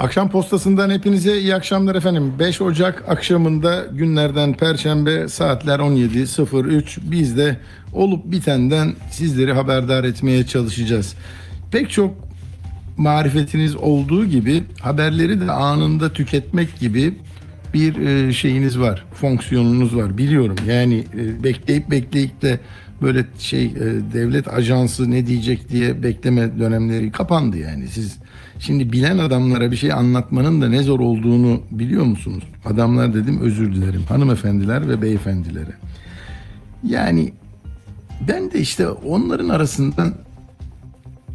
Akşam 0.00 0.30
postasından 0.30 0.90
hepinize 0.90 1.38
iyi 1.38 1.54
akşamlar 1.54 1.94
efendim. 1.94 2.32
5 2.38 2.60
Ocak 2.60 3.04
akşamında 3.08 3.86
günlerden 3.92 4.54
Perşembe 4.54 5.28
saatler 5.28 5.78
17.03 5.78 6.98
biz 7.02 7.36
de 7.36 7.56
olup 7.92 8.24
bitenden 8.24 8.94
sizleri 9.10 9.52
haberdar 9.52 10.04
etmeye 10.04 10.46
çalışacağız. 10.46 11.14
Pek 11.70 11.90
çok 11.90 12.14
marifetiniz 12.96 13.76
olduğu 13.76 14.26
gibi 14.26 14.64
haberleri 14.80 15.40
de 15.40 15.52
anında 15.52 16.12
tüketmek 16.12 16.78
gibi 16.78 17.14
bir 17.74 17.96
e, 17.96 18.32
şeyiniz 18.32 18.78
var, 18.78 19.04
fonksiyonunuz 19.14 19.96
var 19.96 20.18
biliyorum. 20.18 20.56
Yani 20.66 21.04
e, 21.14 21.44
bekleyip 21.44 21.90
bekleyip 21.90 22.42
de 22.42 22.60
böyle 23.02 23.24
şey 23.38 23.64
e, 23.64 23.72
devlet 24.14 24.48
ajansı 24.48 25.10
ne 25.10 25.26
diyecek 25.26 25.68
diye 25.68 26.02
bekleme 26.02 26.58
dönemleri 26.58 27.12
kapandı 27.12 27.58
yani. 27.58 27.88
Siz 27.88 28.18
şimdi 28.60 28.92
bilen 28.92 29.18
adamlara 29.18 29.70
bir 29.70 29.76
şey 29.76 29.92
anlatmanın 29.92 30.62
da 30.62 30.68
ne 30.68 30.82
zor 30.82 31.00
olduğunu 31.00 31.60
biliyor 31.70 32.04
musunuz? 32.04 32.44
Adamlar 32.64 33.14
dedim 33.14 33.40
özür 33.40 33.72
dilerim 33.72 34.02
hanımefendiler 34.08 34.88
ve 34.88 35.02
beyefendilere. 35.02 35.72
Yani 36.84 37.32
ben 38.28 38.50
de 38.50 38.60
işte 38.60 38.88
onların 38.88 39.48
arasından 39.48 40.14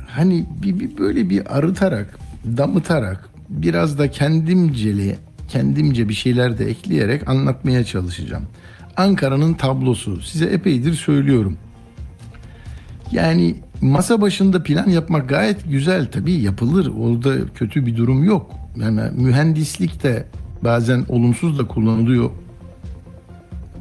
hani 0.08 0.46
bir, 0.64 0.80
bir 0.80 0.98
böyle 0.98 1.30
bir 1.30 1.58
arıtarak, 1.58 2.20
damıtarak 2.58 3.30
biraz 3.50 4.00
da 4.00 4.12
kendimceli, 4.12 5.16
kendimce 5.48 6.10
bir 6.10 6.14
şeyler 6.14 6.58
de 6.58 6.66
ekleyerek 6.66 7.30
anlatmaya 7.30 7.84
çalışacağım. 7.84 8.44
Ankara'nın 8.98 9.54
tablosu 9.54 10.22
size 10.22 10.46
epeydir 10.46 10.94
söylüyorum. 10.94 11.58
Yani 13.12 13.56
masa 13.86 14.22
başında 14.22 14.64
plan 14.64 14.90
yapmak 14.90 15.30
gayet 15.30 15.70
güzel 15.70 16.12
tabii 16.12 16.34
yapılır. 16.34 16.92
Orada 17.00 17.54
kötü 17.56 17.86
bir 17.86 17.98
durum 17.98 18.24
yok. 18.24 18.52
Yani 18.76 19.02
mühendislik 19.16 20.04
de 20.04 20.28
bazen 20.64 21.06
olumsuz 21.10 21.60
da 21.60 21.68
kullanılıyor. 21.68 22.30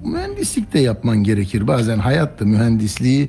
Mühendislik 0.05 0.75
de 0.75 0.79
yapman 0.79 1.17
gerekir. 1.17 1.67
Bazen 1.67 1.99
hayat 1.99 2.41
da 2.41 2.45
mühendisliği 2.45 3.29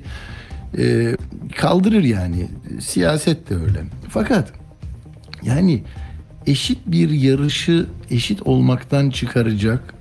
e, 0.78 1.16
kaldırır 1.56 2.04
yani. 2.04 2.48
Siyaset 2.80 3.50
de 3.50 3.56
öyle. 3.56 3.84
Fakat 4.10 4.54
yani 5.44 5.84
eşit 6.48 6.80
bir 6.88 7.10
yarışı 7.10 7.86
eşit 8.12 8.42
olmaktan 8.42 9.10
çıkaracak 9.10 9.94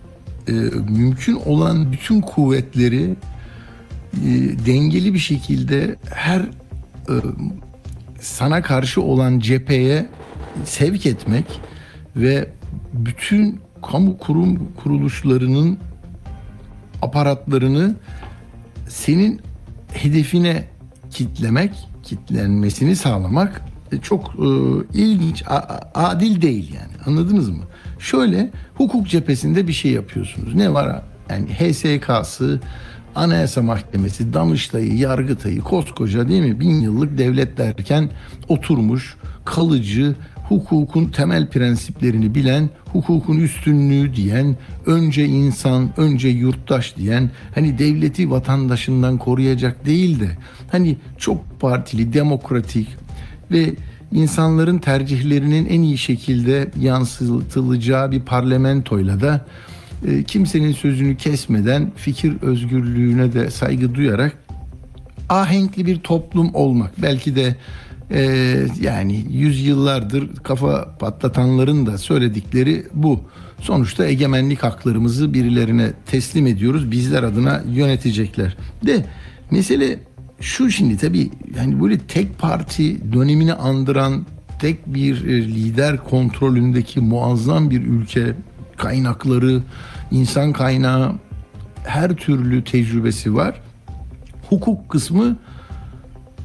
e, 0.49 0.53
mümkün 0.89 1.35
olan 1.35 1.93
bütün 1.93 2.21
kuvvetleri 2.21 3.17
e, 4.15 4.29
dengeli 4.67 5.15
bir 5.15 5.19
şekilde 5.19 5.97
her 6.11 6.43
sana 8.21 8.63
karşı 8.63 9.03
olan 9.03 9.39
cepheye 9.39 10.07
sevk 10.65 11.07
etmek 11.07 11.61
ve 12.17 12.49
bütün 12.93 13.61
kamu 13.91 14.19
kurum 14.19 14.73
kuruluşlarının 14.77 15.79
aparatlarını 17.03 17.95
senin 18.89 19.41
hedefine 19.93 20.65
kitlemek, 21.11 21.89
kitlenmesini 22.03 22.97
sağlamak 22.97 23.63
e, 23.93 23.99
çok 23.99 24.35
e, 24.35 24.49
ilginç, 24.95 25.45
adil 25.95 26.43
değil 26.43 26.75
yani. 26.75 26.93
Anladınız 27.07 27.51
mı? 27.51 27.65
Şöyle 27.99 28.51
hukuk 28.75 29.09
cephesinde 29.09 29.69
bir 29.69 29.73
şey 29.73 29.93
yapıyorsunuz. 29.93 30.55
Ne 30.55 30.73
var? 30.73 31.03
Yani 31.31 31.47
HSK'sı, 31.49 32.61
Anayasa 33.15 33.63
Mahkemesi, 33.63 34.33
Danıştay'ı, 34.33 34.97
Yargıtay'ı 34.97 35.61
koskoca 35.61 36.29
değil 36.29 36.43
mi? 36.43 36.61
Bin 36.61 36.81
yıllık 36.81 37.19
devlet 37.19 37.59
derken 37.59 38.11
oturmuş, 38.49 39.17
kalıcı, 39.45 40.15
hukukun 40.49 41.07
temel 41.07 41.49
prensiplerini 41.49 42.35
bilen, 42.35 42.71
hukukun 42.93 43.39
üstünlüğü 43.39 44.17
diyen, 44.17 44.57
önce 44.87 45.25
insan, 45.25 45.91
önce 45.97 46.29
yurttaş 46.29 46.97
diyen, 46.97 47.31
hani 47.55 47.79
devleti 47.79 48.31
vatandaşından 48.31 49.19
koruyacak 49.19 49.87
değil 49.87 50.21
de, 50.21 50.29
hani 50.73 50.97
çok 51.19 51.61
partili, 51.61 52.13
demokratik 52.13 52.89
ve 53.51 53.75
insanların 54.13 54.79
tercihlerinin 54.79 55.67
en 55.67 55.83
iyi 55.83 55.99
şekilde 55.99 56.71
yansıtılacağı 56.81 58.11
bir 58.11 58.21
parlamentoyla 58.21 59.21
da 59.21 59.47
kimsenin 60.27 60.73
sözünü 60.73 61.17
kesmeden 61.17 61.93
fikir 61.97 62.43
özgürlüğüne 62.43 63.33
de 63.33 63.51
saygı 63.51 63.95
duyarak 63.95 64.39
ahenkli 65.29 65.87
bir 65.87 65.99
toplum 65.99 66.55
olmak. 66.55 67.03
Belki 67.03 67.37
de 67.37 67.57
e, 68.11 68.21
yani 68.81 69.25
yüzyıllardır 69.31 70.37
kafa 70.37 70.97
patlatanların 70.99 71.87
da 71.87 71.99
söyledikleri 71.99 72.87
bu. 72.95 73.21
Sonuçta 73.61 74.07
egemenlik 74.07 74.63
haklarımızı 74.63 75.35
birilerine 75.35 75.93
teslim 76.07 76.47
ediyoruz. 76.47 76.91
Bizler 76.91 77.23
adına 77.23 77.63
yönetecekler. 77.73 78.57
De 78.87 79.05
mesele 79.51 79.99
şu 80.41 80.71
şimdi 80.71 80.97
tabii 80.97 81.31
yani 81.57 81.83
böyle 81.83 81.99
tek 81.99 82.39
parti 82.39 83.13
dönemini 83.13 83.55
andıran 83.55 84.27
tek 84.61 84.87
bir 84.87 85.25
e, 85.25 85.43
lider 85.43 85.97
kontrolündeki 85.97 87.01
muazzam 87.01 87.71
bir 87.71 87.83
ülke 87.83 88.35
kaynakları, 88.77 89.63
insan 90.11 90.53
kaynağı 90.53 91.13
her 91.85 92.17
türlü 92.17 92.65
tecrübesi 92.65 93.35
var. 93.35 93.61
Hukuk 94.51 94.89
kısmı 94.89 95.37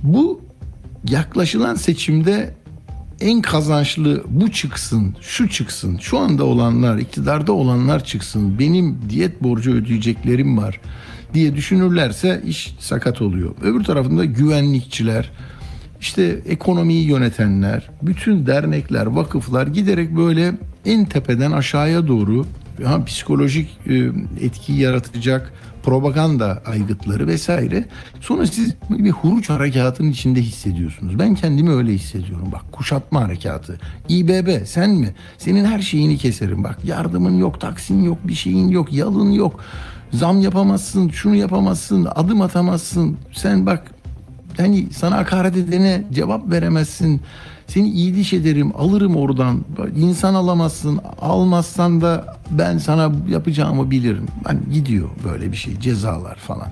bu 0.03 0.41
yaklaşılan 1.09 1.75
seçimde 1.75 2.53
en 3.21 3.41
kazançlı 3.41 4.23
bu 4.27 4.51
çıksın, 4.51 5.15
şu 5.21 5.49
çıksın, 5.49 5.97
şu 5.97 6.17
anda 6.19 6.45
olanlar, 6.45 6.97
iktidarda 6.97 7.51
olanlar 7.51 8.03
çıksın, 8.03 8.59
benim 8.59 8.99
diyet 9.09 9.43
borcu 9.43 9.71
ödeyeceklerim 9.71 10.57
var 10.57 10.79
diye 11.33 11.55
düşünürlerse 11.55 12.41
iş 12.45 12.75
sakat 12.79 13.21
oluyor. 13.21 13.55
Öbür 13.61 13.83
tarafında 13.83 14.25
güvenlikçiler, 14.25 15.31
işte 16.01 16.39
ekonomiyi 16.45 17.07
yönetenler, 17.07 17.89
bütün 18.01 18.45
dernekler, 18.45 19.05
vakıflar 19.05 19.67
giderek 19.67 20.17
böyle 20.17 20.53
en 20.85 21.05
tepeden 21.05 21.51
aşağıya 21.51 22.07
doğru 22.07 22.45
ha, 22.83 23.05
psikolojik 23.05 23.69
e, 23.87 23.95
etki 24.45 24.73
yaratacak 24.73 25.53
propaganda 25.83 26.61
aygıtları 26.65 27.27
vesaire. 27.27 27.85
Sonra 28.21 28.47
siz 28.47 28.75
bir 28.89 29.11
huruç 29.11 29.49
harekatının 29.49 30.11
içinde 30.11 30.41
hissediyorsunuz. 30.41 31.19
Ben 31.19 31.35
kendimi 31.35 31.71
öyle 31.71 31.93
hissediyorum. 31.93 32.49
Bak 32.51 32.71
kuşatma 32.71 33.21
harekatı. 33.21 33.79
İBB 34.09 34.65
sen 34.65 34.89
mi? 34.89 35.15
Senin 35.37 35.65
her 35.65 35.79
şeyini 35.79 36.17
keserim. 36.17 36.63
Bak 36.63 36.77
yardımın 36.83 37.37
yok, 37.37 37.61
taksin 37.61 38.03
yok, 38.03 38.17
bir 38.23 38.33
şeyin 38.33 38.67
yok, 38.67 38.93
yalın 38.93 39.31
yok. 39.31 39.59
Zam 40.13 40.41
yapamazsın, 40.41 41.09
şunu 41.09 41.35
yapamazsın, 41.35 42.07
adım 42.15 42.41
atamazsın. 42.41 43.17
Sen 43.33 43.65
bak 43.65 43.83
hani 44.59 44.87
sana 44.93 45.17
hakaret 45.17 45.57
edene 45.57 46.03
cevap 46.13 46.51
veremezsin. 46.51 47.21
Seni 47.67 47.89
iyi 47.89 48.15
diş 48.15 48.33
ederim, 48.33 48.71
alırım 48.77 49.15
oradan. 49.15 49.65
İnsan 49.95 50.33
alamazsın, 50.33 50.99
almazsan 51.21 52.01
da 52.01 52.37
ben 52.51 52.77
sana 52.77 53.11
yapacağımı 53.29 53.91
bilirim. 53.91 54.25
Hani 54.43 54.59
gidiyor 54.73 55.09
böyle 55.23 55.51
bir 55.51 55.57
şey, 55.57 55.79
cezalar 55.79 56.35
falan. 56.35 56.67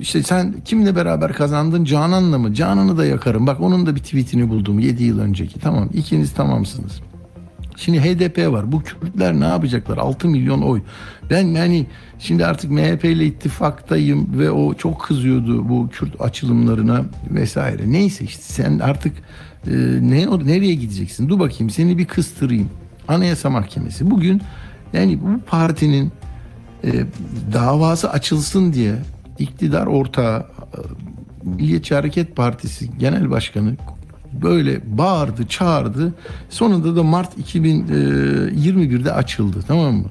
İşte 0.00 0.22
sen 0.22 0.54
kimle 0.64 0.96
beraber 0.96 1.32
kazandın? 1.32 1.84
Canan'la 1.84 2.38
mı? 2.38 2.54
Canan'ı 2.54 2.98
da 2.98 3.06
yakarım. 3.06 3.46
Bak 3.46 3.60
onun 3.60 3.86
da 3.86 3.94
bir 3.94 4.00
tweetini 4.00 4.48
buldum 4.48 4.78
7 4.78 5.04
yıl 5.04 5.18
önceki. 5.18 5.60
Tamam 5.60 5.88
ikiniz 5.94 6.32
tamamsınız. 6.32 7.00
Şimdi 7.78 8.00
HDP 8.00 8.52
var. 8.52 8.72
Bu 8.72 8.82
Kürtler 8.82 9.40
ne 9.40 9.44
yapacaklar? 9.44 9.98
6 9.98 10.28
milyon 10.28 10.62
oy. 10.62 10.82
Ben 11.30 11.46
yani 11.46 11.86
şimdi 12.18 12.46
artık 12.46 12.70
MHP 12.70 13.04
ile 13.04 13.26
ittifaktayım 13.26 14.38
ve 14.38 14.50
o 14.50 14.74
çok 14.74 15.00
kızıyordu 15.00 15.68
bu 15.68 15.88
Kürt 15.88 16.20
açılımlarına 16.20 17.04
vesaire. 17.30 17.92
Neyse 17.92 18.24
işte 18.24 18.42
sen 18.42 18.78
artık 18.78 19.12
e, 19.66 19.70
ne 20.00 20.26
nereye 20.46 20.74
gideceksin? 20.74 21.28
Dur 21.28 21.38
bakayım 21.38 21.70
seni 21.70 21.98
bir 21.98 22.04
kıstırayım. 22.04 22.70
Anayasa 23.08 23.50
Mahkemesi 23.50 24.10
bugün 24.10 24.42
yani 24.92 25.18
bu 25.22 25.40
partinin 25.46 26.12
e, 26.84 26.92
davası 27.52 28.10
açılsın 28.10 28.72
diye 28.72 28.94
iktidar 29.38 29.86
ortağı 29.86 30.38
e, 30.40 30.46
Milliyetçi 31.42 31.94
Hareket 31.94 32.36
Partisi 32.36 32.98
Genel 32.98 33.30
Başkanı 33.30 33.76
böyle 34.42 34.98
bağırdı, 34.98 35.46
çağırdı. 35.46 36.14
Sonunda 36.50 36.96
da 36.96 37.02
Mart 37.02 37.38
2021'de 37.38 39.12
açıldı 39.12 39.64
tamam 39.68 39.94
mı? 39.94 40.06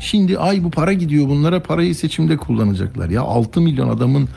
Şimdi 0.00 0.38
ay 0.38 0.64
bu 0.64 0.70
para 0.70 0.92
gidiyor 0.92 1.28
bunlara 1.28 1.62
parayı 1.62 1.94
seçimde 1.94 2.36
kullanacaklar. 2.36 3.10
Ya 3.10 3.22
6 3.22 3.60
milyon 3.60 3.88
adamın 3.88 4.28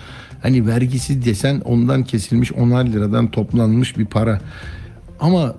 Hani 0.45 0.67
vergisi 0.67 1.25
desen 1.25 1.61
ondan 1.65 2.03
kesilmiş 2.03 2.51
10'ar 2.51 2.91
liradan 2.91 3.31
toplanmış 3.31 3.97
bir 3.97 4.05
para. 4.05 4.41
Ama 5.19 5.55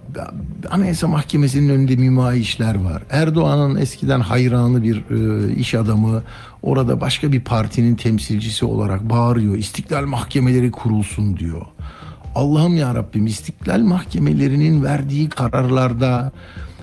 Anayasa 0.70 1.08
Mahkemesi'nin 1.08 1.68
önünde 1.68 1.96
mümayişler 1.96 2.74
var. 2.74 3.02
Erdoğan'ın 3.10 3.76
eskiden 3.76 4.20
hayranı 4.20 4.82
bir 4.82 4.96
e, 4.96 5.52
iş 5.54 5.74
adamı 5.74 6.22
orada 6.62 7.00
başka 7.00 7.32
bir 7.32 7.40
partinin 7.40 7.94
temsilcisi 7.94 8.64
olarak 8.64 9.10
bağırıyor. 9.10 9.54
İstiklal 9.54 10.06
mahkemeleri 10.06 10.70
kurulsun 10.70 11.36
diyor. 11.36 11.62
Allah'ım 12.36 12.76
ya 12.76 12.94
Rabbim 12.94 13.26
istiklal 13.26 13.80
mahkemelerinin 13.80 14.84
verdiği 14.84 15.28
kararlarda 15.28 16.32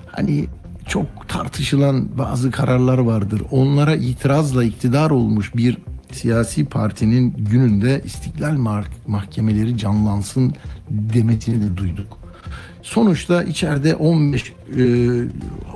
hani 0.05 0.45
çok 0.87 1.29
tartışılan 1.29 2.17
bazı 2.17 2.51
kararlar 2.51 2.97
vardır. 2.97 3.41
Onlara 3.51 3.95
itirazla 3.95 4.63
iktidar 4.63 5.09
olmuş 5.09 5.55
bir 5.55 5.77
siyasi 6.11 6.65
partinin 6.65 7.33
gününde 7.37 8.01
istiklal 8.05 8.83
mahkemeleri 9.07 9.77
canlansın 9.77 10.53
demesini 10.89 11.61
de 11.61 11.77
duyduk. 11.77 12.17
Sonuçta 12.81 13.43
içeride 13.43 13.95
15 13.95 14.43
e, 14.43 14.53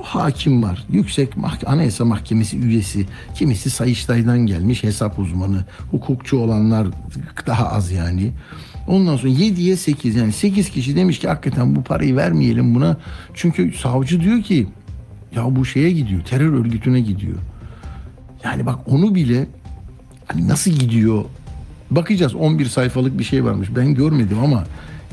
hakim 0.02 0.62
var. 0.62 0.84
Yüksek 0.90 1.36
Mah 1.36 1.56
Anayasa 1.66 2.04
Mahkemesi 2.04 2.58
üyesi. 2.58 3.06
Kimisi 3.34 3.70
Sayıştay'dan 3.70 4.38
gelmiş 4.38 4.82
hesap 4.82 5.18
uzmanı. 5.18 5.64
Hukukçu 5.90 6.38
olanlar 6.38 6.86
daha 7.46 7.68
az 7.68 7.92
yani. 7.92 8.32
Ondan 8.88 9.16
sonra 9.16 9.32
7'ye 9.32 9.76
8 9.76 10.16
yani 10.16 10.32
8 10.32 10.70
kişi 10.70 10.96
demiş 10.96 11.18
ki 11.18 11.28
hakikaten 11.28 11.76
bu 11.76 11.82
parayı 11.82 12.16
vermeyelim 12.16 12.74
buna. 12.74 12.96
Çünkü 13.34 13.72
savcı 13.72 14.20
diyor 14.20 14.42
ki 14.42 14.66
ya 15.36 15.56
bu 15.56 15.64
şeye 15.64 15.90
gidiyor 15.90 16.24
terör 16.24 16.52
örgütüne 16.52 17.00
gidiyor. 17.00 17.38
Yani 18.44 18.66
bak 18.66 18.78
onu 18.86 19.14
bile 19.14 19.46
hani 20.26 20.48
nasıl 20.48 20.70
gidiyor 20.70 21.24
bakacağız 21.90 22.34
11 22.34 22.66
sayfalık 22.66 23.18
bir 23.18 23.24
şey 23.24 23.44
varmış 23.44 23.68
ben 23.76 23.94
görmedim 23.94 24.38
ama 24.38 24.64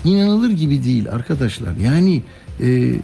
inanılır 0.06 0.50
gibi 0.50 0.83
değil 0.83 1.12
arkadaşlar. 1.12 1.75
Yani 1.75 2.24
e, 2.62 2.95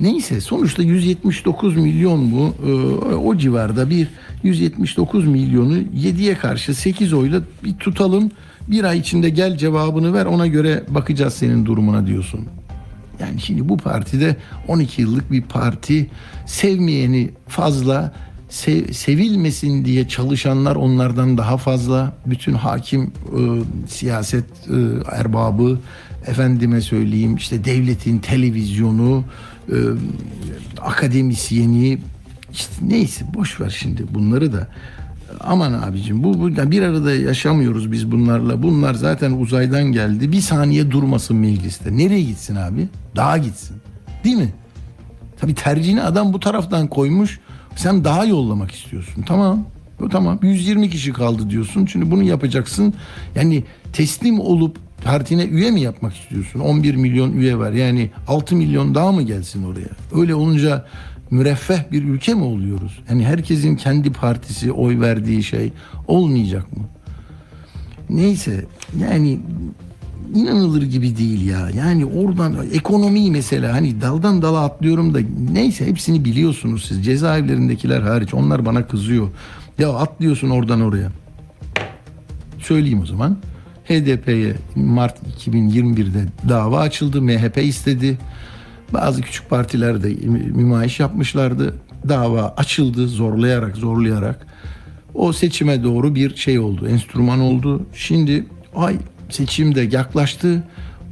neyse 0.00 0.40
sonuçta 0.40 0.82
179 0.82 1.76
milyon 1.76 2.32
bu 2.32 2.54
e, 2.66 2.72
o 3.14 3.36
civarda 3.36 3.90
bir 3.90 4.08
179 4.42 5.26
milyonu 5.26 5.78
7'ye 5.78 6.34
karşı 6.34 6.74
8 6.74 7.12
oyla 7.12 7.42
bir 7.64 7.74
tutalım. 7.74 8.30
Bir 8.68 8.84
ay 8.84 8.98
içinde 8.98 9.30
gel 9.30 9.56
cevabını 9.56 10.14
ver 10.14 10.26
ona 10.26 10.46
göre 10.46 10.84
bakacağız 10.88 11.34
senin 11.34 11.66
durumuna 11.66 12.06
diyorsun. 12.06 12.46
Yani 13.20 13.40
şimdi 13.40 13.68
bu 13.68 13.76
partide 13.76 14.36
12 14.68 15.02
yıllık 15.02 15.32
bir 15.32 15.42
parti 15.42 16.10
sevmeyeni 16.46 17.30
fazla 17.48 18.12
sev, 18.48 18.92
sevilmesin 18.92 19.84
diye 19.84 20.08
çalışanlar 20.08 20.76
onlardan 20.76 21.38
daha 21.38 21.56
fazla. 21.56 22.12
Bütün 22.26 22.54
hakim 22.54 23.02
e, 23.02 23.40
siyaset 23.88 24.44
e, 24.44 24.76
erbabı 25.16 25.78
efendime 26.26 26.80
söyleyeyim 26.80 27.36
işte 27.36 27.64
devletin 27.64 28.18
televizyonu 28.18 29.24
e, 29.68 29.76
akademisyeni 30.80 31.98
işte 32.58 32.74
neyse 32.82 33.24
boş 33.34 33.60
ver 33.60 33.70
şimdi 33.70 34.14
bunları 34.14 34.52
da 34.52 34.68
aman 35.40 35.72
abicim 35.72 36.24
bu, 36.24 36.40
bu 36.40 36.70
bir 36.70 36.82
arada 36.82 37.14
yaşamıyoruz 37.14 37.92
biz 37.92 38.10
bunlarla. 38.12 38.62
Bunlar 38.62 38.94
zaten 38.94 39.32
uzaydan 39.32 39.84
geldi. 39.84 40.32
Bir 40.32 40.40
saniye 40.40 40.90
durmasın 40.90 41.36
mecliste. 41.36 41.96
Nereye 41.96 42.22
gitsin 42.22 42.56
abi? 42.56 42.88
Dağa 43.16 43.38
gitsin. 43.38 43.76
Değil 44.24 44.36
mi? 44.36 44.52
Tabii 45.40 45.54
tercihini 45.54 46.02
adam 46.02 46.32
bu 46.32 46.40
taraftan 46.40 46.86
koymuş. 46.86 47.40
Sen 47.76 48.04
daha 48.04 48.24
yollamak 48.24 48.70
istiyorsun. 48.70 49.22
Tamam. 49.22 49.66
Tamam 50.10 50.38
120 50.42 50.90
kişi 50.90 51.12
kaldı 51.12 51.50
diyorsun. 51.50 51.86
Şimdi 51.86 52.10
bunu 52.10 52.22
yapacaksın. 52.22 52.94
Yani 53.34 53.64
teslim 53.92 54.40
olup 54.40 54.78
partine 55.04 55.44
üye 55.44 55.70
mi 55.70 55.80
yapmak 55.80 56.16
istiyorsun? 56.16 56.60
11 56.60 56.94
milyon 56.94 57.32
üye 57.32 57.58
var. 57.58 57.72
Yani 57.72 58.10
6 58.28 58.56
milyon 58.56 58.94
daha 58.94 59.12
mı 59.12 59.22
gelsin 59.22 59.64
oraya? 59.64 60.20
Öyle 60.20 60.34
olunca 60.34 60.86
müreffeh 61.30 61.92
bir 61.92 62.04
ülke 62.04 62.34
mi 62.34 62.44
oluyoruz? 62.44 62.98
Yani 63.10 63.24
herkesin 63.24 63.76
kendi 63.76 64.12
partisi 64.12 64.72
oy 64.72 65.00
verdiği 65.00 65.42
şey 65.42 65.72
olmayacak 66.06 66.76
mı? 66.76 66.84
Neyse 68.10 68.64
yani 69.00 69.40
inanılır 70.34 70.82
gibi 70.82 71.16
değil 71.16 71.46
ya. 71.46 71.70
Yani 71.70 72.06
oradan 72.06 72.56
ekonomi 72.72 73.30
mesela 73.30 73.72
hani 73.72 74.00
daldan 74.00 74.42
dala 74.42 74.64
atlıyorum 74.64 75.14
da 75.14 75.18
neyse 75.52 75.86
hepsini 75.86 76.24
biliyorsunuz 76.24 76.84
siz. 76.88 77.04
Cezaevlerindekiler 77.04 78.00
hariç 78.00 78.34
onlar 78.34 78.66
bana 78.66 78.86
kızıyor. 78.86 79.28
Ya 79.78 79.92
atlıyorsun 79.92 80.50
oradan 80.50 80.80
oraya. 80.80 81.10
Söyleyeyim 82.58 83.00
o 83.02 83.06
zaman. 83.06 83.38
HDP'ye 83.84 84.56
Mart 84.74 85.16
2021'de 85.46 86.24
dava 86.48 86.80
açıldı. 86.80 87.22
MHP 87.22 87.58
istedi. 87.58 88.18
Bazı 88.92 89.22
küçük 89.22 89.50
partiler 89.50 90.02
de 90.02 90.08
mümayiş 90.54 91.00
yapmışlardı. 91.00 91.74
Dava 92.08 92.54
açıldı 92.56 93.08
zorlayarak 93.08 93.76
zorlayarak. 93.76 94.46
O 95.14 95.32
seçime 95.32 95.84
doğru 95.84 96.14
bir 96.14 96.36
şey 96.36 96.58
oldu. 96.58 96.88
Enstrüman 96.88 97.40
oldu. 97.40 97.86
Şimdi 97.94 98.46
ay 98.76 98.96
seçim 99.30 99.74
de 99.74 99.80
yaklaştı. 99.80 100.62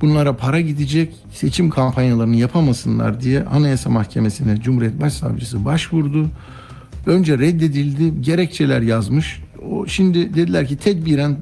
Bunlara 0.00 0.36
para 0.36 0.60
gidecek. 0.60 1.14
Seçim 1.32 1.70
kampanyalarını 1.70 2.36
yapamasınlar 2.36 3.20
diye 3.20 3.44
Anayasa 3.44 3.90
Mahkemesi'ne 3.90 4.60
Cumhuriyet 4.60 5.00
Başsavcısı 5.00 5.64
başvurdu. 5.64 6.26
Önce 7.06 7.38
reddedildi. 7.38 8.22
Gerekçeler 8.22 8.80
yazmış. 8.80 9.42
O 9.70 9.86
şimdi 9.86 10.34
dediler 10.34 10.66
ki 10.66 10.76
tedbiren 10.76 11.36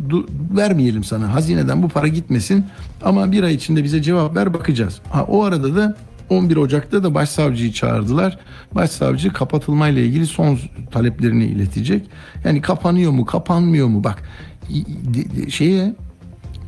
vermeyelim 0.57 1.05
sana. 1.05 1.35
Hazineden 1.35 1.83
bu 1.83 1.89
para 1.89 2.09
gitmesin. 2.09 2.67
Ama 3.03 3.33
bir 3.33 3.43
ay 3.43 3.55
içinde 3.55 3.85
bize 3.85 4.03
cevap 4.03 4.37
ver 4.37 4.55
bakacağız. 4.55 5.01
Ha, 5.11 5.25
o 5.25 5.45
arada 5.45 5.77
da 5.77 5.97
11 6.31 6.57
Ocak'ta 6.57 7.03
da 7.03 7.15
başsavcıyı 7.15 7.73
çağırdılar. 7.73 8.39
Başsavcı 8.75 9.33
kapatılmayla 9.33 10.03
ilgili 10.03 10.27
son 10.27 10.59
taleplerini 10.91 11.45
iletecek. 11.45 12.07
Yani 12.45 12.61
kapanıyor 12.61 13.13
mu, 13.13 13.25
kapanmıyor 13.27 13.89
mu? 13.89 14.05
Bak 14.05 14.23
şeye 15.49 15.95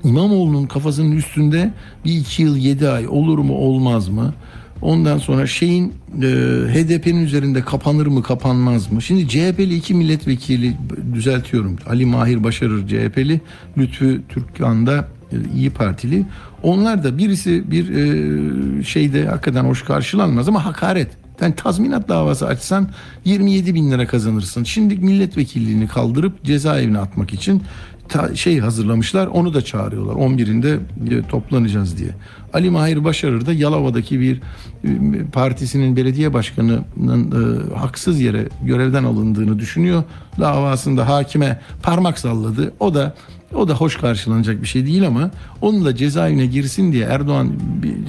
İmamoğlu'nun 0.04 0.66
kafasının 0.66 1.12
üstünde 1.12 1.70
bir 2.04 2.18
iki 2.18 2.42
yıl 2.42 2.56
yedi 2.56 2.88
ay 2.88 3.08
olur 3.08 3.38
mu 3.38 3.54
olmaz 3.54 4.08
mı? 4.08 4.34
Ondan 4.82 5.18
sonra 5.18 5.46
şeyin 5.46 5.94
e, 6.22 6.26
HDP'nin 6.74 7.24
üzerinde 7.24 7.62
kapanır 7.62 8.06
mı 8.06 8.22
kapanmaz 8.22 8.92
mı? 8.92 9.02
Şimdi 9.02 9.28
CHP'li 9.28 9.74
iki 9.74 9.94
milletvekili 9.94 10.76
düzeltiyorum. 11.14 11.76
Ali 11.86 12.06
Mahir 12.06 12.44
Başarır 12.44 12.88
CHP'li, 12.88 13.40
Lütfü 13.78 14.22
Türkkan 14.28 14.86
da 14.86 15.08
e, 15.32 15.36
İyi 15.54 15.70
Partili. 15.70 16.24
Onlar 16.62 17.04
da 17.04 17.18
birisi 17.18 17.70
bir 17.70 17.88
e, 17.90 18.84
şeyde 18.84 19.26
hakikaten 19.26 19.64
hoş 19.64 19.84
karşılanmaz 19.84 20.48
ama 20.48 20.64
hakaret. 20.64 21.08
Yani 21.40 21.54
tazminat 21.54 22.08
davası 22.08 22.46
açsan 22.46 22.88
27 23.24 23.74
bin 23.74 23.90
lira 23.90 24.06
kazanırsın. 24.06 24.64
Şimdi 24.64 24.96
milletvekilliğini 24.96 25.88
kaldırıp 25.88 26.44
cezaevine 26.44 26.98
atmak 26.98 27.34
için 27.34 27.62
ta, 28.08 28.34
şey 28.34 28.58
hazırlamışlar. 28.58 29.26
Onu 29.26 29.54
da 29.54 29.64
çağırıyorlar. 29.64 30.14
11'inde 30.14 30.78
e, 31.10 31.28
toplanacağız 31.28 31.98
diye. 31.98 32.10
Ali 32.52 32.70
Mahir 32.70 33.04
Başarır 33.04 33.46
da 33.46 33.52
Yalova'daki 33.52 34.20
bir 34.20 34.40
e, 34.84 34.90
partisinin 35.32 35.96
belediye 35.96 36.32
başkanının 36.32 37.30
e, 37.30 37.74
haksız 37.74 38.20
yere 38.20 38.48
görevden 38.62 39.04
alındığını 39.04 39.58
düşünüyor. 39.58 40.04
Davasında 40.40 41.08
hakime 41.08 41.60
parmak 41.82 42.18
salladı. 42.18 42.72
O 42.80 42.94
da 42.94 43.14
o 43.54 43.68
da 43.68 43.74
hoş 43.74 43.96
karşılanacak 43.96 44.62
bir 44.62 44.66
şey 44.66 44.86
değil 44.86 45.06
ama 45.06 45.30
onun 45.60 45.84
da 45.84 45.96
cezaevine 45.96 46.46
girsin 46.46 46.92
diye 46.92 47.04
Erdoğan 47.04 47.52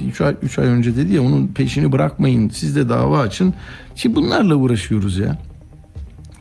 3 0.08 0.20
ay, 0.20 0.34
üç 0.42 0.58
ay 0.58 0.66
önce 0.66 0.96
dedi 0.96 1.14
ya 1.14 1.22
onun 1.22 1.46
peşini 1.46 1.92
bırakmayın 1.92 2.48
siz 2.48 2.76
de 2.76 2.88
dava 2.88 3.20
açın. 3.20 3.54
Şimdi 3.94 4.16
bunlarla 4.16 4.54
uğraşıyoruz 4.54 5.18
ya. 5.18 5.38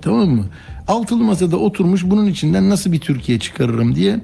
Tamam 0.01 0.29
mı? 0.29 0.45
Altılı 0.87 1.23
masada 1.23 1.57
oturmuş 1.57 2.03
bunun 2.03 2.25
içinden 2.25 2.69
nasıl 2.69 2.91
bir 2.91 2.99
Türkiye 2.99 3.39
çıkarırım 3.39 3.95
diye 3.95 4.19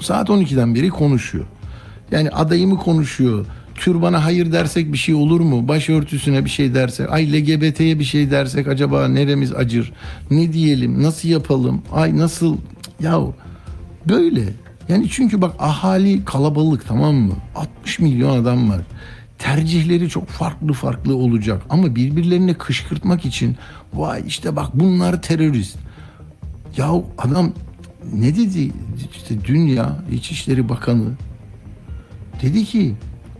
saat 0.00 0.28
12'den 0.28 0.74
beri 0.74 0.88
konuşuyor. 0.88 1.44
Yani 2.10 2.30
adayımı 2.30 2.78
konuşuyor. 2.78 3.46
Türbana 3.74 4.24
hayır 4.24 4.52
dersek 4.52 4.92
bir 4.92 4.98
şey 4.98 5.14
olur 5.14 5.40
mu? 5.40 5.68
Başörtüsüne 5.68 6.44
bir 6.44 6.50
şey 6.50 6.74
dersek, 6.74 7.10
ay 7.10 7.32
LGBT'ye 7.32 7.98
bir 7.98 8.04
şey 8.04 8.30
dersek 8.30 8.68
acaba 8.68 9.08
neremiz 9.08 9.54
acır? 9.54 9.92
Ne 10.30 10.52
diyelim? 10.52 11.02
Nasıl 11.02 11.28
yapalım? 11.28 11.82
Ay 11.92 12.18
nasıl? 12.18 12.56
Yahu 13.00 13.34
böyle. 14.08 14.44
Yani 14.88 15.08
çünkü 15.10 15.42
bak 15.42 15.54
ahali 15.58 16.24
kalabalık 16.24 16.88
tamam 16.88 17.14
mı? 17.14 17.34
60 17.54 17.98
milyon 17.98 18.42
adam 18.42 18.70
var 18.70 18.80
tercihleri 19.38 20.08
çok 20.08 20.28
farklı 20.28 20.72
farklı 20.72 21.16
olacak 21.16 21.62
ama 21.70 21.96
birbirlerine 21.96 22.54
kışkırtmak 22.54 23.24
için 23.24 23.56
vay 23.94 24.22
işte 24.26 24.56
bak 24.56 24.70
bunlar 24.74 25.22
terörist. 25.22 25.76
Ya 26.76 26.90
adam 27.18 27.52
ne 28.14 28.36
dedi 28.36 28.72
işte 29.16 29.44
dünya 29.44 29.96
İçişleri 30.12 30.68
Bakanı 30.68 31.08
dedi 32.42 32.64
ki 32.64 32.94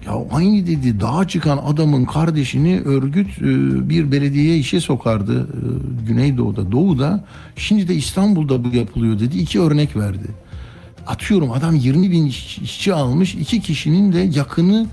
Ya 0.07 0.13
aynı 0.33 0.67
dedi 0.67 1.01
dağa 1.01 1.29
çıkan 1.29 1.59
adamın 1.67 2.05
kardeşini 2.05 2.81
örgüt 2.81 3.29
e, 3.39 3.45
bir 3.89 4.13
belediye 4.13 4.59
işe 4.59 4.81
sokardı 4.81 5.43
e, 5.43 6.07
Güneydoğu'da, 6.09 6.73
Doğu'da. 6.73 7.25
Şimdi 7.57 7.89
de 7.89 7.95
İstanbul'da 7.95 8.65
bu 8.65 8.77
yapılıyor 8.77 9.19
dedi. 9.19 9.39
İki 9.39 9.61
örnek 9.61 9.97
verdi. 9.97 10.27
Atıyorum 11.09 11.53
adam 11.53 11.75
20 11.75 12.11
bin 12.11 12.27
iş- 12.27 12.59
işçi 12.59 12.95
almış. 12.95 13.35
iki 13.35 13.61
kişinin 13.61 14.13
de 14.13 14.19
yakını 14.19 14.87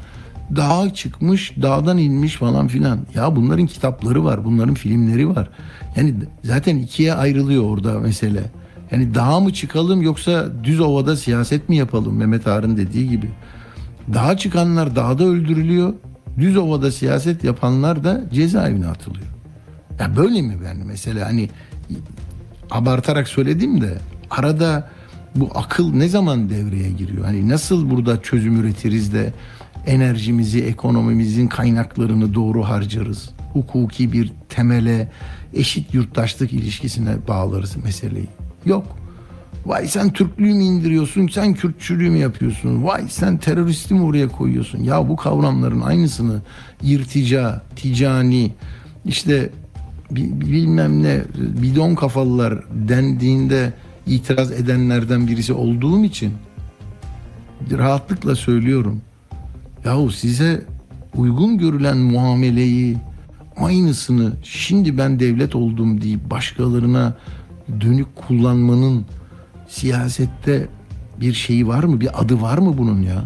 dağa 0.56 0.94
çıkmış, 0.94 1.54
dağdan 1.62 1.98
inmiş 1.98 2.36
falan 2.36 2.68
filan. 2.68 3.00
Ya 3.16 3.36
bunların 3.36 3.66
kitapları 3.68 4.24
var, 4.24 4.46
bunların 4.46 4.74
filmleri 4.76 5.30
var. 5.36 5.50
Yani 5.96 6.14
zaten 6.44 6.78
ikiye 6.78 7.14
ayrılıyor 7.14 7.64
orada 7.64 8.00
mesele. 8.00 8.44
Yani 8.92 9.16
dağa 9.16 9.40
mı 9.40 9.54
çıkalım 9.54 10.02
yoksa 10.02 10.46
düz 10.64 10.80
ovada 10.80 11.16
siyaset 11.16 11.70
mi 11.70 11.78
yapalım 11.78 12.18
Mehmet 12.18 12.48
Ağar'ın 12.48 12.78
dediği 12.78 13.10
gibi. 13.10 13.30
Dağa 14.14 14.38
çıkanlar 14.38 14.96
dağda 14.96 15.24
öldürülüyor. 15.24 15.94
Düz 16.38 16.58
ovada 16.58 16.92
siyaset 16.92 17.44
yapanlar 17.44 18.04
da 18.04 18.24
cezaevine 18.34 18.88
atılıyor. 18.88 19.26
Ya 20.00 20.16
böyle 20.18 20.42
mi 20.42 20.58
ben 20.66 20.78
mesela 20.86 21.28
hani 21.28 21.50
abartarak 22.72 23.28
söyledim 23.28 23.82
de 23.82 23.98
arada 24.30 24.90
bu 25.36 25.50
akıl 25.56 25.94
ne 25.94 26.08
zaman 26.08 26.50
devreye 26.50 26.90
giriyor? 26.92 27.26
Hani 27.26 27.50
nasıl 27.50 27.90
burada 27.90 28.22
çözüm 28.22 28.60
üretiriz 28.60 29.14
de 29.14 29.34
enerjimizi, 29.86 30.64
ekonomimizin 30.64 31.48
kaynaklarını 31.48 32.34
doğru 32.34 32.64
harcarız? 32.64 33.30
Hukuki 33.54 34.14
bir 34.14 34.32
temele, 34.50 35.12
eşit 35.54 35.94
yurttaşlık 35.94 36.54
ilişkisine 36.54 37.16
bağlarız 37.28 37.76
meseleyi. 37.84 38.28
Yok. 38.66 38.98
Vay 39.66 39.88
sen 39.88 40.14
Türklüğü 40.14 40.54
mü 40.54 40.64
indiriyorsun, 40.64 41.28
sen 41.28 41.54
Kürtçülüğü 41.54 42.10
mü 42.10 42.18
yapıyorsun? 42.18 42.84
Vay 42.84 43.06
sen 43.10 43.38
teröristi 43.38 43.94
mi 43.94 44.02
oraya 44.02 44.28
koyuyorsun? 44.28 44.84
Ya 44.84 45.10
bu 45.10 45.16
kavramların 45.16 45.82
aynısını 45.82 46.42
irtica, 46.84 47.62
ticani, 47.76 48.52
işte 49.06 49.50
bi- 50.12 50.42
bilmem 50.42 51.04
ne 51.04 51.22
bidon 51.38 51.96
kafalılar 51.96 52.64
dendiğinde 52.88 53.74
itiraz 54.08 54.52
edenlerden 54.52 55.28
birisi 55.28 55.54
olduğum 55.54 56.04
için 56.04 56.34
rahatlıkla 57.72 58.36
söylüyorum. 58.36 59.02
Yahu 59.86 60.12
size 60.12 60.66
uygun 61.16 61.58
görülen 61.58 61.98
muameleyi 61.98 62.98
aynısını 63.58 64.34
şimdi 64.44 64.98
ben 64.98 65.20
devlet 65.20 65.56
oldum 65.56 66.02
deyip 66.02 66.30
başkalarına 66.32 67.14
dönük 67.82 68.16
kullanmanın 68.16 69.06
siyasette 69.68 70.68
bir 71.22 71.34
şeyi 71.34 71.68
var 71.68 71.84
mı? 71.84 72.02
Bir 72.02 72.22
adı 72.22 72.42
var 72.42 72.58
mı 72.58 72.78
bunun 72.78 73.02
ya? 73.02 73.24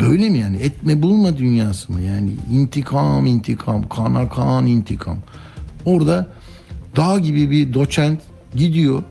Böyle 0.00 0.28
mi 0.28 0.38
yani? 0.38 0.56
Etme 0.56 1.02
bulma 1.02 1.36
dünyası 1.36 1.92
mı? 1.92 2.00
Yani 2.00 2.32
intikam 2.52 3.26
intikam, 3.26 3.88
kana 3.88 4.28
kan 4.28 4.66
intikam. 4.66 5.18
Orada 5.84 6.26
dağ 6.96 7.18
gibi 7.18 7.50
bir 7.50 7.74
doçent 7.74 8.20
gidiyor. 8.56 9.02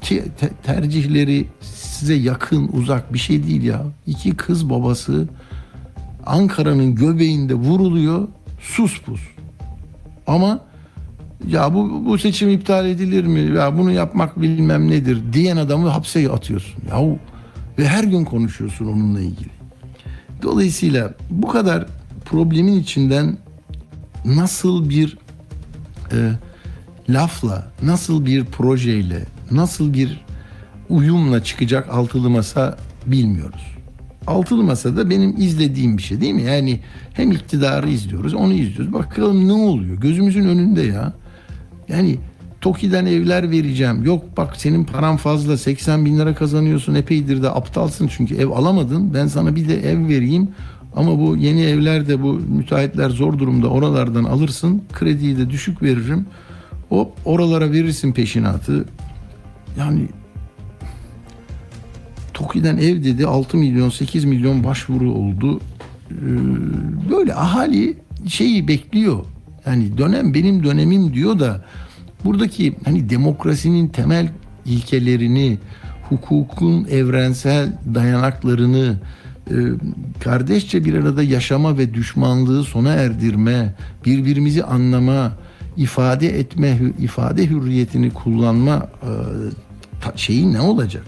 Te- 0.00 0.28
te- 0.28 0.50
tercihleri 0.62 1.46
size 1.60 2.14
yakın, 2.14 2.70
uzak 2.72 3.14
bir 3.14 3.18
şey 3.18 3.46
değil 3.46 3.62
ya. 3.62 3.82
İki 4.06 4.36
kız 4.36 4.70
babası 4.70 5.28
Ankara'nın 6.26 6.94
göbeğinde 6.94 7.54
vuruluyor. 7.54 8.28
Sus 8.60 9.00
pus. 9.02 9.20
Ama 10.26 10.60
ya 11.48 11.74
bu, 11.74 12.04
bu 12.04 12.18
seçim 12.18 12.48
iptal 12.48 12.86
edilir 12.86 13.24
mi? 13.24 13.56
Ya 13.56 13.78
bunu 13.78 13.92
yapmak 13.92 14.40
bilmem 14.42 14.90
nedir 14.90 15.18
diyen 15.32 15.56
adamı 15.56 15.88
hapse 15.88 16.30
atıyorsun. 16.30 16.82
Yahu 16.88 17.18
ve 17.78 17.88
her 17.88 18.04
gün 18.04 18.24
konuşuyorsun 18.24 18.86
onunla 18.86 19.20
ilgili. 19.20 19.50
Dolayısıyla 20.42 21.14
bu 21.30 21.48
kadar 21.48 21.86
problemin 22.24 22.80
içinden 22.80 23.38
nasıl 24.24 24.90
bir 24.90 25.18
e, 26.12 26.30
lafla, 27.12 27.66
nasıl 27.82 28.26
bir 28.26 28.44
projeyle, 28.44 29.24
nasıl 29.50 29.92
bir 29.92 30.24
uyumla 30.88 31.44
çıkacak 31.44 31.88
altılı 31.88 32.30
masa 32.30 32.78
bilmiyoruz. 33.06 33.76
Altılı 34.26 34.62
masada 34.62 35.10
benim 35.10 35.34
izlediğim 35.36 35.98
bir 35.98 36.02
şey 36.02 36.20
değil 36.20 36.34
mi? 36.34 36.42
Yani 36.42 36.80
hem 37.12 37.32
iktidarı 37.32 37.90
izliyoruz, 37.90 38.34
onu 38.34 38.52
izliyoruz. 38.52 38.92
Bakalım 38.92 39.48
ne 39.48 39.52
oluyor? 39.52 39.96
Gözümüzün 39.96 40.48
önünde 40.48 40.82
ya. 40.82 41.12
Yani 41.88 42.18
TOKİ'den 42.60 43.06
evler 43.06 43.50
vereceğim. 43.50 44.04
Yok 44.04 44.36
bak 44.36 44.56
senin 44.56 44.84
paran 44.84 45.16
fazla 45.16 45.56
80 45.56 46.04
bin 46.04 46.18
lira 46.18 46.34
kazanıyorsun 46.34 46.94
epeydir 46.94 47.42
de 47.42 47.50
aptalsın 47.50 48.10
çünkü 48.16 48.34
ev 48.34 48.48
alamadın. 48.48 49.14
Ben 49.14 49.26
sana 49.26 49.56
bir 49.56 49.68
de 49.68 49.90
ev 49.90 50.08
vereyim. 50.08 50.48
Ama 50.96 51.18
bu 51.18 51.36
yeni 51.36 51.62
evlerde 51.62 52.22
bu 52.22 52.32
müteahhitler 52.32 53.10
zor 53.10 53.38
durumda 53.38 53.68
oralardan 53.68 54.24
alırsın. 54.24 54.82
Krediyi 54.92 55.38
de 55.38 55.50
düşük 55.50 55.82
veririm. 55.82 56.26
Hop 56.90 57.12
oralara 57.24 57.72
verirsin 57.72 58.12
peşinatı. 58.12 58.84
Yani 59.78 60.08
TOKİ'den 62.34 62.76
ev 62.76 63.04
dedi 63.04 63.26
6 63.26 63.56
milyon 63.56 63.90
8 63.90 64.24
milyon 64.24 64.64
başvuru 64.64 65.12
oldu. 65.12 65.60
Ee, 66.10 66.14
böyle 67.10 67.34
ahali 67.34 67.96
şeyi 68.28 68.68
bekliyor. 68.68 69.24
Yani 69.66 69.98
dönem 69.98 70.34
benim 70.34 70.64
dönemim 70.64 71.14
diyor 71.14 71.38
da 71.38 71.64
buradaki 72.24 72.76
hani 72.84 73.10
demokrasinin 73.10 73.88
temel 73.88 74.28
ilkelerini, 74.66 75.58
hukukun 76.08 76.84
evrensel 76.84 77.72
dayanaklarını, 77.94 79.00
e, 79.50 79.54
kardeşçe 80.20 80.84
bir 80.84 80.94
arada 80.94 81.22
yaşama 81.22 81.78
ve 81.78 81.94
düşmanlığı 81.94 82.64
sona 82.64 82.92
erdirme, 82.92 83.74
birbirimizi 84.06 84.64
anlama, 84.64 85.32
ifade 85.80 86.38
etme, 86.38 86.78
ifade 86.98 87.46
hürriyetini 87.50 88.10
kullanma 88.10 88.88
e, 89.02 90.18
şeyi 90.18 90.52
ne 90.52 90.60
olacak? 90.60 91.04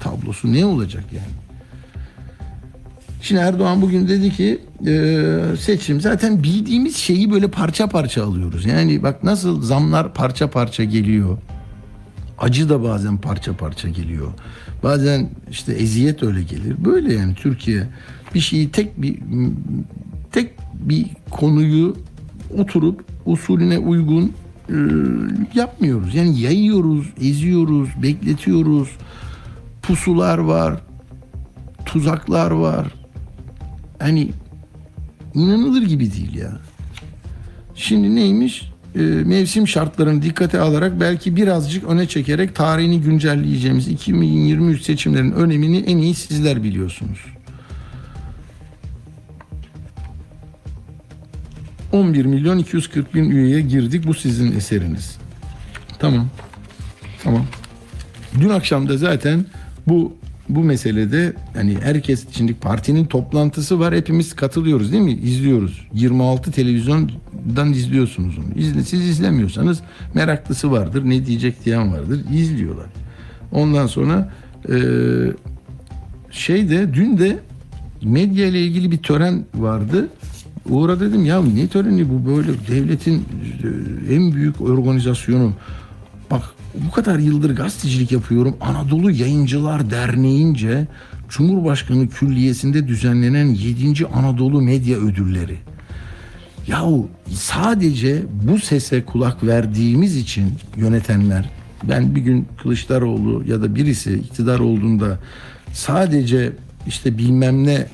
Tablosu 0.00 0.52
ne 0.52 0.64
olacak 0.64 1.04
yani? 1.12 1.42
Şimdi 3.22 3.40
Erdoğan 3.40 3.82
bugün 3.82 4.08
dedi 4.08 4.30
ki 4.30 4.58
e, 4.86 5.26
seçim 5.60 6.00
zaten 6.00 6.42
bildiğimiz 6.42 6.96
şeyi 6.96 7.32
böyle 7.32 7.48
parça 7.48 7.86
parça 7.86 8.24
alıyoruz. 8.24 8.66
Yani 8.66 9.02
bak 9.02 9.24
nasıl 9.24 9.62
zamlar 9.62 10.14
parça 10.14 10.50
parça 10.50 10.84
geliyor. 10.84 11.38
Acı 12.38 12.68
da 12.68 12.82
bazen 12.82 13.16
parça 13.16 13.56
parça 13.56 13.88
geliyor. 13.88 14.32
Bazen 14.82 15.30
işte 15.50 15.72
eziyet 15.72 16.22
öyle 16.22 16.42
gelir. 16.42 16.84
Böyle 16.84 17.14
yani 17.14 17.34
Türkiye 17.34 17.86
bir 18.34 18.40
şeyi 18.40 18.70
tek 18.70 19.02
bir 19.02 19.18
tek 20.32 20.50
bir 20.74 21.06
konuyu 21.30 21.96
oturup 22.58 23.04
usulüne 23.26 23.78
uygun 23.78 24.32
e, 24.68 24.76
yapmıyoruz. 25.54 26.14
Yani 26.14 26.40
yayıyoruz, 26.40 27.06
eziyoruz, 27.20 27.88
bekletiyoruz. 28.02 28.88
Pusular 29.82 30.38
var, 30.38 30.80
tuzaklar 31.86 32.50
var. 32.50 32.86
Hani 33.98 34.30
inanılır 35.34 35.82
gibi 35.82 36.12
değil 36.12 36.34
ya. 36.34 36.52
Şimdi 37.74 38.14
neymiş? 38.14 38.72
Ee, 38.94 39.00
mevsim 39.00 39.68
şartlarını 39.68 40.22
dikkate 40.22 40.60
alarak 40.60 41.00
belki 41.00 41.36
birazcık 41.36 41.84
öne 41.84 42.08
çekerek 42.08 42.54
tarihini 42.54 43.00
güncelleyeceğimiz 43.00 43.88
2023 43.88 44.82
seçimlerin 44.82 45.32
önemini 45.32 45.78
en 45.78 45.98
iyi 45.98 46.14
sizler 46.14 46.62
biliyorsunuz. 46.62 47.18
11 51.92 52.24
milyon 52.24 52.58
240 52.58 53.14
bin 53.14 53.30
üyeye 53.30 53.60
girdik. 53.60 54.06
Bu 54.06 54.14
sizin 54.14 54.52
eseriniz. 54.52 55.16
Tamam. 55.98 56.28
Tamam. 57.22 57.46
Dün 58.40 58.48
akşam 58.48 58.88
da 58.88 58.96
zaten 58.96 59.46
bu 59.86 60.16
bu 60.48 60.60
meselede 60.60 61.32
hani 61.54 61.76
herkes 61.82 62.26
şimdi 62.32 62.54
partinin 62.54 63.04
toplantısı 63.04 63.80
var 63.80 63.94
hepimiz 63.94 64.36
katılıyoruz 64.36 64.92
değil 64.92 65.02
mi? 65.02 65.12
İzliyoruz. 65.12 65.86
26 65.94 66.52
televizyondan 66.52 67.72
izliyorsunuz 67.72 68.38
onu. 68.38 68.58
İzle, 68.60 68.82
siz 68.82 69.08
izlemiyorsanız 69.08 69.80
meraklısı 70.14 70.70
vardır. 70.70 71.02
Ne 71.04 71.26
diyecek 71.26 71.64
diyen 71.64 71.92
vardır. 71.92 72.20
İzliyorlar. 72.32 72.86
Ondan 73.52 73.86
sonra 73.86 74.32
e, 74.68 74.76
şey 76.30 76.70
de 76.70 76.94
dün 76.94 77.18
de 77.18 77.38
medya 78.02 78.46
ile 78.46 78.60
ilgili 78.60 78.90
bir 78.90 78.98
tören 78.98 79.44
vardı. 79.54 80.08
Uğur'a 80.68 81.00
dedim 81.00 81.24
ya 81.24 81.42
ne 81.42 81.68
töreni 81.68 82.08
bu 82.10 82.26
böyle 82.26 82.48
devletin 82.68 83.24
e, 84.08 84.14
en 84.14 84.32
büyük 84.32 84.60
organizasyonu. 84.60 85.52
Bak 86.30 86.42
bu 86.86 86.90
kadar 86.90 87.18
yıldır 87.18 87.56
gazetecilik 87.56 88.12
yapıyorum. 88.12 88.56
Anadolu 88.60 89.10
Yayıncılar 89.10 89.90
Derneği'nce 89.90 90.86
Cumhurbaşkanı 91.28 92.08
Külliyesi'nde 92.08 92.88
düzenlenen 92.88 93.46
7. 93.46 94.06
Anadolu 94.06 94.62
Medya 94.62 94.98
Ödülleri. 94.98 95.56
Yahu 96.66 97.08
sadece 97.30 98.22
bu 98.42 98.58
sese 98.58 99.04
kulak 99.04 99.44
verdiğimiz 99.44 100.16
için 100.16 100.52
yönetenler 100.76 101.50
ben 101.84 102.14
bir 102.14 102.20
gün 102.20 102.48
Kılıçdaroğlu 102.62 103.44
ya 103.46 103.62
da 103.62 103.74
birisi 103.74 104.14
iktidar 104.14 104.58
olduğunda 104.58 105.18
sadece 105.72 106.52
işte 106.86 107.18
bilmem 107.18 107.66
ne 107.66 107.72
e, 107.72 107.86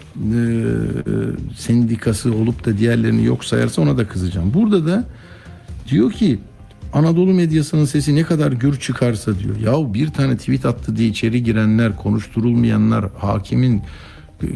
sendikası 1.56 2.34
olup 2.34 2.64
da 2.64 2.78
diğerlerini 2.78 3.24
yok 3.24 3.44
sayarsa 3.44 3.82
ona 3.82 3.98
da 3.98 4.08
kızacağım. 4.08 4.54
Burada 4.54 4.86
da 4.86 5.04
diyor 5.90 6.12
ki 6.12 6.38
Anadolu 6.92 7.34
medyasının 7.34 7.84
sesi 7.84 8.16
ne 8.16 8.22
kadar 8.22 8.52
gür 8.52 8.76
çıkarsa 8.76 9.38
diyor. 9.38 9.56
Yahu 9.56 9.94
bir 9.94 10.08
tane 10.08 10.36
tweet 10.36 10.66
attı 10.66 10.96
diye 10.96 11.08
içeri 11.08 11.42
girenler, 11.42 11.96
konuşturulmayanlar, 11.96 13.04
hakimin, 13.18 13.82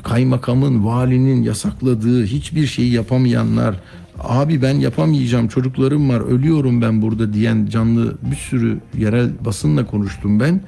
kaymakamın, 0.02 0.84
valinin 0.84 1.42
yasakladığı 1.42 2.24
hiçbir 2.24 2.66
şeyi 2.66 2.92
yapamayanlar, 2.92 3.80
abi 4.18 4.62
ben 4.62 4.74
yapamayacağım 4.74 5.48
çocuklarım 5.48 6.08
var 6.08 6.20
ölüyorum 6.20 6.82
ben 6.82 7.02
burada 7.02 7.32
diyen 7.32 7.66
canlı 7.66 8.16
bir 8.30 8.36
sürü 8.36 8.80
yerel 8.98 9.30
basınla 9.44 9.86
konuştum 9.86 10.40
ben. 10.40 10.60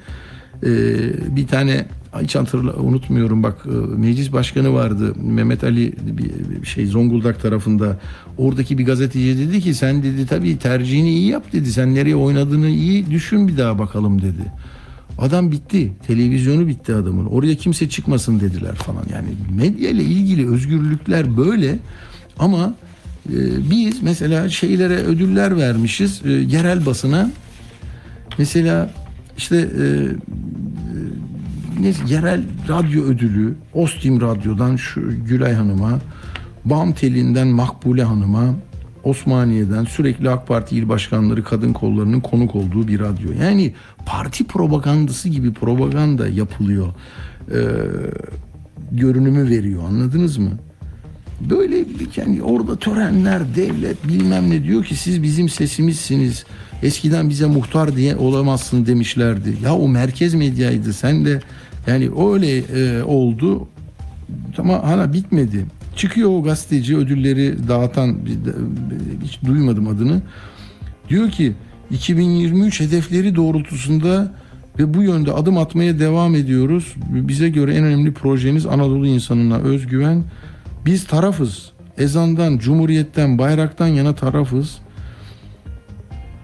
Ee, 0.63 1.35
bir 1.35 1.47
tane 1.47 1.85
hiç 2.21 2.35
hatırla, 2.35 2.73
unutmuyorum 2.73 3.43
bak 3.43 3.57
e, 3.65 3.97
meclis 3.97 4.31
başkanı 4.31 4.73
vardı 4.73 5.13
Mehmet 5.23 5.63
Ali 5.63 5.93
bir, 6.01 6.61
bir 6.61 6.67
şey 6.67 6.85
Zonguldak 6.85 7.41
tarafında 7.41 7.99
oradaki 8.37 8.77
bir 8.77 8.85
gazeteci 8.85 9.37
dedi 9.39 9.61
ki 9.61 9.73
sen 9.73 10.03
dedi 10.03 10.27
tabii 10.27 10.57
tercihini 10.57 11.09
iyi 11.09 11.27
yap 11.27 11.53
dedi 11.53 11.71
sen 11.71 11.95
nereye 11.95 12.15
oynadığını 12.15 12.67
iyi 12.67 13.11
düşün 13.11 13.47
bir 13.47 13.57
daha 13.57 13.79
bakalım 13.79 14.21
dedi. 14.21 14.51
Adam 15.17 15.51
bitti. 15.51 15.93
Televizyonu 16.07 16.67
bitti 16.67 16.93
adamın. 16.93 17.25
Oraya 17.25 17.55
kimse 17.55 17.89
çıkmasın 17.89 18.39
dediler 18.39 18.75
falan. 18.75 19.03
Yani 19.13 19.27
medya 19.61 19.89
ile 19.89 20.03
ilgili 20.03 20.49
özgürlükler 20.49 21.37
böyle 21.37 21.79
ama 22.39 22.75
e, 23.29 23.35
biz 23.71 24.03
mesela 24.03 24.49
şeylere 24.49 24.95
ödüller 24.95 25.57
vermişiz 25.57 26.21
e, 26.25 26.31
yerel 26.31 26.85
basına. 26.85 27.31
Mesela 28.37 28.93
işte 29.37 29.57
e, 29.57 29.83
ne, 31.79 31.93
yerel 32.07 32.41
radyo 32.69 33.03
ödülü 33.03 33.53
Ostim 33.73 34.21
Radyo'dan 34.21 34.75
şu 34.75 35.25
Gülay 35.25 35.53
Hanım'a, 35.53 35.99
Bam 36.65 36.93
Teli'nden 36.93 37.47
Makbule 37.47 38.03
Hanım'a, 38.03 38.55
Osmaniye'den 39.03 39.85
sürekli 39.85 40.29
AK 40.29 40.47
Parti 40.47 40.75
il 40.75 40.89
başkanları 40.89 41.43
kadın 41.43 41.73
kollarının 41.73 42.19
konuk 42.19 42.55
olduğu 42.55 42.87
bir 42.87 42.99
radyo. 42.99 43.31
Yani 43.41 43.73
parti 44.05 44.43
propagandası 44.43 45.29
gibi 45.29 45.53
propaganda 45.53 46.27
yapılıyor. 46.27 46.87
Ee, 47.51 47.55
görünümü 48.91 49.49
veriyor 49.49 49.83
anladınız 49.83 50.37
mı? 50.37 50.51
Böyle 51.41 51.85
yani 52.15 52.43
orada 52.43 52.75
törenler, 52.75 53.55
devlet 53.55 54.07
bilmem 54.07 54.49
ne 54.49 54.63
diyor 54.63 54.83
ki 54.83 54.95
siz 54.95 55.23
bizim 55.23 55.49
sesimizsiniz. 55.49 56.45
Eskiden 56.83 57.29
bize 57.29 57.45
muhtar 57.45 57.95
diye 57.95 58.15
olamazsın 58.15 58.85
demişlerdi. 58.85 59.57
Ya 59.63 59.75
o 59.75 59.87
merkez 59.87 60.33
medyaydı. 60.33 60.93
Sen 60.93 61.25
de 61.25 61.41
yani 61.87 62.09
öyle 62.33 62.57
e, 62.57 63.03
oldu. 63.03 63.67
Ama 64.57 64.83
hala 64.83 65.13
bitmedi. 65.13 65.65
Çıkıyor 65.95 66.29
o 66.29 66.43
gazeteci 66.43 66.97
ödülleri 66.97 67.67
dağıtan 67.67 68.17
hiç 69.23 69.41
duymadım 69.45 69.87
adını. 69.87 70.21
Diyor 71.09 71.29
ki 71.29 71.53
2023 71.91 72.79
hedefleri 72.79 73.35
doğrultusunda 73.35 74.31
ve 74.79 74.93
bu 74.93 75.03
yönde 75.03 75.31
adım 75.33 75.57
atmaya 75.57 75.99
devam 75.99 76.35
ediyoruz. 76.35 76.95
Bize 77.09 77.49
göre 77.49 77.75
en 77.75 77.83
önemli 77.83 78.13
projemiz 78.13 78.65
Anadolu 78.65 79.07
insanına 79.07 79.57
özgüven. 79.57 80.23
Biz 80.85 81.07
tarafız. 81.07 81.71
Ezandan, 81.97 82.57
cumhuriyetten, 82.57 83.37
bayraktan 83.37 83.87
yana 83.87 84.15
tarafız. 84.15 84.77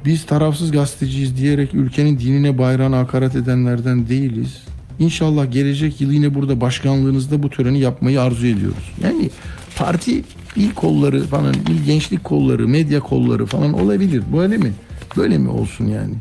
Biz 0.06 0.26
tarafsız 0.26 0.72
gazeteciyiz 0.72 1.38
diyerek 1.38 1.74
ülkenin 1.74 2.20
dinine 2.20 2.58
bayrağına 2.58 2.98
hakaret 2.98 3.36
edenlerden 3.36 4.08
değiliz. 4.08 4.64
İnşallah 5.02 5.52
gelecek 5.52 6.02
yıl 6.02 6.12
yine 6.12 6.36
burada 6.36 6.62
başkanlığınızda 6.62 7.44
bu 7.44 7.50
töreni 7.50 7.80
yapmayı 7.80 8.22
arzu 8.22 8.48
ediyoruz. 8.48 8.92
Yani 9.04 9.30
parti 9.76 10.24
il 10.56 10.72
kolları 10.72 11.24
falan, 11.24 11.54
il 11.54 11.86
gençlik 11.86 12.24
kolları, 12.24 12.68
medya 12.68 13.00
kolları 13.00 13.46
falan 13.46 13.74
olabilir. 13.74 14.24
Böyle 14.38 14.58
mi? 14.58 14.74
Böyle 15.18 15.38
mi 15.38 15.50
olsun 15.50 15.86
yani? 15.86 16.14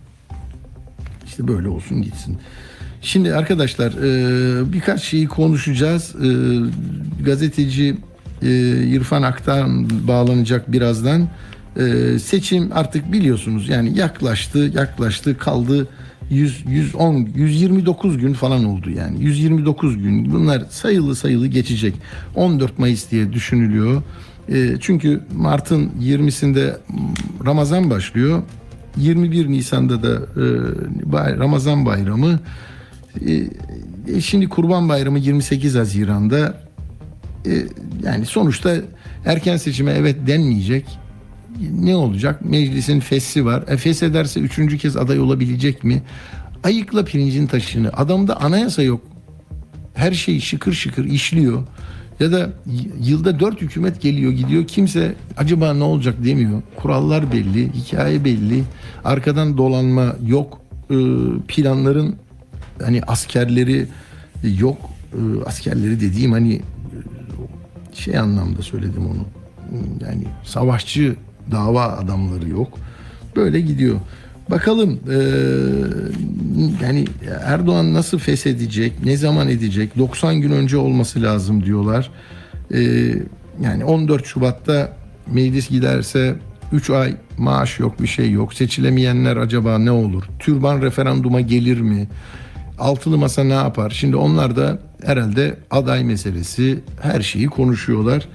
İşte 1.26 1.49
böyle 1.49 1.68
olsun 1.68 2.02
gitsin. 2.02 2.38
Şimdi 3.02 3.34
arkadaşlar 3.34 3.92
birkaç 4.72 5.02
şeyi 5.02 5.28
konuşacağız. 5.28 6.14
Gazeteci 7.25 7.97
İrfan 8.93 9.23
Aktan 9.23 9.90
bağlanacak 10.08 10.73
birazdan. 10.73 11.28
Seçim 12.23 12.71
artık 12.73 13.12
biliyorsunuz 13.12 13.69
yani 13.69 13.99
yaklaştı, 13.99 14.58
yaklaştı, 14.58 15.38
kaldı 15.38 15.88
100 16.30 16.64
110 16.69 17.28
129 17.34 18.19
gün 18.19 18.32
falan 18.32 18.64
oldu 18.64 18.90
yani. 18.90 19.25
129 19.25 19.99
gün. 19.99 20.32
Bunlar 20.32 20.62
sayılı 20.71 21.16
sayılı 21.16 21.47
geçecek. 21.47 21.95
14 22.34 22.78
Mayıs 22.78 23.10
diye 23.10 23.32
düşünülüyor. 23.32 24.02
E, 24.49 24.76
çünkü 24.80 25.21
Mart'ın 25.36 25.90
20'sinde 26.02 26.76
Ramazan 27.47 27.90
başlıyor. 27.90 28.43
21 28.97 29.49
Nisan'da 29.49 30.02
da 30.02 30.14
e, 30.14 30.45
Ramazan 31.38 31.86
Bayramı. 31.86 32.40
E, 33.26 34.21
şimdi 34.21 34.49
Kurban 34.49 34.88
Bayramı 34.88 35.19
28 35.19 35.75
Haziran'da. 35.75 36.60
E, 37.47 37.52
yani 38.04 38.26
sonuçta 38.26 38.76
erken 39.25 39.56
seçime 39.56 39.93
evet 39.93 40.16
denmeyecek 40.26 41.00
ne 41.80 41.97
olacak? 41.97 42.45
Meclisin 42.45 43.00
fesli 43.00 43.45
var. 43.45 43.65
E, 43.69 43.76
feshederse 43.76 44.41
üçüncü 44.41 44.78
kez 44.78 44.97
aday 44.97 45.21
olabilecek 45.21 45.84
mi? 45.84 46.02
Ayıkla 46.65 47.04
pirincin 47.04 47.47
taşını. 47.47 47.93
Adamda 47.93 48.41
anayasa 48.41 48.82
yok. 48.82 49.00
Her 49.95 50.13
şey 50.13 50.41
şıkır 50.41 50.73
şıkır 50.73 51.04
işliyor. 51.04 51.63
Ya 52.21 52.32
da 52.32 52.50
yılda 53.00 53.41
dört 53.41 53.60
hükümet 53.60 54.00
geliyor 54.00 54.32
gidiyor. 54.32 54.67
Kimse 54.67 55.15
acaba 55.36 55.75
ne 55.75 55.84
olacak 55.84 56.15
demiyor. 56.25 56.63
Kurallar 56.76 57.32
belli, 57.32 57.73
hikaye 57.73 58.25
belli. 58.25 58.65
Arkadan 59.04 59.58
dolanma 59.58 60.17
yok. 60.26 60.60
E, 60.91 60.97
planların 61.49 62.17
hani 62.82 63.02
askerleri 63.02 63.86
yok. 64.58 64.78
E, 65.13 65.45
askerleri 65.47 66.00
dediğim 66.00 66.32
hani 66.32 66.60
şey 67.95 68.19
anlamda 68.19 68.63
söyledim 68.63 69.06
onu. 69.06 69.26
Yani 70.00 70.25
savaşçı 70.45 71.17
dava 71.52 71.82
adamları 71.82 72.49
yok. 72.49 72.78
Böyle 73.36 73.60
gidiyor. 73.60 73.97
Bakalım 74.50 75.00
e, 75.10 75.17
yani 76.84 77.04
Erdoğan 77.45 77.95
nasıl 77.95 78.19
feshedecek, 78.19 79.04
ne 79.04 79.17
zaman 79.17 79.49
edecek? 79.49 79.99
90 79.99 80.41
gün 80.41 80.50
önce 80.50 80.76
olması 80.76 81.23
lazım 81.23 81.65
diyorlar. 81.65 82.10
E, 82.75 82.80
yani 83.63 83.84
14 83.84 84.26
Şubat'ta 84.26 84.93
meclis 85.26 85.69
giderse 85.69 86.36
3 86.73 86.91
ay 86.91 87.15
maaş 87.39 87.78
yok, 87.78 88.02
bir 88.02 88.06
şey 88.06 88.30
yok. 88.30 88.54
Seçilemeyenler 88.54 89.36
acaba 89.36 89.78
ne 89.78 89.91
olur? 89.91 90.25
Türban 90.39 90.82
referanduma 90.82 91.41
gelir 91.41 91.80
mi? 91.80 92.08
Altılı 92.78 93.19
masa 93.19 93.45
ne 93.45 93.54
yapar? 93.54 93.91
Şimdi 93.91 94.17
onlar 94.17 94.56
da 94.56 94.78
herhalde 95.04 95.56
aday 95.71 96.04
meselesi 96.04 96.80
her 97.02 97.21
şeyi 97.21 97.47
konuşuyorlar. 97.47 98.28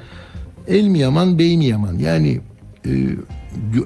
El 0.67 0.87
mi 0.87 0.99
yaman, 0.99 1.39
bey 1.39 1.57
mi 1.57 1.65
yaman? 1.65 1.97
Yani 1.97 2.41
e, 2.85 2.91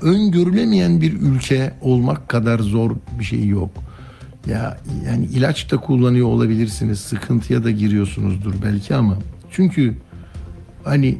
öngörülemeyen 0.02 1.02
bir 1.02 1.14
ülke 1.14 1.74
olmak 1.82 2.30
kadar 2.30 2.60
zor 2.60 2.92
bir 3.20 3.24
şey 3.24 3.48
yok. 3.48 3.72
Ya 4.48 4.78
yani 5.06 5.26
ilaç 5.26 5.72
da 5.72 5.78
kullanıyor 5.78 6.28
olabilirsiniz. 6.28 7.00
Sıkıntıya 7.00 7.64
da 7.64 7.72
giriyorsunuzdur 7.72 8.54
belki 8.66 8.96
ama 8.96 9.18
çünkü 9.52 9.96
hani 10.84 11.18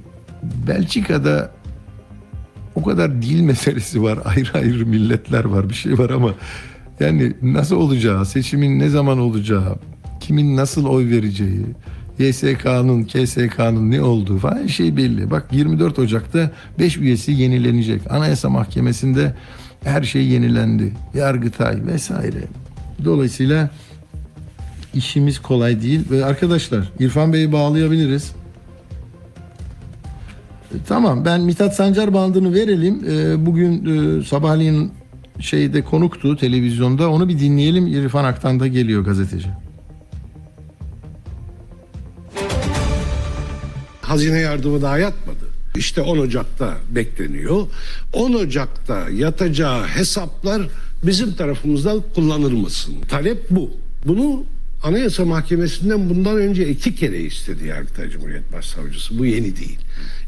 Belçika'da 0.68 1.52
o 2.76 2.84
kadar 2.84 3.22
dil 3.22 3.42
meselesi 3.50 4.04
var. 4.04 4.20
Ayrı 4.26 4.58
ayrı 4.58 4.86
milletler 4.86 5.46
var. 5.46 5.70
Bir 5.70 5.74
şey 5.74 5.98
var 5.98 6.10
ama 6.10 6.34
yani 7.00 7.34
nasıl 7.42 7.76
olacağı, 7.76 8.26
seçimin 8.26 8.80
ne 8.80 8.90
zaman 8.90 9.20
olacağı, 9.20 9.76
kimin 10.20 10.58
nasıl 10.58 10.86
oy 10.86 11.10
vereceği, 11.10 11.66
YSK'nın, 12.20 13.04
KSK'nın 13.04 13.92
ne 13.92 14.02
olduğu 14.02 14.38
falan 14.38 14.58
her 14.58 14.68
şey 14.68 14.98
belli. 14.98 15.32
Bak 15.32 15.46
24 15.52 16.00
Ocak'ta 16.00 16.52
5 16.80 16.98
üyesi 16.98 17.32
yenilenecek. 17.32 18.02
Anayasa 18.12 18.50
Mahkemesi'nde 18.50 19.34
her 19.84 20.04
şey 20.04 20.26
yenilendi. 20.28 20.94
Yargıtay 21.14 21.86
vesaire. 21.86 22.44
Dolayısıyla 23.06 23.70
işimiz 24.94 25.40
kolay 25.40 25.82
değil. 25.82 26.02
Ve 26.12 26.26
arkadaşlar 26.26 26.92
İrfan 27.00 27.34
Bey'i 27.34 27.52
bağlayabiliriz. 27.52 28.32
E, 30.72 30.76
tamam 30.88 31.26
ben 31.26 31.42
Mithat 31.42 31.76
Sancar 31.76 32.14
bandını 32.14 32.54
verelim. 32.54 33.02
E, 33.10 33.46
bugün 33.46 33.86
e, 33.86 34.24
sabahleyin 34.24 34.92
şeyde 35.40 35.82
konuktu 35.82 36.38
televizyonda. 36.38 37.10
Onu 37.10 37.30
bir 37.30 37.40
dinleyelim. 37.40 37.88
İrfan 37.88 38.24
Aktan 38.24 38.60
da 38.60 38.68
geliyor 38.68 39.06
gazeteci. 39.06 39.50
Hazine 44.10 44.40
yardımı 44.40 44.82
daha 44.82 44.98
yatmadı. 44.98 45.46
İşte 45.76 46.02
10 46.02 46.18
Ocak'ta 46.18 46.78
bekleniyor. 46.92 47.68
10 48.14 48.34
Ocak'ta 48.34 49.10
yatacağı 49.10 49.88
hesaplar 49.88 50.62
bizim 51.04 51.34
tarafımızdan 51.34 52.04
kullanır 52.16 52.52
mısın? 52.52 52.96
Talep 53.10 53.50
bu. 53.50 53.72
Bunu 54.06 54.44
Anayasa 54.84 55.26
Mahkemesi'nden 55.26 56.10
bundan 56.10 56.38
önce 56.38 56.70
iki 56.70 56.96
kere 56.96 57.20
istedi 57.20 57.68
Yargıtay 57.68 58.10
Cumhuriyet 58.10 58.54
Başsavcısı. 58.54 59.20
Bu 59.20 59.26
yeni 59.26 59.58
değil. 59.58 59.80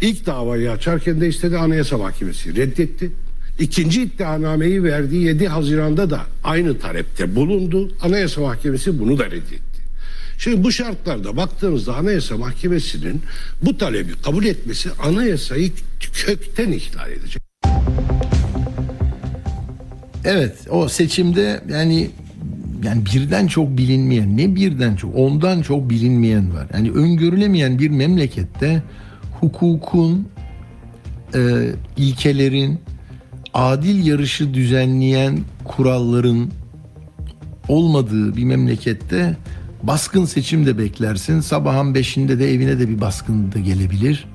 İlk 0.02 0.26
davayı 0.26 0.72
açarken 0.72 1.22
de 1.22 1.28
istedi 1.28 1.58
Anayasa 1.58 1.98
Mahkemesi 1.98 2.56
reddetti. 2.56 3.12
İkinci 3.60 4.04
iddianameyi 4.04 4.84
verdiği 4.84 5.24
7 5.24 5.48
Haziran'da 5.48 6.10
da 6.10 6.22
aynı 6.44 6.80
talepte 6.80 7.36
bulundu. 7.36 7.92
Anayasa 8.02 8.42
Mahkemesi 8.42 9.00
bunu 9.00 9.18
da 9.18 9.26
reddetti. 9.26 9.81
Şimdi 10.44 10.64
bu 10.64 10.72
şartlarda 10.72 11.38
baktığımızda 11.38 11.96
Anayasa 11.96 12.38
Mahkemesi'nin 12.38 13.22
bu 13.62 13.78
talebi 13.78 14.12
kabul 14.24 14.46
etmesi 14.46 14.90
anayasayı 15.04 15.72
kökten 16.14 16.72
ihlal 16.72 17.12
edecek. 17.12 17.42
Evet 20.26 20.58
o 20.70 20.88
seçimde 20.88 21.64
yani 21.70 22.10
yani 22.84 23.04
birden 23.06 23.48
çok 23.48 23.78
bilinmeyen 23.78 24.38
ne 24.38 24.56
birden 24.56 24.96
çok 24.96 25.16
ondan 25.16 25.62
çok 25.62 25.90
bilinmeyen 25.90 26.54
var. 26.54 26.68
Yani 26.74 26.92
öngörülemeyen 26.92 27.80
bir 27.80 27.90
memlekette 27.90 28.84
hukukun 29.40 30.28
e, 31.36 31.40
ilkelerin 31.98 32.80
adil 33.54 34.08
yarışı 34.08 34.54
düzenleyen 34.54 35.40
kuralların 35.66 36.52
olmadığı 37.68 38.36
bir 38.36 38.44
memlekette 38.44 39.38
baskın 39.84 40.26
seçim 40.26 40.66
de 40.66 40.78
beklersin. 40.78 41.40
Sabahın 41.40 41.96
beşinde 41.96 42.40
de 42.40 42.54
evine 42.54 42.80
de 42.80 42.90
bir 42.90 43.02
baskın 43.02 43.52
da 43.52 43.60
gelebilir. 43.60 44.26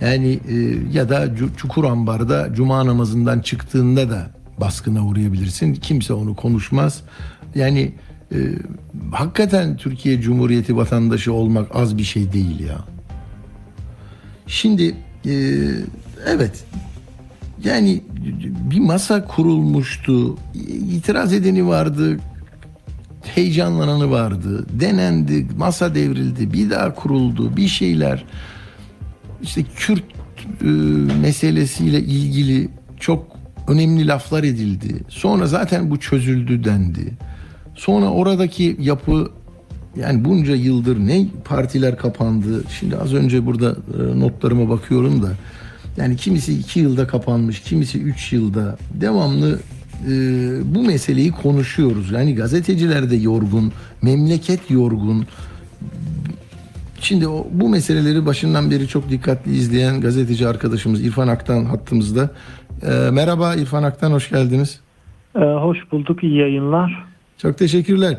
Yani 0.00 0.40
e, 0.48 0.54
ya 0.92 1.08
da 1.08 1.26
Cu- 1.26 1.56
Çukurambar'da 1.56 2.54
cuma 2.54 2.86
namazından 2.86 3.40
çıktığında 3.40 4.10
da 4.10 4.30
baskına 4.60 5.06
uğrayabilirsin. 5.06 5.74
Kimse 5.74 6.12
onu 6.12 6.36
konuşmaz. 6.36 7.02
Yani 7.54 7.92
e, 8.32 8.38
hakikaten 9.12 9.76
Türkiye 9.76 10.20
Cumhuriyeti 10.20 10.76
vatandaşı 10.76 11.32
olmak 11.32 11.76
az 11.76 11.98
bir 11.98 12.04
şey 12.04 12.32
değil 12.32 12.60
ya. 12.60 12.78
Şimdi 14.46 14.94
e, 15.26 15.32
evet 16.26 16.64
yani 17.64 18.02
bir 18.70 18.80
masa 18.80 19.24
kurulmuştu. 19.24 20.36
İtiraz 20.92 21.32
edeni 21.32 21.66
vardı. 21.66 22.18
Heyecanlananı 23.34 24.10
vardı. 24.10 24.66
Denendi. 24.80 25.46
Masa 25.58 25.94
devrildi. 25.94 26.52
Bir 26.52 26.70
daha 26.70 26.94
kuruldu. 26.94 27.56
Bir 27.56 27.68
şeyler. 27.68 28.24
İşte 29.42 29.62
Kürt 29.76 30.04
e, 30.62 30.66
meselesiyle 31.20 32.00
ilgili 32.00 32.68
çok 33.00 33.36
önemli 33.68 34.06
laflar 34.06 34.44
edildi. 34.44 34.94
Sonra 35.08 35.46
zaten 35.46 35.90
bu 35.90 36.00
çözüldü 36.00 36.64
dendi. 36.64 37.12
Sonra 37.74 38.10
oradaki 38.10 38.76
yapı 38.80 39.30
yani 39.96 40.24
bunca 40.24 40.54
yıldır 40.54 40.98
ne 40.98 41.26
partiler 41.44 41.96
kapandı. 41.96 42.64
Şimdi 42.80 42.96
az 42.96 43.14
önce 43.14 43.46
burada 43.46 43.70
e, 43.70 44.20
notlarıma 44.20 44.68
bakıyorum 44.68 45.22
da. 45.22 45.28
Yani 45.96 46.16
kimisi 46.16 46.58
iki 46.58 46.80
yılda 46.80 47.06
kapanmış, 47.06 47.60
kimisi 47.60 48.02
üç 48.02 48.32
yılda. 48.32 48.76
Devamlı 48.94 49.58
e, 50.04 50.14
bu 50.74 50.82
meseleyi 50.82 51.30
konuşuyoruz. 51.30 52.10
Yani 52.10 52.34
gazeteciler 52.34 53.10
de 53.10 53.16
yorgun, 53.16 53.72
memleket 54.02 54.70
yorgun. 54.70 55.26
Şimdi 57.00 57.28
o, 57.28 57.46
bu 57.50 57.68
meseleleri 57.68 58.26
başından 58.26 58.70
beri 58.70 58.88
çok 58.88 59.10
dikkatli 59.10 59.52
izleyen 59.52 60.00
gazeteci 60.00 60.48
arkadaşımız 60.48 61.06
İrfan 61.06 61.28
Aktan 61.28 61.64
hattımızda. 61.64 62.30
E, 62.82 63.10
merhaba 63.10 63.54
İrfan 63.54 63.82
Aktan, 63.82 64.12
hoş 64.12 64.30
geldiniz. 64.30 64.80
Ee, 65.36 65.40
hoş 65.40 65.78
bulduk, 65.92 66.24
iyi 66.24 66.36
yayınlar. 66.36 67.04
Çok 67.38 67.58
teşekkürler. 67.58 68.18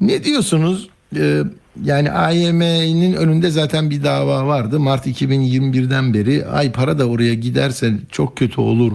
Ne 0.00 0.24
diyorsunuz? 0.24 0.88
Ee, 1.16 1.42
yani 1.84 2.10
AYM'nin 2.10 3.12
önünde 3.12 3.50
zaten 3.50 3.90
bir 3.90 4.04
dava 4.04 4.46
vardı. 4.46 4.80
Mart 4.80 5.06
2021'den 5.06 6.14
beri 6.14 6.46
ay 6.46 6.72
para 6.72 6.98
da 6.98 7.08
oraya 7.08 7.34
giderse 7.34 7.92
çok 8.12 8.36
kötü 8.36 8.60
olur 8.60 8.92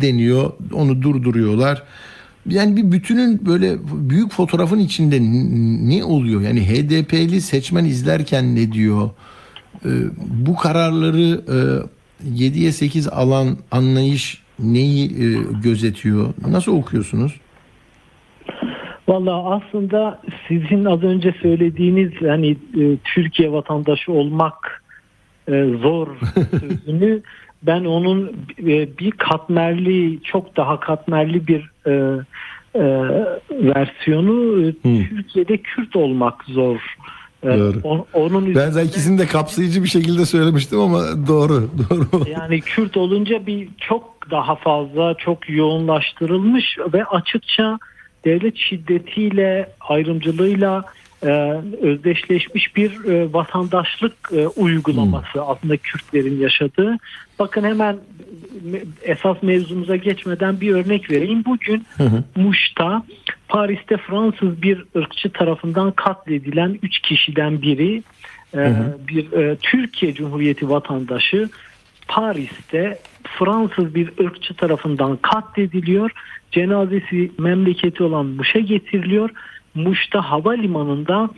deniyor. 0.00 0.52
Onu 0.72 1.02
durduruyorlar. 1.02 1.82
Yani 2.48 2.76
bir 2.76 2.92
bütünün 2.92 3.46
böyle 3.46 3.78
büyük 4.10 4.32
fotoğrafın 4.32 4.78
içinde 4.78 5.20
ne 5.90 6.04
oluyor? 6.04 6.40
Yani 6.40 6.68
HDP'li 6.68 7.40
seçmen 7.40 7.84
izlerken 7.84 8.56
ne 8.56 8.72
diyor? 8.72 9.10
Ee, 9.84 9.88
bu 10.46 10.56
kararları 10.56 11.42
e, 12.28 12.30
7'ye 12.44 12.72
8 12.72 13.08
alan 13.08 13.58
anlayış 13.70 14.42
neyi 14.58 15.06
e, 15.06 15.38
gözetiyor? 15.62 16.34
Nasıl 16.48 16.72
okuyorsunuz? 16.72 17.32
Valla 19.14 19.50
aslında 19.54 20.20
sizin 20.48 20.84
az 20.84 21.02
önce 21.02 21.34
söylediğiniz 21.42 22.12
hani 22.20 22.50
e, 22.50 22.96
Türkiye 23.04 23.52
vatandaşı 23.52 24.12
olmak 24.12 24.82
e, 25.48 25.64
zor 25.82 26.08
sözünü 26.60 27.22
ben 27.62 27.84
onun 27.84 28.26
e, 28.58 28.98
bir 28.98 29.10
katmerli 29.10 30.22
çok 30.22 30.56
daha 30.56 30.80
katmerli 30.80 31.46
bir 31.46 31.70
e, 31.86 31.90
e, 32.74 32.82
versiyonu 33.50 34.62
e, 34.68 34.72
Türkiye'de 35.08 35.56
Kürt 35.56 35.96
olmak 35.96 36.44
zor. 36.44 36.76
E, 37.42 37.48
Doğru. 37.48 37.80
on- 37.84 38.06
onun 38.12 38.44
Ben 38.46 38.50
üzerine- 38.50 38.70
zaten 38.70 38.88
ikisini 38.88 39.18
de 39.18 39.26
kapsayıcı 39.26 39.82
bir 39.82 39.88
şekilde 39.88 40.26
söylemiştim 40.26 40.80
ama 40.80 41.00
doğru, 41.28 41.68
doğru. 41.90 42.28
Yani 42.30 42.60
Kürt 42.60 42.96
olunca 42.96 43.46
bir 43.46 43.68
çok 43.78 44.30
daha 44.30 44.54
fazla, 44.56 45.14
çok 45.14 45.50
yoğunlaştırılmış 45.50 46.64
ve 46.92 47.04
açıkça 47.04 47.78
devlet 48.24 48.56
şiddetiyle, 48.56 49.72
ayrımcılığıyla 49.80 50.84
e, 51.22 51.30
özdeşleşmiş 51.80 52.76
bir 52.76 53.04
e, 53.04 53.32
vatandaşlık 53.32 54.14
e, 54.32 54.46
uygulaması 54.46 55.42
aslında 55.42 55.76
Kürtlerin 55.76 56.40
yaşadığı. 56.40 56.96
Bakın 57.38 57.64
hemen 57.64 57.98
me- 58.70 58.84
esas 59.02 59.42
mevzumuza 59.42 59.96
geçmeden 59.96 60.60
bir 60.60 60.74
örnek 60.74 61.10
vereyim. 61.10 61.44
Bugün 61.44 61.86
Muş'ta 62.36 63.02
Paris'te 63.48 63.96
Fransız 63.96 64.62
bir 64.62 64.84
ırkçı 64.96 65.30
tarafından 65.30 65.92
katledilen 65.92 66.78
3 66.82 66.98
kişiden 66.98 67.62
biri 67.62 68.02
e, 68.54 68.74
bir 69.08 69.32
e, 69.32 69.56
Türkiye 69.56 70.14
Cumhuriyeti 70.14 70.68
vatandaşı 70.68 71.48
Paris'te 72.08 72.98
Fransız 73.38 73.94
bir 73.94 74.12
ırkçı 74.24 74.54
tarafından 74.54 75.16
katlediliyor. 75.16 76.10
Cenazesi 76.50 77.32
memleketi 77.38 78.02
olan 78.02 78.26
Muş'a 78.26 78.58
getiriliyor. 78.58 79.30
Muş'ta 79.74 80.30
havalimanında 80.30 81.30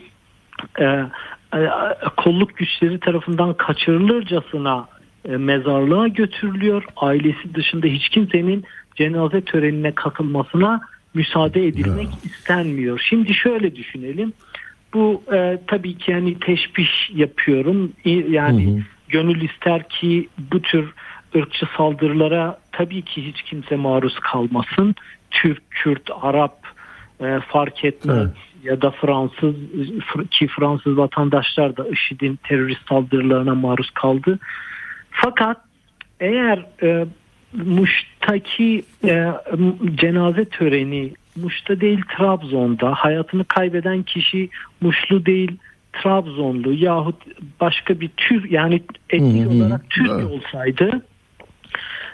e, 0.79 0.83
e, 0.83 1.69
kolluk 2.17 2.57
güçleri 2.57 2.99
tarafından 2.99 3.53
kaçırılırcasına 3.53 4.87
e, 5.25 5.37
mezarlığa 5.37 6.07
götürülüyor. 6.07 6.83
Ailesi 6.95 7.55
dışında 7.55 7.87
hiç 7.87 8.09
kimsenin 8.09 8.63
cenaze 8.95 9.41
törenine 9.41 9.91
katılmasına 9.91 10.81
müsaade 11.13 11.67
edilmek 11.67 12.07
istenmiyor. 12.23 13.01
Şimdi 13.09 13.33
şöyle 13.33 13.75
düşünelim. 13.75 14.33
Bu 14.93 15.23
e, 15.33 15.59
tabii 15.67 15.97
ki 15.97 16.11
yani 16.11 16.39
teşbih 16.39 16.87
yapıyorum. 17.15 17.93
Yani 18.29 18.83
gönül 19.09 19.41
ister 19.41 19.89
ki 19.89 20.29
bu 20.51 20.61
tür 20.61 20.93
ırkçı 21.35 21.65
saldırılara 21.77 22.57
tabii 22.71 23.01
ki 23.01 23.27
hiç 23.27 23.41
kimse 23.41 23.75
maruz 23.75 24.19
kalmasın. 24.19 24.95
Türk, 25.31 25.71
Kürt, 25.71 26.09
Arap 26.21 26.57
e, 27.23 27.39
fark 27.47 27.85
etmez. 27.85 28.17
Evet. 28.17 28.35
Ya 28.63 28.81
da 28.81 28.91
Fransız 28.91 29.55
Fr- 29.99 30.27
ki 30.27 30.47
Fransız 30.47 30.97
vatandaşlar 30.97 31.77
da 31.77 31.87
IŞİD'in 31.87 32.39
terörist 32.43 32.87
saldırılarına 32.89 33.55
maruz 33.55 33.89
kaldı. 33.89 34.39
Fakat 35.11 35.57
eğer 36.19 36.65
e, 36.83 37.05
Muş'taki 37.53 38.83
e, 39.03 39.27
cenaze 39.95 40.45
töreni 40.45 41.13
Muş'ta 41.35 41.81
değil 41.81 42.01
Trabzon'da 42.17 42.93
hayatını 42.93 43.45
kaybeden 43.45 44.03
kişi 44.03 44.49
Muşlu 44.81 45.25
değil 45.25 45.57
Trabzonlu 45.93 46.73
yahut 46.73 47.23
başka 47.59 47.99
bir 47.99 48.09
tür 48.17 48.51
yani 48.51 48.83
etnik 49.09 49.51
olarak 49.51 49.89
Türk 49.89 50.31
olsaydı 50.31 51.01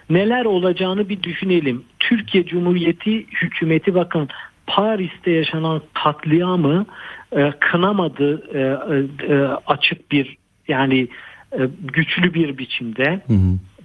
neler 0.10 0.46
olacağını 0.46 1.10
bir 1.10 1.24
düşünelim. 1.24 1.84
Türkiye 2.00 2.46
Cumhuriyeti 2.46 3.26
hükümeti 3.28 3.96
bakın 3.96 4.30
Paris'te 4.68 5.32
yaşanan 5.32 5.82
katliamı 5.94 6.86
e, 7.32 7.52
kınamadı 7.60 8.44
e, 8.54 8.60
e, 8.60 9.34
e, 9.34 9.42
açık 9.68 10.12
bir 10.12 10.38
yani 10.68 11.08
e, 11.52 11.60
güçlü 11.94 12.34
bir 12.34 12.58
biçimde. 12.58 13.22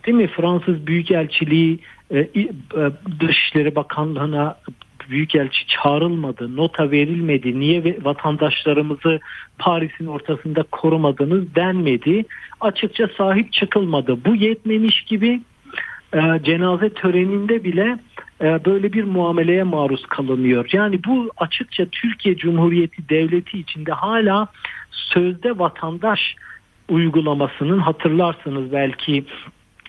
Değil 0.06 0.16
mi? 0.16 0.26
Fransız 0.26 0.86
Büyükelçiliği 0.86 1.78
e, 2.10 2.18
e, 2.18 2.48
Dışişleri 3.20 3.74
Bakanlığı'na 3.74 4.56
Büyükelçi 5.10 5.66
çağrılmadı, 5.66 6.56
nota 6.56 6.90
verilmedi, 6.90 7.60
niye 7.60 7.96
vatandaşlarımızı 8.02 9.20
Paris'in 9.58 10.06
ortasında 10.06 10.62
korumadınız 10.62 11.54
denmedi. 11.54 12.24
Açıkça 12.60 13.08
sahip 13.18 13.52
çıkılmadı. 13.52 14.24
Bu 14.24 14.34
yetmemiş 14.34 15.02
gibi 15.02 15.40
cenaze 16.42 16.90
töreninde 16.90 17.64
bile 17.64 17.98
e, 18.42 18.64
böyle 18.64 18.92
bir 18.92 19.04
muameleye 19.04 19.62
maruz 19.62 20.06
kalınıyor. 20.06 20.68
Yani 20.72 21.04
bu 21.04 21.30
açıkça 21.36 21.86
Türkiye 21.86 22.36
Cumhuriyeti 22.36 23.08
Devleti 23.08 23.58
içinde 23.58 23.92
hala 23.92 24.48
sözde 24.90 25.58
vatandaş 25.58 26.36
uygulamasının 26.88 27.78
hatırlarsınız 27.78 28.72
belki 28.72 29.24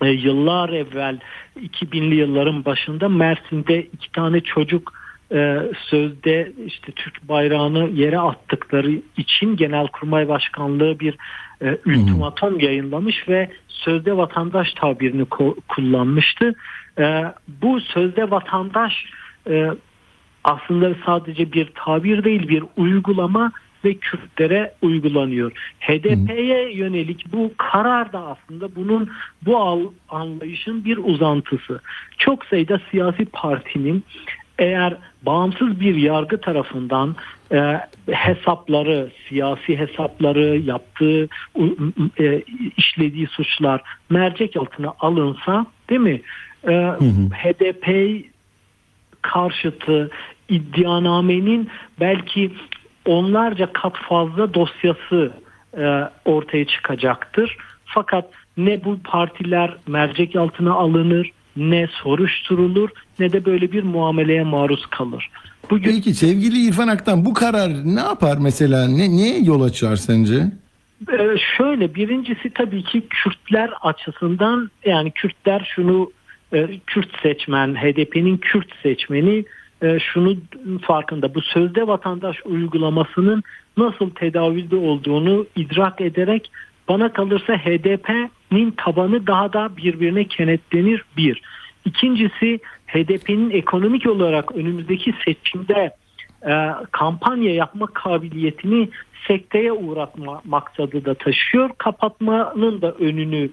e, 0.01 0.09
yıllar 0.09 0.69
evvel 0.69 1.19
2000'li 1.59 2.15
yılların 2.15 2.65
başında 2.65 3.09
Mersin'de 3.09 3.83
iki 3.83 4.11
tane 4.11 4.41
çocuk 4.41 4.93
e, 5.31 5.61
sözde 5.89 6.51
işte 6.65 6.91
Türk 6.91 7.29
bayrağını 7.29 7.89
yere 7.89 8.19
attıkları 8.19 8.91
için 9.17 9.55
Genelkurmay 9.55 10.27
Başkanlığı 10.27 10.99
bir 10.99 11.17
e, 11.61 11.77
ultimatom 11.85 12.59
yayınlamış 12.59 13.29
ve 13.29 13.49
sözde 13.67 14.17
vatandaş 14.17 14.73
tabirini 14.73 15.23
ko- 15.23 15.57
kullanmıştı. 15.67 16.53
E, 16.99 17.23
bu 17.47 17.81
sözde 17.81 18.31
vatandaş 18.31 19.05
e, 19.49 19.71
aslında 20.43 20.95
sadece 21.05 21.51
bir 21.51 21.71
tabir 21.75 22.23
değil 22.23 22.47
bir 22.47 22.63
uygulama 22.77 23.51
ve 23.85 23.93
Kürtlere 23.93 24.73
uygulanıyor. 24.81 25.51
HDP'ye 25.79 26.73
yönelik 26.73 27.33
bu 27.33 27.51
karar 27.57 28.13
da 28.13 28.25
aslında 28.25 28.75
bunun 28.75 29.09
bu 29.45 29.93
anlayışın 30.09 30.85
bir 30.85 30.97
uzantısı. 30.97 31.81
Çok 32.17 32.45
sayıda 32.45 32.81
siyasi 32.91 33.25
partinin 33.25 34.03
eğer 34.59 34.97
bağımsız 35.21 35.79
bir 35.79 35.95
yargı 35.95 36.41
tarafından 36.41 37.15
e, 37.51 37.79
hesapları, 38.11 39.09
siyasi 39.29 39.79
hesapları, 39.79 40.57
yaptığı 40.57 41.27
e, 42.19 42.41
işlediği 42.77 43.27
suçlar 43.27 43.81
mercek 44.09 44.57
altına 44.57 44.93
alınsa, 44.99 45.65
değil 45.89 46.01
mi? 46.01 46.21
E, 46.67 46.71
HDP 47.31 47.87
karşıtı 49.21 50.11
iddianamenin 50.49 51.69
belki 51.99 52.51
onlarca 53.05 53.73
kat 53.73 53.97
fazla 53.97 54.53
dosyası 54.53 55.31
e, 55.77 56.09
ortaya 56.25 56.65
çıkacaktır. 56.65 57.57
Fakat 57.85 58.29
ne 58.57 58.83
bu 58.83 58.99
partiler 59.03 59.77
mercek 59.87 60.35
altına 60.35 60.73
alınır, 60.73 61.31
ne 61.57 61.87
soruşturulur, 62.03 62.89
ne 63.19 63.31
de 63.31 63.45
böyle 63.45 63.71
bir 63.71 63.83
muameleye 63.83 64.43
maruz 64.43 64.85
kalır. 64.85 65.29
Bugün 65.69 65.91
Peki 65.91 66.13
sevgili 66.13 66.67
İrfan 66.67 66.87
Aktan 66.87 67.25
bu 67.25 67.33
karar 67.33 67.71
ne 67.85 67.99
yapar 67.99 68.37
mesela? 68.41 68.87
Ne 68.87 69.17
neye 69.17 69.39
yol 69.43 69.61
açar 69.61 69.95
sence? 69.95 70.35
Ee, 71.11 71.37
şöyle 71.57 71.95
birincisi 71.95 72.49
tabii 72.49 72.83
ki 72.83 73.03
Kürtler 73.09 73.69
açısından 73.81 74.71
yani 74.85 75.11
Kürtler 75.11 75.71
şunu 75.75 76.11
e, 76.53 76.79
Kürt 76.87 77.21
seçmen 77.21 77.75
HDP'nin 77.75 78.37
Kürt 78.37 78.67
seçmeni 78.83 79.45
e, 79.81 79.99
şunu 79.99 80.37
farkında 80.81 81.35
bu 81.35 81.41
sözde 81.41 81.87
vatandaş 81.87 82.37
uygulamasının 82.45 83.43
nasıl 83.77 84.09
tedavülde 84.09 84.75
olduğunu 84.75 85.45
idrak 85.55 86.01
ederek 86.01 86.51
bana 86.89 87.13
kalırsa 87.13 87.57
HDP'nin 87.57 88.71
tabanı 88.71 89.27
daha 89.27 89.53
da 89.53 89.77
birbirine 89.77 90.23
kenetlenir 90.23 91.05
bir. 91.17 91.41
İkincisi 91.85 92.59
HDP'nin 92.87 93.49
ekonomik 93.49 94.07
olarak 94.07 94.55
önümüzdeki 94.55 95.13
seçimde 95.25 95.91
e, 96.47 96.53
kampanya 96.91 97.53
yapma 97.53 97.87
kabiliyetini 97.87 98.89
sekteye 99.27 99.71
uğratma 99.71 100.41
maksadı 100.45 101.05
da 101.05 101.13
taşıyor. 101.13 101.69
Kapatmanın 101.77 102.81
da 102.81 102.91
önünü 102.91 103.49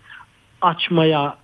açmaya 0.61 1.37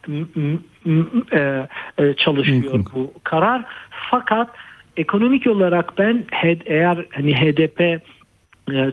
e, 1.33 1.67
e, 1.99 2.15
çalışıyor 2.15 2.85
bu 2.95 3.13
karar. 3.25 3.65
Fakat 4.11 4.51
ekonomik 4.97 5.47
olarak 5.47 5.99
ben 5.99 6.25
eğer 6.67 7.07
hani 7.15 7.35
HDP 7.35 7.81
e, 7.81 8.01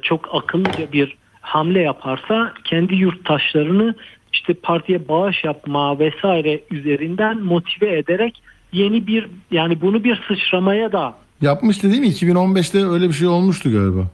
çok 0.01 0.36
akıllıca 0.36 0.91
bir 0.91 1.17
hamle 1.45 1.81
yaparsa 1.81 2.53
kendi 2.63 2.95
yurttaşlarını 2.95 3.95
işte 4.34 4.53
partiye 4.53 5.08
bağış 5.08 5.43
yapma 5.43 5.99
vesaire 5.99 6.62
üzerinden 6.71 7.39
motive 7.39 7.97
ederek 7.97 8.41
yeni 8.71 9.08
bir 9.08 9.27
yani 9.51 9.81
bunu 9.81 10.03
bir 10.03 10.21
sıçramaya 10.27 10.91
da 10.91 11.15
Yapmıştı 11.41 11.91
değil 11.91 12.01
mi? 12.01 12.08
2015'te 12.08 12.86
öyle 12.86 13.08
bir 13.08 13.13
şey 13.13 13.27
olmuştu 13.27 13.71
galiba. 13.71 14.08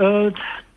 Ee, 0.00 0.32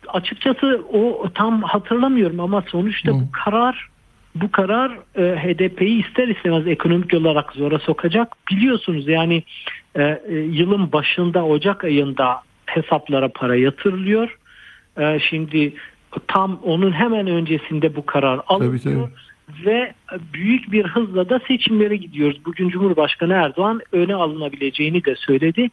açıkçası 0.08 0.82
o 0.92 1.28
tam 1.34 1.62
hatırlamıyorum 1.62 2.40
ama 2.40 2.64
sonuçta 2.68 3.12
bu 3.12 3.32
karar 3.32 3.88
bu 4.34 4.50
karar 4.50 4.98
e, 5.16 5.22
HDP'yi 5.22 6.06
ister 6.06 6.28
istemez 6.28 6.66
ekonomik 6.66 7.14
olarak 7.14 7.52
zora 7.52 7.78
sokacak. 7.78 8.36
Biliyorsunuz 8.50 9.08
yani 9.08 9.42
e, 9.94 10.02
e, 10.02 10.34
yılın 10.34 10.92
başında 10.92 11.44
Ocak 11.44 11.84
ayında 11.84 12.40
hesaplara 12.66 13.28
para 13.28 13.56
yatırılıyor. 13.56 14.38
E, 15.00 15.20
şimdi 15.20 15.72
tam 16.26 16.60
onun 16.64 16.92
hemen 16.92 17.26
öncesinde 17.26 17.96
bu 17.96 18.06
karar 18.06 18.40
alınıyor. 18.46 18.80
tabii. 18.82 19.66
Ve 19.66 19.92
büyük 20.34 20.72
bir 20.72 20.84
hızla 20.84 21.28
da 21.28 21.40
seçimlere 21.48 21.96
gidiyoruz. 21.96 22.44
Bugün 22.44 22.68
Cumhurbaşkanı 22.68 23.32
Erdoğan 23.32 23.80
öne 23.92 24.14
alınabileceğini 24.14 25.04
de 25.04 25.16
söyledi. 25.16 25.70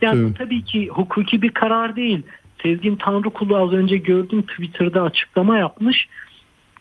Yani 0.00 0.24
bu 0.24 0.34
tabii 0.34 0.64
ki 0.64 0.88
hukuki 0.88 1.42
bir 1.42 1.50
karar 1.50 1.96
değil. 1.96 2.22
Sezgin 2.62 2.96
Tanrıkulu 2.96 3.56
az 3.56 3.72
önce 3.72 3.96
gördüm 3.96 4.42
Twitter'da 4.42 5.02
açıklama 5.02 5.58
yapmış. 5.58 6.08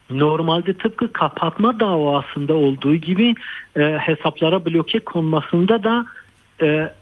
Normalde 0.10 0.74
tıpkı 0.74 1.14
kapatma 1.14 1.80
davasında 1.80 2.54
olduğu 2.54 2.96
gibi 2.96 3.36
e, 3.76 3.82
hesaplara 3.82 4.66
bloke 4.66 5.00
konmasında 5.00 5.84
da 5.84 6.06
e, 6.62 6.94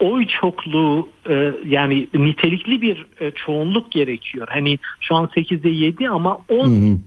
oy 0.00 0.26
çokluğu 0.26 1.08
e, 1.30 1.52
yani 1.66 2.08
nitelikli 2.14 2.82
bir 2.82 3.06
e, 3.20 3.30
çoğunluk 3.30 3.92
gerekiyor. 3.92 4.46
Hani 4.50 4.78
şu 5.00 5.14
an 5.14 5.24
8'de 5.26 5.68
7 5.68 6.08
ama 6.08 6.38
10 6.48 6.68
Hı 6.68 6.70
hı. 6.70 6.98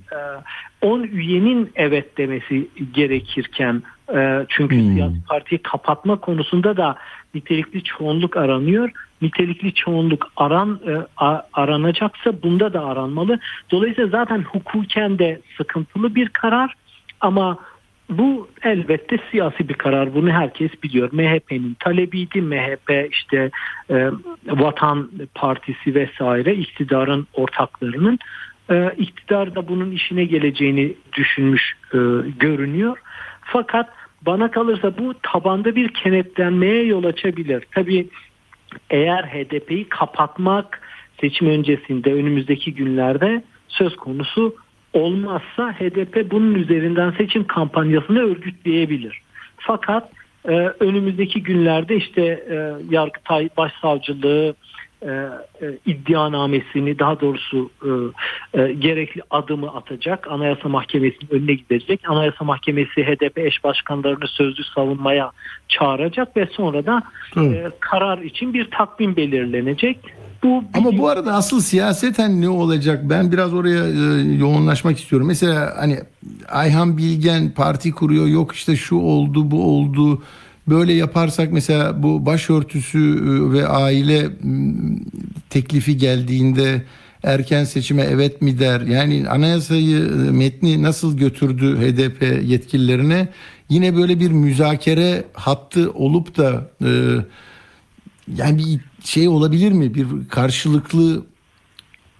e, 0.81 0.87
10 0.87 1.03
üyenin 1.03 1.71
evet 1.75 2.17
demesi 2.17 2.67
gerekirken 2.93 3.83
e, 4.15 4.45
çünkü 4.49 4.75
Hmm. 4.75 4.93
siyasi 4.93 5.23
partiyi 5.29 5.59
kapatma 5.61 6.19
konusunda 6.19 6.77
da 6.77 6.95
nitelikli 7.35 7.83
çoğunluk 7.83 8.37
aranıyor. 8.37 8.91
Nitelikli 9.21 9.73
çoğunluk 9.73 10.31
aran 10.37 10.79
e, 10.87 10.91
a- 11.17 11.41
aranacaksa 11.53 12.43
bunda 12.43 12.73
da 12.73 12.85
aranmalı. 12.85 13.39
Dolayısıyla 13.71 14.09
zaten 14.09 14.41
hukuken 14.43 15.19
de 15.19 15.41
sıkıntılı 15.57 16.15
bir 16.15 16.29
karar 16.29 16.73
ama 17.21 17.57
bu 18.11 18.49
elbette 18.63 19.17
siyasi 19.31 19.69
bir 19.69 19.73
karar. 19.73 20.13
Bunu 20.13 20.29
herkes 20.29 20.71
biliyor. 20.83 21.09
MHP'nin 21.11 21.73
talebiydi. 21.79 22.41
MHP 22.41 23.07
işte 23.11 23.51
e, 23.89 24.09
Vatan 24.47 25.11
Partisi 25.35 25.95
vesaire 25.95 26.55
iktidarın 26.55 27.27
ortaklarının 27.33 28.19
e, 28.71 28.91
iktidar 28.97 29.55
da 29.55 29.67
bunun 29.67 29.91
işine 29.91 30.25
geleceğini 30.25 30.93
düşünmüş 31.13 31.73
e, 31.93 31.97
görünüyor. 32.39 32.97
Fakat 33.41 33.89
bana 34.21 34.51
kalırsa 34.51 34.97
bu 34.97 35.13
tabanda 35.23 35.75
bir 35.75 35.93
kenetlenmeye 35.93 36.83
yol 36.83 37.03
açabilir. 37.03 37.63
Tabii 37.71 38.07
eğer 38.89 39.23
HDP'yi 39.23 39.89
kapatmak 39.89 40.81
seçim 41.21 41.47
öncesinde 41.47 42.13
önümüzdeki 42.13 42.73
günlerde 42.73 43.43
söz 43.67 43.95
konusu 43.95 44.55
olmazsa 44.93 45.71
HDP 45.71 46.31
bunun 46.31 46.55
üzerinden 46.55 47.11
seçim 47.11 47.47
kampanyasını 47.47 48.19
örgütleyebilir. 48.19 49.21
Fakat 49.57 50.09
e, 50.45 50.51
önümüzdeki 50.79 51.43
günlerde 51.43 51.95
işte 51.95 52.21
e, 52.21 52.73
Yargıtay 52.89 53.49
Başsavcılığı 53.57 54.55
e, 55.01 55.09
e, 55.61 55.77
iddianamesini 55.85 56.99
daha 56.99 57.19
doğrusu 57.19 57.69
e, 57.83 57.89
e, 58.61 58.73
gerekli 58.73 59.21
adımı 59.29 59.75
atacak. 59.75 60.27
Anayasa 60.31 60.69
Mahkemesi'nin 60.69 61.29
önüne 61.31 61.53
gidecek. 61.53 62.01
Anayasa 62.07 62.45
Mahkemesi 62.45 63.03
HDP 63.03 63.37
eş 63.37 63.63
başkanlarını 63.63 64.27
sözlü 64.27 64.63
savunmaya 64.63 65.31
çağıracak 65.67 66.37
ve 66.37 66.47
sonra 66.51 66.85
da 66.85 67.03
e, 67.37 67.71
karar 67.79 68.17
için 68.17 68.53
bir 68.53 68.71
takvim 68.71 69.15
belirlenecek. 69.15 69.99
Bu 70.43 70.63
Ama 70.73 70.97
bu 70.97 71.07
arada 71.09 71.33
asıl 71.33 71.61
siyaseten 71.61 72.41
ne 72.41 72.49
olacak? 72.49 72.99
Ben 73.03 73.31
biraz 73.31 73.53
oraya 73.53 73.87
e, 73.87 74.21
yoğunlaşmak 74.37 74.99
istiyorum. 74.99 75.27
Mesela 75.27 75.73
hani 75.77 75.99
Ayhan 76.49 76.97
Bilgen 76.97 77.51
parti 77.51 77.91
kuruyor. 77.91 78.27
Yok 78.27 78.55
işte 78.55 78.75
şu 78.75 78.95
oldu, 78.95 79.51
bu 79.51 79.77
oldu. 79.77 80.21
Böyle 80.67 80.93
yaparsak 80.93 81.51
mesela 81.51 82.03
bu 82.03 82.25
başörtüsü 82.25 82.99
e, 82.99 83.53
ve 83.53 83.67
aile 83.67 84.29
teklifi 85.49 85.97
geldiğinde 85.97 86.81
erken 87.23 87.63
seçime 87.63 88.01
evet 88.01 88.41
mi 88.41 88.59
der? 88.59 88.81
Yani 88.81 89.29
anayasayı 89.29 89.97
e, 89.99 90.31
metni 90.31 90.83
nasıl 90.83 91.17
götürdü 91.17 91.77
HDP 91.77 92.21
yetkililerine? 92.43 93.27
Yine 93.69 93.95
böyle 93.95 94.19
bir 94.19 94.31
müzakere 94.31 95.23
hattı 95.33 95.91
olup 95.91 96.37
da 96.37 96.69
e, 96.81 96.89
yani 98.35 98.57
bir 98.57 98.79
şey 99.03 99.27
olabilir 99.27 99.71
mi? 99.71 99.93
Bir 99.93 100.07
karşılıklı 100.29 101.23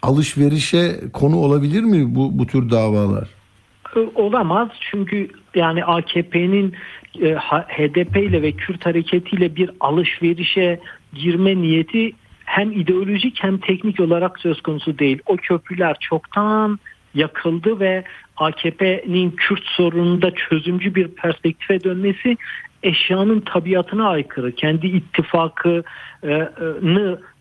alışverişe 0.02 1.00
konu 1.14 1.38
olabilir 1.38 1.84
mi 1.84 2.16
bu 2.16 2.40
bu 2.40 2.48
tür 2.48 2.70
davalar? 2.70 3.28
olamaz 4.16 4.70
çünkü 4.92 5.28
yani 5.56 5.86
AKP'nin 5.86 6.74
HDP 7.68 8.18
ile 8.18 8.42
ve 8.42 8.52
Kürt 8.52 8.86
hareketiyle 8.86 9.56
bir 9.56 9.70
alışverişe 9.80 10.80
girme 11.14 11.62
niyeti 11.62 12.12
hem 12.46 12.72
ideolojik 12.72 13.44
hem 13.44 13.58
teknik 13.58 14.00
olarak 14.00 14.40
söz 14.40 14.62
konusu 14.62 15.00
değil. 15.00 15.20
O 15.26 15.36
köprüler 15.36 15.96
çoktan 16.00 16.80
yakıldı 17.14 17.80
ve 17.80 18.04
AKP'nin 18.38 19.32
Kürt 19.32 19.64
sorununda 19.64 20.32
çözümcü 20.32 20.96
bir 20.96 21.08
perspektife 21.08 21.84
dönmesi 21.84 22.38
eşyanın 22.84 23.40
tabiatına 23.40 24.10
aykırı. 24.10 24.52
Kendi 24.52 24.88
ittifakını 24.88 25.84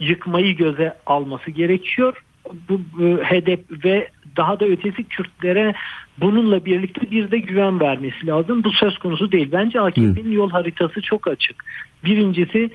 yıkmayı 0.01 0.57
göze 0.57 0.95
alması 1.07 1.51
gerekiyor. 1.51 2.23
Bu 2.69 2.81
HDP 3.23 3.85
ve 3.85 4.09
daha 4.41 4.61
da 4.61 4.65
ötesi 4.65 5.05
Kürtlere 5.05 5.75
bununla 6.19 6.65
birlikte 6.65 7.11
bir 7.11 7.31
de 7.31 7.39
güven 7.39 7.81
vermesi 7.81 8.27
lazım. 8.27 8.65
Bu 8.65 8.71
söz 8.73 8.99
konusu 8.99 9.33
değil. 9.33 9.49
Bence 9.53 9.81
AKP'nin 9.81 10.33
yol 10.33 10.51
haritası 10.51 11.03
çok 11.03 11.29
açık. 11.29 11.65
Birincisi 12.05 12.71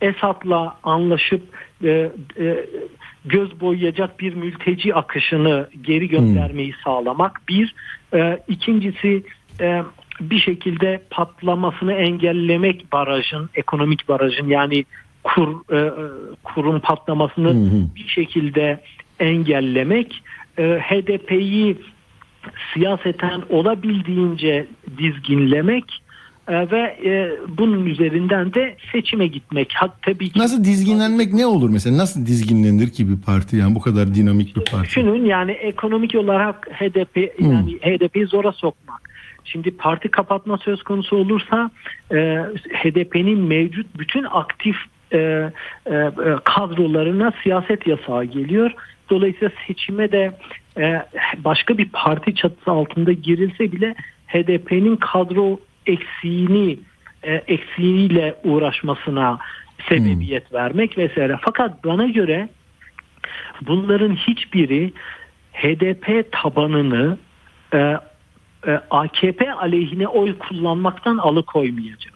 Esad'la 0.00 0.76
anlaşıp 0.82 1.42
e, 1.84 2.10
e, 2.38 2.66
göz 3.24 3.60
boyayacak 3.60 4.20
bir 4.20 4.34
mülteci 4.34 4.94
akışını 4.94 5.68
geri 5.82 6.08
göndermeyi 6.08 6.72
hmm. 6.72 6.80
sağlamak. 6.84 7.40
Bir, 7.48 7.74
e, 8.14 8.38
ikincisi 8.48 9.22
e, 9.60 9.82
bir 10.20 10.38
şekilde 10.38 11.02
patlamasını 11.10 11.92
engellemek 11.92 12.92
barajın, 12.92 13.50
ekonomik 13.54 14.08
barajın 14.08 14.48
yani 14.48 14.84
kur 15.24 15.74
e, 15.76 15.90
kurun 16.44 16.80
patlamasını 16.80 17.52
hmm. 17.52 17.94
bir 17.96 18.08
şekilde 18.08 18.80
engellemek. 19.20 20.22
E, 20.58 20.62
HDP'yi 20.62 21.76
siyaseten 22.74 23.42
olabildiğince 23.48 24.66
dizginlemek 24.98 25.84
e, 26.48 26.70
ve 26.70 26.96
e, 27.04 27.32
bunun 27.58 27.86
üzerinden 27.86 28.54
de 28.54 28.76
seçime 28.92 29.26
gitmek. 29.26 29.72
Ha, 29.74 29.88
tabii 30.02 30.30
ki, 30.30 30.38
nasıl 30.38 30.64
dizginlenmek 30.64 31.32
ne 31.32 31.46
olur 31.46 31.70
mesela? 31.70 31.98
Nasıl 31.98 32.26
dizginlenir 32.26 32.90
ki 32.90 33.08
bir 33.08 33.22
parti 33.26 33.56
yani 33.56 33.74
bu 33.74 33.80
kadar 33.80 34.14
dinamik 34.14 34.56
bir 34.56 34.64
parti? 34.64 34.86
Düşünün 34.86 35.24
yani 35.24 35.52
ekonomik 35.52 36.14
olarak 36.14 36.68
HDP 36.72 37.38
hmm. 37.38 37.52
yani 37.52 37.72
HDP'yi 37.72 38.26
zora 38.26 38.52
sokmak. 38.52 39.10
Şimdi 39.44 39.70
parti 39.70 40.08
kapatma 40.08 40.58
söz 40.58 40.82
konusu 40.82 41.16
olursa 41.16 41.70
e, 42.12 42.16
HDP'nin 42.72 43.38
mevcut 43.38 43.86
bütün 43.98 44.24
aktif 44.30 44.76
e, 45.12 45.18
e, 45.18 45.50
kadrolarına 46.44 47.32
siyaset 47.42 47.86
yasağı 47.86 48.24
geliyor. 48.24 48.72
Dolayısıyla 49.10 49.50
seçime 49.66 50.12
de 50.12 50.32
e, 50.78 51.06
başka 51.38 51.78
bir 51.78 51.88
parti 51.88 52.34
çatısı 52.34 52.70
altında 52.70 53.12
girilse 53.12 53.72
bile 53.72 53.94
HDP'nin 54.26 54.96
kadro 54.96 55.60
eksiğini 55.86 56.78
e, 57.22 57.34
eksiğiyle 57.34 58.34
uğraşmasına 58.44 59.38
sebebiyet 59.88 60.50
hmm. 60.50 60.58
vermek 60.58 60.98
vesaire. 60.98 61.38
Fakat 61.40 61.84
bana 61.84 62.06
göre 62.06 62.48
bunların 63.60 64.16
hiçbiri 64.16 64.92
HDP 65.52 66.32
tabanını 66.32 67.18
e, 67.74 67.78
e, 68.66 68.80
AKP 68.90 69.54
aleyhine 69.54 70.08
oy 70.08 70.38
kullanmaktan 70.38 71.18
alıkoymayacak. 71.18 72.14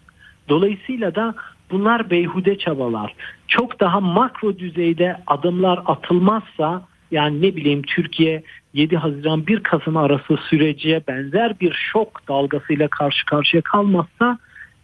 Dolayısıyla 0.48 1.14
da 1.14 1.34
bunlar 1.70 2.10
beyhude 2.10 2.58
çabalar. 2.58 3.14
Çok 3.48 3.80
daha 3.80 4.00
makro 4.00 4.58
düzeyde 4.58 5.16
adımlar 5.26 5.82
atılmazsa 5.86 6.82
yani 7.10 7.42
ne 7.42 7.56
bileyim 7.56 7.82
Türkiye 7.82 8.42
7 8.74 8.96
Haziran 8.96 9.46
1 9.46 9.60
Kasım 9.60 9.96
arası 9.96 10.36
süreciye 10.50 11.02
benzer 11.08 11.60
bir 11.60 11.72
şok 11.92 12.28
dalgasıyla 12.28 12.88
karşı 12.88 13.26
karşıya 13.26 13.62
kalmazsa 13.62 14.38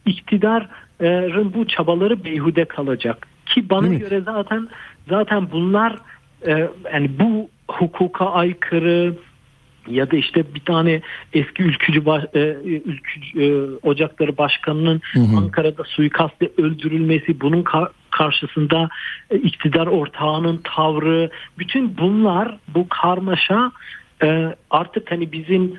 iktidarın 0.07 1.55
bu 1.55 1.67
çabaları 1.67 2.25
beyhude 2.25 2.65
kalacak. 2.65 3.27
Ki 3.47 3.71
bana 3.71 3.87
evet. 3.87 4.01
göre 4.01 4.21
zaten 4.21 4.69
zaten 5.09 5.51
bunlar 5.53 5.97
e, 6.47 6.69
yani 6.93 7.11
bu 7.21 7.51
hukuka 7.69 8.31
aykırı 8.31 9.15
ya 9.91 10.11
da 10.11 10.17
işte 10.17 10.55
bir 10.55 10.61
tane 10.61 11.01
eski 11.33 11.63
ülkücü, 11.63 12.07
baş, 12.07 12.25
e, 12.35 12.39
ülkücü 12.65 13.43
e, 13.43 13.47
ocakları 13.83 14.39
başkanının 14.39 15.01
hı 15.13 15.21
hı. 15.21 15.37
Ankara'da 15.37 15.85
suikastle 15.85 16.49
öldürülmesi 16.59 17.41
bunun 17.41 17.63
ka- 17.63 17.91
karşısında 18.11 18.89
e, 19.31 19.37
iktidar 19.37 19.87
ortağının 19.87 20.61
tavrı 20.65 21.31
bütün 21.59 21.99
bunlar 21.99 22.57
bu 22.75 22.89
karmaşa 22.89 23.73
e, 24.23 24.55
artık 24.71 25.11
hani 25.11 25.33
bizim 25.33 25.79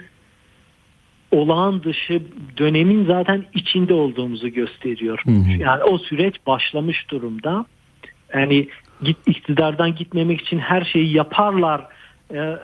olağan 1.31 1.83
dışı 1.83 2.21
dönemin 2.57 3.05
zaten 3.05 3.45
içinde 3.53 3.93
olduğumuzu 3.93 4.49
gösteriyor. 4.49 5.21
Hı 5.25 5.31
hı. 5.31 5.51
Yani 5.57 5.83
o 5.83 5.97
süreç 5.97 6.35
başlamış 6.47 7.11
durumda. 7.11 7.65
Yani 8.33 8.67
git 9.03 9.17
iktidardan 9.25 9.95
gitmemek 9.95 10.41
için 10.41 10.59
her 10.59 10.81
şeyi 10.81 11.13
yaparlar 11.13 11.81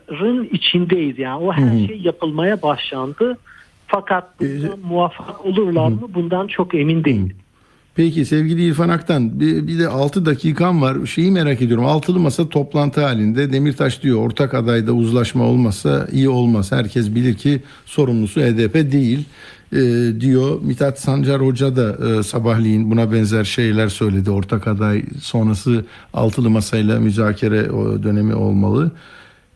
rın 0.09 0.49
içindeyiz. 0.51 1.19
Yani 1.19 1.43
o 1.43 1.53
her 1.53 1.87
şey 1.87 1.99
yapılmaya 1.99 2.61
başlandı. 2.61 3.37
Fakat 3.87 4.29
ee, 4.41 4.45
muvaffak 4.83 5.45
olurlar 5.45 5.89
mı? 5.89 6.01
bundan 6.13 6.47
çok 6.47 6.75
emin 6.75 7.03
değilim. 7.03 7.35
Peki 7.97 8.25
sevgili 8.25 8.65
İrfan 8.65 8.89
Aktan 8.89 9.39
bir, 9.39 9.67
bir 9.67 9.79
de 9.79 9.87
6 9.87 10.25
dakikam 10.25 10.81
var. 10.81 11.05
Şeyi 11.05 11.31
merak 11.31 11.61
ediyorum. 11.61 11.85
Altılı 11.85 12.19
masa 12.19 12.49
toplantı 12.49 13.01
halinde 13.01 13.53
Demirtaş 13.53 14.03
diyor 14.03 14.25
ortak 14.25 14.53
adayda 14.53 14.91
uzlaşma 14.91 15.43
olmazsa 15.43 16.07
iyi 16.11 16.29
olmaz. 16.29 16.71
Herkes 16.71 17.15
bilir 17.15 17.33
ki 17.33 17.61
sorumlusu 17.85 18.41
HDP 18.41 18.91
değil 18.91 19.25
e, 19.73 19.77
diyor. 20.19 20.59
Mithat 20.61 20.99
Sancar 20.99 21.41
Hoca 21.41 21.75
da 21.75 22.17
e, 22.19 22.23
sabahleyin 22.23 22.91
buna 22.91 23.11
benzer 23.11 23.43
şeyler 23.43 23.87
söyledi. 23.87 24.31
Ortak 24.31 24.67
aday 24.67 25.03
sonrası 25.21 25.85
altılı 26.13 26.49
masayla 26.49 26.99
müzakere 26.99 27.71
o 27.71 28.03
dönemi 28.03 28.35
olmalı. 28.35 28.91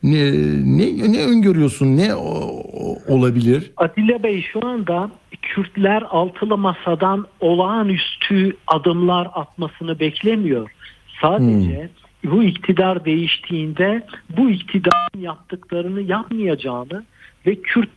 Ne, 0.03 0.31
ne, 0.77 1.13
ne 1.13 1.25
öngörüyorsun? 1.25 1.97
Ne 1.97 2.15
o, 2.15 2.63
olabilir? 3.07 3.71
Atilla 3.77 4.23
Bey 4.23 4.41
şu 4.41 4.67
anda 4.67 5.11
Kürtler 5.41 6.03
altılı 6.09 6.57
masadan 6.57 7.27
olağanüstü 7.39 8.57
adımlar 8.67 9.27
atmasını 9.33 9.99
beklemiyor. 9.99 10.71
Sadece 11.21 11.89
hmm. 12.23 12.31
bu 12.31 12.43
iktidar 12.43 13.05
değiştiğinde 13.05 14.05
bu 14.37 14.49
iktidarın 14.49 15.21
yaptıklarını 15.21 16.01
yapmayacağını 16.01 17.03
ve 17.45 17.55
Kürt 17.55 17.89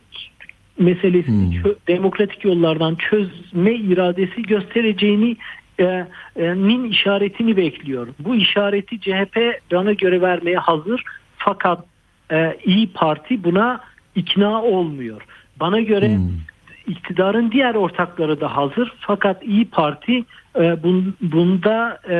meselesini 0.79 1.63
hmm. 1.63 1.71
demokratik 1.87 2.45
yollardan 2.45 2.95
çözme 2.95 3.75
iradesi 3.75 4.41
göstereceğini 4.43 5.37
e, 5.79 5.83
e, 6.35 6.55
nin 6.55 6.83
işaretini 6.91 7.57
bekliyor. 7.57 8.07
Bu 8.19 8.35
işareti 8.35 8.99
CHP 8.99 9.61
bana 9.71 9.93
göre 9.93 10.21
vermeye 10.21 10.57
hazır. 10.57 11.03
Fakat 11.37 11.85
e, 12.31 12.57
İyi 12.65 12.93
Parti 12.93 13.43
buna 13.43 13.79
ikna 14.15 14.63
olmuyor. 14.63 15.21
Bana 15.59 15.81
göre 15.81 16.15
hmm. 16.17 16.29
iktidarın 16.87 17.51
diğer 17.51 17.75
ortakları 17.75 18.41
da 18.41 18.55
hazır 18.55 18.93
fakat 18.99 19.43
İyi 19.43 19.65
Parti 19.65 20.23
e, 20.59 20.83
bun, 20.83 21.15
bunda 21.21 21.99
e, 22.09 22.15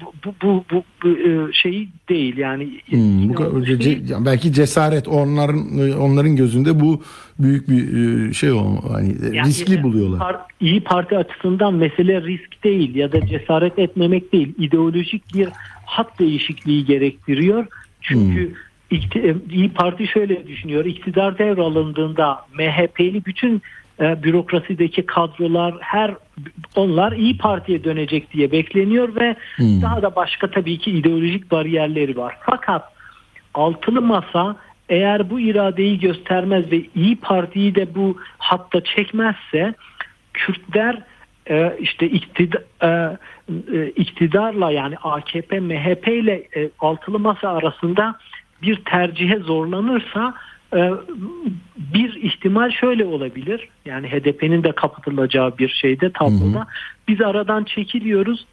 bu, 0.00 0.34
bu, 0.42 0.64
bu, 0.72 0.84
bu 1.02 1.08
e, 1.08 1.52
şey 1.52 1.88
değil 2.08 2.36
yani. 2.36 2.70
Hmm, 2.86 3.28
bu 3.28 3.66
şey, 3.66 3.78
ce, 3.78 4.14
belki 4.24 4.52
cesaret 4.52 5.08
onların 5.08 5.58
onların 5.98 6.36
gözünde 6.36 6.80
bu 6.80 7.02
büyük 7.38 7.68
bir 7.68 7.82
e, 8.28 8.32
şey 8.32 8.52
o 8.52 8.76
hani 8.92 9.16
yani 9.22 9.48
riskli 9.48 9.82
buluyorlar. 9.82 10.18
Part, 10.18 10.40
İyi 10.60 10.80
Parti 10.80 11.16
açısından 11.16 11.74
mesele 11.74 12.22
risk 12.22 12.64
değil 12.64 12.94
ya 12.94 13.12
da 13.12 13.26
cesaret 13.26 13.78
etmemek 13.78 14.32
değil. 14.32 14.54
ideolojik 14.58 15.34
bir 15.34 15.48
hat 15.86 16.18
değişikliği 16.18 16.84
gerektiriyor. 16.84 17.66
Çünkü 18.00 18.48
hmm 18.48 18.69
İyi 19.50 19.72
Parti 19.72 20.06
şöyle 20.06 20.46
düşünüyor. 20.46 20.84
İktidar 20.84 21.38
devralındığında 21.38 22.44
MHP'li 22.54 23.24
bütün 23.24 23.62
e, 24.00 24.22
bürokrasideki 24.22 25.06
kadrolar 25.06 25.74
her 25.80 26.14
onlar 26.76 27.12
İyi 27.12 27.38
Parti'ye 27.38 27.84
dönecek 27.84 28.32
diye 28.32 28.52
bekleniyor 28.52 29.14
ve 29.14 29.36
hmm. 29.56 29.82
daha 29.82 30.02
da 30.02 30.16
başka 30.16 30.50
tabii 30.50 30.78
ki 30.78 30.90
ideolojik 30.90 31.50
bariyerleri 31.50 32.16
var. 32.16 32.36
Fakat 32.40 32.84
altılı 33.54 34.02
masa 34.02 34.56
eğer 34.88 35.30
bu 35.30 35.40
iradeyi 35.40 35.98
göstermez 35.98 36.72
ve 36.72 36.82
İyi 36.94 37.16
Parti'yi 37.16 37.74
de 37.74 37.94
bu 37.94 38.16
hatta 38.38 38.84
çekmezse 38.84 39.74
Kürtler 40.32 41.02
e, 41.50 41.76
işte 41.80 42.06
iktidar, 42.08 42.62
e, 42.82 43.88
iktidarla 43.96 44.70
yani 44.70 44.96
AKP 44.96 45.60
MHP 45.60 46.08
ile 46.08 46.48
altılı 46.80 47.18
masa 47.18 47.48
arasında 47.48 48.14
bir 48.62 48.76
tercihe 48.84 49.38
zorlanırsa 49.38 50.34
e, 50.74 50.90
bir 51.76 52.14
ihtimal 52.14 52.70
şöyle 52.70 53.04
olabilir. 53.04 53.68
Yani 53.84 54.08
HDP'nin 54.08 54.64
de 54.64 54.72
kapatılacağı 54.72 55.58
bir 55.58 55.68
şeyde 55.68 56.12
tabloda. 56.12 56.66
Biz 57.08 57.20
aradan 57.20 57.64
çekiliyoruz. 57.64 58.46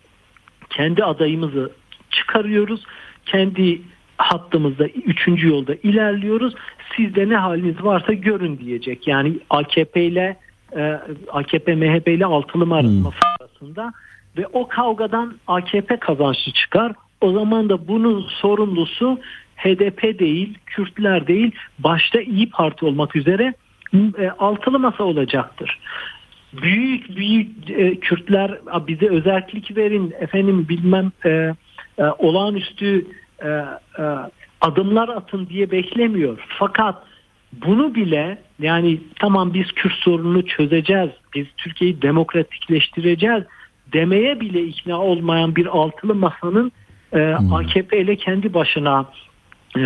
Kendi 0.70 1.04
adayımızı 1.04 1.72
çıkarıyoruz. 2.12 2.84
Kendi 3.26 3.82
hattımızda 4.18 4.88
üçüncü 4.88 5.48
yolda 5.48 5.76
ilerliyoruz. 5.84 6.54
Sizde 6.96 7.30
ne 7.30 7.36
haliniz 7.36 7.84
varsa 7.84 8.14
görün 8.14 8.58
diyecek. 8.58 9.08
Yani 9.08 9.34
AKP 9.50 10.04
ile 10.04 10.38
e, 10.78 11.00
AKP 11.32 11.76
MHP 11.76 12.08
ile 12.08 12.26
altılı 12.26 12.66
masa 12.66 13.18
arasında 13.42 13.94
ve 14.38 14.48
o 14.54 14.68
kavgadan 14.68 15.38
AKP 15.48 15.98
kazançlı 16.00 16.52
çıkar. 16.52 16.94
O 17.22 17.32
zaman 17.32 17.70
da 17.70 17.88
bunun 17.88 18.22
sorumlusu 18.22 19.20
HDP 19.58 20.20
değil, 20.20 20.58
Kürtler 20.66 21.28
değil, 21.28 21.52
başta 21.80 22.22
İyi 22.22 22.50
Parti 22.50 22.86
olmak 22.86 23.16
üzere 23.16 23.54
e, 23.94 24.30
altılı 24.40 24.80
masa 24.80 25.04
olacaktır. 25.04 25.80
Büyük 26.54 27.18
büyük 27.18 27.70
e, 27.70 27.96
Kürtler 28.00 28.58
"A, 28.72 28.88
bize 28.88 29.10
özellik 29.10 29.78
verin 29.78 30.14
efendim 30.20 30.66
bilmem 30.70 31.12
e, 31.26 31.30
e, 32.00 32.04
olağanüstü 32.18 33.06
e, 33.44 33.48
e, 33.48 34.04
adımlar 34.62 35.10
atın 35.10 35.48
diye 35.48 35.72
beklemiyor. 35.72 36.38
Fakat 36.60 37.04
bunu 37.54 37.96
bile 37.96 38.38
yani 38.60 39.02
tamam 39.20 39.54
biz 39.54 39.72
Kürt 39.72 39.94
sorununu 39.94 40.46
çözeceğiz, 40.46 41.10
biz 41.36 41.48
Türkiye'yi 41.58 42.02
demokratikleştireceğiz 42.02 43.44
demeye 43.94 44.40
bile 44.40 44.64
ikna 44.64 45.02
olmayan 45.02 45.56
bir 45.56 45.66
altılı 45.66 46.16
masanın 46.16 46.72
e, 47.14 47.22
AKP 47.52 48.02
ile 48.02 48.16
kendi 48.16 48.54
başına 48.54 49.06
e, 49.76 49.80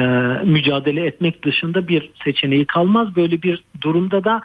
mücadele 0.46 1.06
etmek 1.06 1.46
dışında 1.46 1.88
bir 1.88 2.10
seçeneği 2.24 2.66
kalmaz. 2.66 3.16
Böyle 3.16 3.42
bir 3.42 3.64
durumda 3.82 4.24
da 4.24 4.42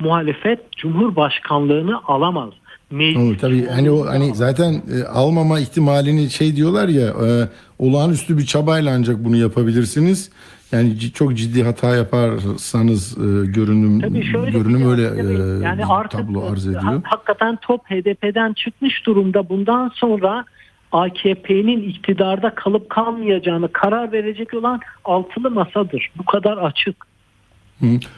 muhalefet 0.00 0.72
Cumhurbaşkanlığını 0.76 2.00
alamaz. 2.06 2.50
Meclis 2.90 3.16
Olur, 3.16 3.38
tabii 3.38 3.66
hani 3.66 3.90
o 3.90 4.06
hani 4.06 4.34
zaten 4.34 4.72
e, 4.72 5.04
almama 5.04 5.60
ihtimalini 5.60 6.30
şey 6.30 6.56
diyorlar 6.56 6.88
ya 6.88 7.06
e, 7.06 7.48
olağanüstü 7.78 8.38
bir 8.38 8.46
çabayla 8.46 8.94
ancak 8.94 9.24
bunu 9.24 9.36
yapabilirsiniz. 9.36 10.30
Yani 10.72 10.98
c- 10.98 11.10
çok 11.12 11.34
ciddi 11.36 11.62
hata 11.62 11.96
yaparsanız 11.96 13.18
e, 13.18 13.46
görünüm 13.46 14.00
Tabii 14.00 14.24
şöyle 14.32 14.50
görünüm 14.50 14.90
öyle 14.90 15.02
e, 15.02 15.64
yani 15.64 15.86
artık 15.86 16.20
tablo 16.20 16.52
arz 16.52 16.66
e, 16.66 16.70
ediyor. 16.70 16.82
ha- 16.82 17.00
hakikaten 17.04 17.58
top 17.62 17.80
HDP'den 17.90 18.52
çıkmış 18.52 19.06
durumda. 19.06 19.48
Bundan 19.48 19.90
sonra 19.94 20.44
AKP'nin 20.92 21.88
iktidarda 21.88 22.54
kalıp 22.54 22.90
kalmayacağını 22.90 23.72
karar 23.72 24.12
verecek 24.12 24.54
olan 24.54 24.80
altılı 25.04 25.50
masadır. 25.50 26.10
Bu 26.18 26.24
kadar 26.24 26.56
açık. 26.56 26.96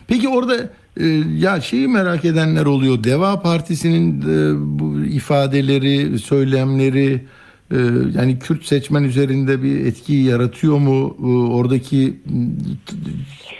Peki 0.09 0.29
orada 0.29 0.55
e, 1.01 1.07
ya 1.37 1.61
şeyi 1.61 1.89
merak 1.89 2.25
edenler 2.25 2.67
oluyor. 2.67 3.05
Deva 3.05 3.41
Partisi'nin 3.41 4.21
e, 4.23 4.55
bu 4.57 5.05
ifadeleri, 5.05 6.19
söylemleri 6.19 7.25
yani 8.19 8.39
Kürt 8.39 8.65
seçmen 8.65 9.03
üzerinde 9.03 9.63
bir 9.63 9.87
etki 9.87 10.13
yaratıyor 10.15 10.79
mu? 10.79 11.17
E, 11.23 11.27
oradaki 11.55 12.17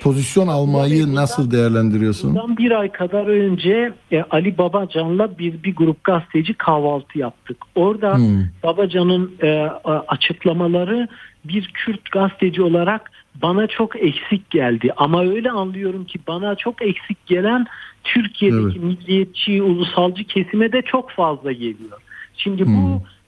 pozisyon 0.03 0.49
almayı 0.49 1.03
Bundan- 1.03 1.15
nasıl 1.15 1.51
değerlendiriyorsun? 1.51 2.31
Bundan 2.35 2.57
bir 2.57 2.71
ay 2.81 2.93
kadar 2.93 3.27
önce 3.27 3.93
e, 4.13 4.23
Ali 4.31 4.59
Babacan'la 4.59 5.39
bir, 5.39 5.63
bir 5.63 5.77
grup 5.77 6.05
gazeteci 6.05 6.55
kahvaltı 6.55 7.19
yaptık. 7.19 7.57
Orada 7.75 8.17
Hmm. 8.17 8.45
Babacan'ın 8.63 9.31
e, 9.43 9.69
açıklamaları 10.09 11.09
bir 11.45 11.71
Kürt 11.75 12.11
gazeteci 12.13 12.63
olarak 12.63 13.11
bana 13.43 13.67
çok 13.67 13.97
eksik 14.03 14.51
geldi. 14.51 14.91
Ama 14.97 15.23
öyle 15.25 15.51
anlıyorum 15.51 16.05
ki 16.05 16.19
bana 16.29 16.55
çok 16.55 16.83
eksik 16.83 17.27
gelen 17.27 17.67
Türkiye'deki 18.05 18.65
Evet. 18.65 18.83
milliyetçi, 18.83 19.63
ulusalcı 19.63 20.25
kesime 20.25 20.73
de 20.73 20.83
çok 20.83 21.11
fazla 21.11 21.53
geliyor. 21.53 22.01
Şimdi 22.37 22.65
Hmm. 22.65 22.75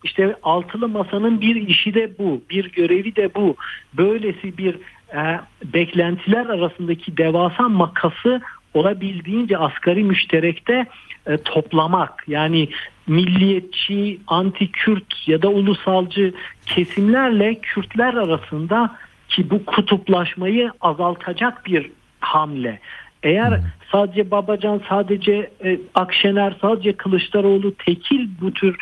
İşte 0.04 0.36
altılı 0.42 0.88
masanın 0.88 1.40
bir 1.40 1.56
işi 1.68 1.94
de 1.94 2.18
bu, 2.18 2.40
bir 2.50 2.72
görevi 2.72 3.16
de 3.16 3.34
bu. 3.34 3.56
Böylesi 3.94 4.58
bir 4.58 4.74
e, 5.14 5.40
beklentiler 5.64 6.46
arasındaki 6.46 7.16
devasa 7.16 7.68
makası 7.68 8.40
olabildiğince 8.74 9.58
asgari 9.58 10.04
müşterekte 10.04 10.86
e, 11.26 11.36
toplamak. 11.36 12.24
Yani 12.28 12.68
milliyetçi, 13.06 14.20
anti-Kürt 14.26 15.28
ya 15.28 15.42
da 15.42 15.48
ulusalcı 15.48 16.34
kesimlerle 16.66 17.54
Kürtler 17.54 18.14
arasında 18.14 18.96
ki 19.28 19.50
bu 19.50 19.64
kutuplaşmayı 19.64 20.70
azaltacak 20.80 21.66
bir 21.66 21.90
hamle. 22.20 22.80
Eğer 23.22 23.60
sadece 23.92 24.30
Babacan, 24.30 24.80
sadece 24.88 25.50
e, 25.64 25.78
Akşener, 25.94 26.56
sadece 26.60 26.92
Kılıçdaroğlu 26.92 27.74
tekil 27.74 28.28
bu 28.40 28.52
tür 28.52 28.76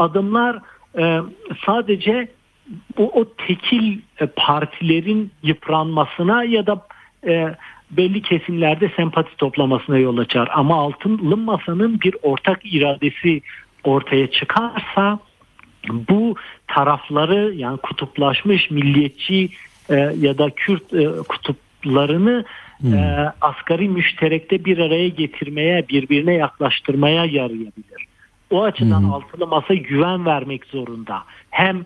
adımlar 0.00 0.58
e, 0.98 1.20
sadece 1.66 2.28
o, 2.96 3.20
o 3.20 3.24
tekil 3.46 3.98
e, 4.20 4.26
partilerin 4.26 5.30
yıpranmasına 5.42 6.44
ya 6.44 6.66
da 6.66 6.86
e, 7.26 7.54
belli 7.90 8.22
kesimlerde 8.22 8.92
sempati 8.96 9.36
toplamasına 9.36 9.98
yol 9.98 10.18
açar. 10.18 10.48
Ama 10.52 10.80
altılı 10.80 11.36
masanın 11.36 12.00
bir 12.00 12.16
ortak 12.22 12.60
iradesi 12.64 13.42
ortaya 13.84 14.30
çıkarsa 14.30 15.18
bu 15.88 16.34
tarafları 16.68 17.54
yani 17.54 17.76
kutuplaşmış 17.76 18.70
milliyetçi 18.70 19.50
e, 19.90 19.94
ya 20.20 20.38
da 20.38 20.50
Kürt 20.50 20.94
e, 20.94 21.06
kutuplarını 21.28 22.44
e, 22.84 22.98
asgari 23.40 23.88
müşterekte 23.88 24.64
bir 24.64 24.78
araya 24.78 25.08
getirmeye, 25.08 25.88
birbirine 25.88 26.34
yaklaştırmaya 26.34 27.24
yarayabilir. 27.24 28.09
O 28.50 28.62
açıdan 28.62 29.04
altılı 29.04 29.46
masa 29.46 29.74
güven 29.74 30.26
vermek 30.26 30.66
zorunda. 30.66 31.22
Hem 31.50 31.84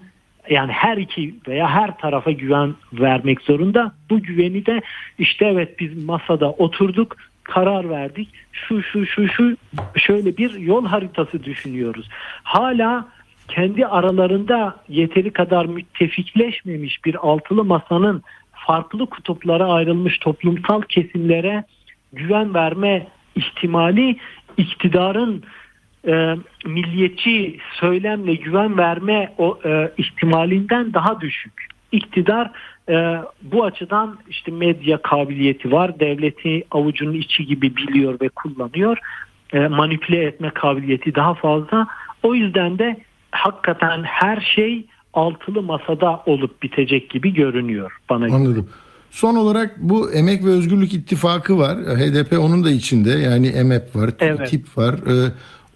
yani 0.51 0.73
her 0.73 0.97
iki 0.97 1.35
veya 1.49 1.71
her 1.71 1.99
tarafa 1.99 2.31
güven 2.31 2.75
vermek 2.93 3.41
zorunda. 3.41 3.93
Bu 4.11 4.23
güveni 4.23 4.67
de 4.67 4.83
işte 5.19 5.45
evet 5.47 5.81
biz 5.81 6.05
masada 6.05 6.51
oturduk, 6.51 7.17
karar 7.43 7.91
verdik. 7.91 8.29
Şu 8.53 8.83
şu 8.83 9.07
şu 9.07 9.29
şu 9.29 9.57
şöyle 9.97 10.37
bir 10.37 10.55
yol 10.55 10.87
haritası 10.87 11.45
düşünüyoruz. 11.45 12.09
Hala 12.43 13.09
kendi 13.49 13.87
aralarında 13.87 14.77
yeteri 14.89 15.33
kadar 15.33 15.67
müttefikleşmemiş 15.67 17.05
bir 17.05 17.15
altılı 17.15 17.65
masanın 17.65 18.23
farklı 18.53 19.07
kutuplara 19.07 19.67
ayrılmış 19.73 20.19
toplumsal 20.19 20.83
kesimlere 20.83 21.65
güven 22.13 22.55
verme 22.55 23.07
ihtimali 23.35 24.17
iktidarın 24.57 25.45
e, 26.07 26.37
milliyetçi 26.67 27.59
söylemle 27.81 28.35
güven 28.35 28.79
verme 28.79 29.33
o 29.39 29.59
e, 29.65 29.93
ihtimalinden 29.99 30.93
daha 30.93 31.21
düşük. 31.21 31.53
İktidar 31.93 32.51
e, 32.89 33.19
bu 33.43 33.65
açıdan 33.65 34.19
işte 34.29 34.53
medya 34.53 35.03
kabiliyeti 35.03 35.73
var. 35.73 36.01
Devleti 36.01 36.65
avucunun 36.71 37.15
içi 37.15 37.47
gibi 37.47 37.77
biliyor 37.77 38.21
ve 38.21 38.29
kullanıyor. 38.29 38.99
E, 39.53 39.69
manipüle 39.69 40.25
etme 40.25 40.51
kabiliyeti 40.51 41.15
daha 41.15 41.35
fazla. 41.35 41.87
O 42.23 42.35
yüzden 42.35 42.79
de 42.79 42.97
hakikaten 43.31 44.03
her 44.03 44.53
şey 44.55 44.87
altılı 45.15 45.63
masada 45.63 46.23
olup 46.27 46.63
bitecek 46.63 47.11
gibi 47.11 47.35
görünüyor 47.35 47.93
bana 48.11 48.27
göre. 48.27 48.37
Anladım. 48.37 48.69
Son 49.11 49.37
olarak 49.37 49.77
bu 49.79 50.13
Emek 50.13 50.45
ve 50.45 50.49
Özgürlük 50.49 50.95
İttifakı 50.95 51.59
var. 51.59 51.77
HDP 51.77 52.39
onun 52.39 52.65
da 52.65 52.71
içinde. 52.71 53.11
Yani 53.11 53.47
EMEP 53.47 53.97
var, 53.97 54.11
Evet. 54.21 54.49
TİP 54.49 54.79
var. 54.79 54.95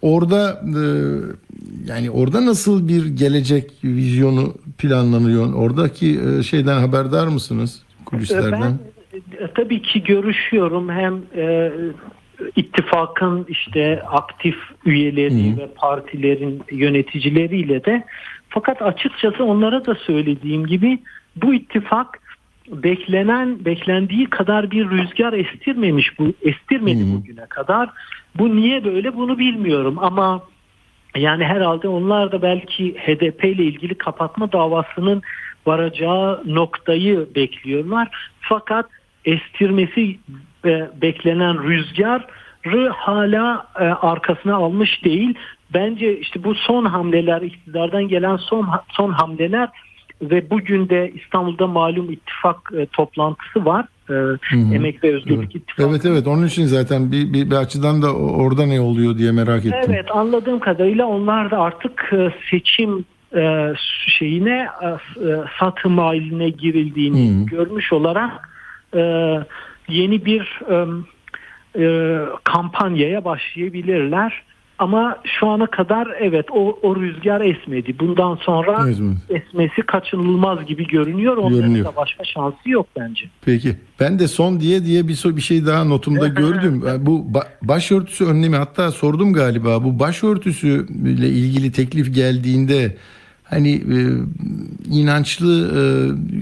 Orada 0.03 0.62
e, 0.64 0.82
yani 1.86 2.11
orada 2.11 2.46
nasıl 2.46 2.88
bir 2.88 3.07
gelecek 3.07 3.70
vizyonu 3.84 4.55
planlanıyor? 4.78 5.55
Oradaki 5.55 6.20
e, 6.20 6.42
şeyden 6.42 6.80
haberdar 6.80 7.26
mısınız? 7.26 7.82
Kulislerden. 8.05 8.62
Ben 8.62 8.78
e, 9.44 9.53
tabii 9.55 9.82
ki 9.82 10.03
görüşüyorum 10.05 10.90
hem 10.90 11.22
e, 11.36 11.72
ittifakın 12.57 13.46
işte 13.49 14.03
aktif 14.03 14.57
üyeleri 14.84 15.59
ve 15.59 15.68
partilerin 15.74 16.62
yöneticileriyle 16.70 17.84
de 17.84 18.05
fakat 18.49 18.82
açıkçası 18.82 19.44
onlara 19.44 19.86
da 19.86 19.94
söylediğim 19.94 20.66
gibi 20.66 20.99
bu 21.36 21.55
ittifak 21.55 22.20
beklenen 22.72 23.64
beklendiği 23.64 24.30
kadar 24.30 24.70
bir 24.70 24.90
rüzgar 24.90 25.32
estirmemiş 25.32 26.18
bu 26.18 26.32
estirmedi 26.42 27.05
bugüne 27.14 27.46
kadar. 27.46 27.90
Bu 28.39 28.57
niye 28.57 28.84
böyle 28.84 29.16
bunu 29.16 29.39
bilmiyorum 29.39 29.99
ama 30.01 30.43
yani 31.16 31.45
herhalde 31.45 31.89
onlar 31.89 32.32
da 32.32 32.43
belki 32.43 32.95
HDP 32.95 33.45
ile 33.45 33.64
ilgili 33.64 33.95
kapatma 33.95 34.53
davasının 34.53 35.22
varacağı 35.66 36.43
noktayı 36.47 37.28
bekliyorlar. 37.34 38.30
Fakat 38.41 38.86
estirmesi 39.24 40.18
e, 40.64 40.89
beklenen 41.03 41.62
rüzgarı 41.62 42.89
hala 42.89 43.66
e, 43.80 43.84
arkasına 43.84 44.57
almış 44.57 45.05
değil. 45.05 45.34
Bence 45.74 46.18
işte 46.18 46.45
bu 46.45 46.55
son 46.55 46.84
hamleler 46.84 47.43
iktidardan 47.43 48.09
gelen 48.09 48.36
son 48.36 48.68
son 48.89 49.11
hamleler 49.12 49.68
ve 50.22 50.51
bugün 50.51 50.89
de 50.89 51.12
İstanbul'da 51.14 51.66
malum 51.66 52.12
ittifak 52.12 52.57
e, 52.76 52.86
toplantısı 52.86 53.64
var. 53.64 53.86
E, 54.11 54.14
Emek 54.74 55.04
ve 55.04 55.14
Özgürlük 55.14 55.38
Evet. 55.38 55.54
İttifakı. 55.54 55.90
evet 55.90 56.04
evet 56.04 56.26
onun 56.26 56.46
için 56.46 56.66
zaten 56.66 57.12
bir, 57.12 57.32
bir, 57.32 57.50
bir 57.50 57.56
açıdan 57.56 58.02
da 58.02 58.14
orada 58.14 58.66
ne 58.66 58.80
oluyor 58.80 59.18
diye 59.18 59.32
merak 59.32 59.66
ettim. 59.66 59.80
Evet 59.88 60.06
anladığım 60.11 60.59
kadarıyla 60.59 61.06
onlar 61.06 61.50
da 61.50 61.59
artık 61.59 62.11
e, 62.12 62.32
seçim 62.50 63.04
e, 63.36 63.72
şeyine 64.18 64.68
e, 64.82 64.88
satım 65.61 65.98
haline 65.98 66.48
girildiğini 66.50 67.40
Hı. 67.40 67.46
görmüş 67.46 67.92
olarak 67.92 68.48
yeni 69.88 70.24
bir 70.24 70.61
kampanyaya 72.44 73.24
başlayabilirler. 73.24 74.42
Ama 74.79 75.18
şu 75.24 75.49
ana 75.49 75.66
kadar 75.66 76.09
evet 76.20 76.47
o, 76.51 76.79
o 76.83 76.97
rüzgar 76.97 77.41
esmedi. 77.41 77.99
Bundan 77.99 78.37
sonra 78.37 78.91
Esmedi. 78.91 79.16
esmesi 79.31 79.83
kaçınılmaz 79.83 80.66
gibi 80.66 80.87
görünüyor. 80.87 81.37
Onların 81.37 81.59
Görünüyor. 81.61 81.87
da 81.87 81.97
başka 81.97 82.24
şansı 82.24 82.57
yok 82.70 82.87
bence. 82.99 83.24
Peki. 83.45 83.76
Ben 84.01 84.18
de 84.18 84.29
son 84.29 84.61
diye 84.61 84.85
diye 84.85 85.09
bir 85.09 85.18
bir 85.37 85.41
şey 85.41 85.66
daha 85.66 85.85
notumda 85.85 86.29
gördüm. 86.29 86.83
Bu 87.01 87.26
ba- 87.33 87.47
başörtüsü 87.62 88.24
önlemi 88.24 88.57
hatta 88.57 88.91
sordum 88.91 89.33
galiba. 89.33 89.85
Bu 89.85 89.99
başörtüsü 89.99 90.87
ile 91.07 91.29
ilgili 91.29 91.72
teklif 91.72 92.14
geldiğinde 92.14 92.97
hani 93.51 93.74
e, 93.74 93.99
inançlı 94.90 95.68
e, 95.68 95.80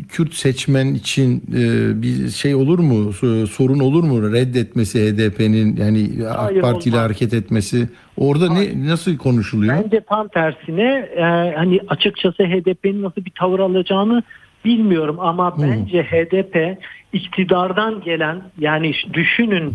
Kürt 0.09 0.35
seçmen 0.35 0.95
için 0.95 1.43
e, 1.55 2.03
bir 2.03 2.31
şey 2.31 2.55
olur 2.55 2.79
mu? 2.79 2.95
So- 2.95 3.47
Sorun 3.47 3.79
olur 3.79 4.05
mu 4.05 4.33
reddetmesi 4.33 4.99
HDP'nin 4.99 5.77
yani 5.77 6.29
AK 6.29 6.39
Hayır, 6.39 6.61
Parti 6.61 6.89
ile 6.89 6.97
hareket 6.97 7.35
etmesi? 7.35 7.89
Orada 8.17 8.53
ne 8.53 8.89
nasıl 8.91 9.17
konuşuluyor? 9.17 9.85
Bence 9.85 10.01
tam 10.01 10.29
tersine 10.29 11.09
e, 11.17 11.23
hani 11.57 11.81
açıkçası 11.89 12.43
HDP'nin 12.43 13.03
nasıl 13.03 13.25
bir 13.25 13.33
tavır 13.35 13.61
alacağını 13.61 14.23
bilmiyorum 14.65 15.17
ama 15.21 15.63
bence 15.63 16.03
HDP 16.03 16.79
iktidardan 17.13 18.01
gelen 18.01 18.43
yani 18.59 18.93
düşünün 19.13 19.75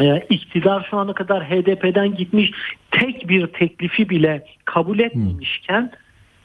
e, 0.00 0.26
iktidar 0.30 0.86
şu 0.90 0.96
ana 0.98 1.12
kadar 1.12 1.44
HDP'den 1.44 2.14
gitmiş 2.16 2.50
tek 2.90 3.28
bir 3.28 3.46
teklifi 3.46 4.08
bile 4.08 4.44
kabul 4.64 4.98
etmemişken 4.98 5.90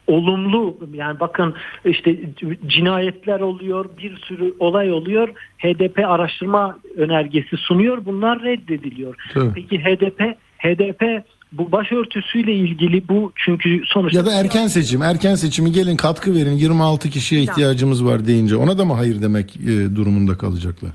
olumlu 0.08 0.78
yani 0.94 1.20
bakın 1.20 1.56
işte 1.86 2.20
cinayetler 2.68 3.40
oluyor 3.40 3.86
bir 3.98 4.18
sürü 4.18 4.54
olay 4.60 4.92
oluyor 4.92 5.30
HDP 5.58 6.00
araştırma 6.00 6.78
önergesi 6.98 7.58
sunuyor 7.58 8.06
bunlar 8.06 8.44
reddediliyor. 8.44 9.16
Tabii. 9.34 9.54
Peki 9.56 9.80
HDP 9.80 10.22
HDP 10.58 11.24
bu 11.52 11.72
başörtüsüyle 11.72 12.54
ilgili 12.54 13.08
bu 13.08 13.32
çünkü 13.36 13.82
sonuçta 13.86 14.20
Ya 14.20 14.26
da 14.26 14.32
erken 14.32 14.68
seçim, 14.68 15.02
erken 15.02 15.36
seçimi 15.36 15.72
gelin 15.72 15.98
katkı 15.98 16.34
verin 16.36 16.52
26 16.52 17.10
kişiye 17.10 17.42
ihtiyacımız 17.42 18.06
var 18.06 18.28
deyince 18.28 18.56
ona 18.56 18.78
da 18.78 18.86
mı 18.86 18.94
hayır 18.94 19.22
demek 19.22 19.56
e, 19.58 19.96
durumunda 19.96 20.38
kalacaklar? 20.38 20.92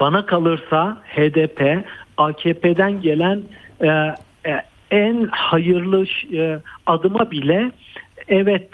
bana 0.00 0.26
kalırsa 0.26 1.02
HDP 1.16 1.84
AKP'den 2.16 3.00
gelen 3.00 3.42
e, 3.80 3.88
e, 4.50 4.62
en 4.90 5.28
hayırlı 5.30 6.04
e, 6.34 6.60
adıma 6.86 7.30
bile 7.30 7.72
evet 8.30 8.68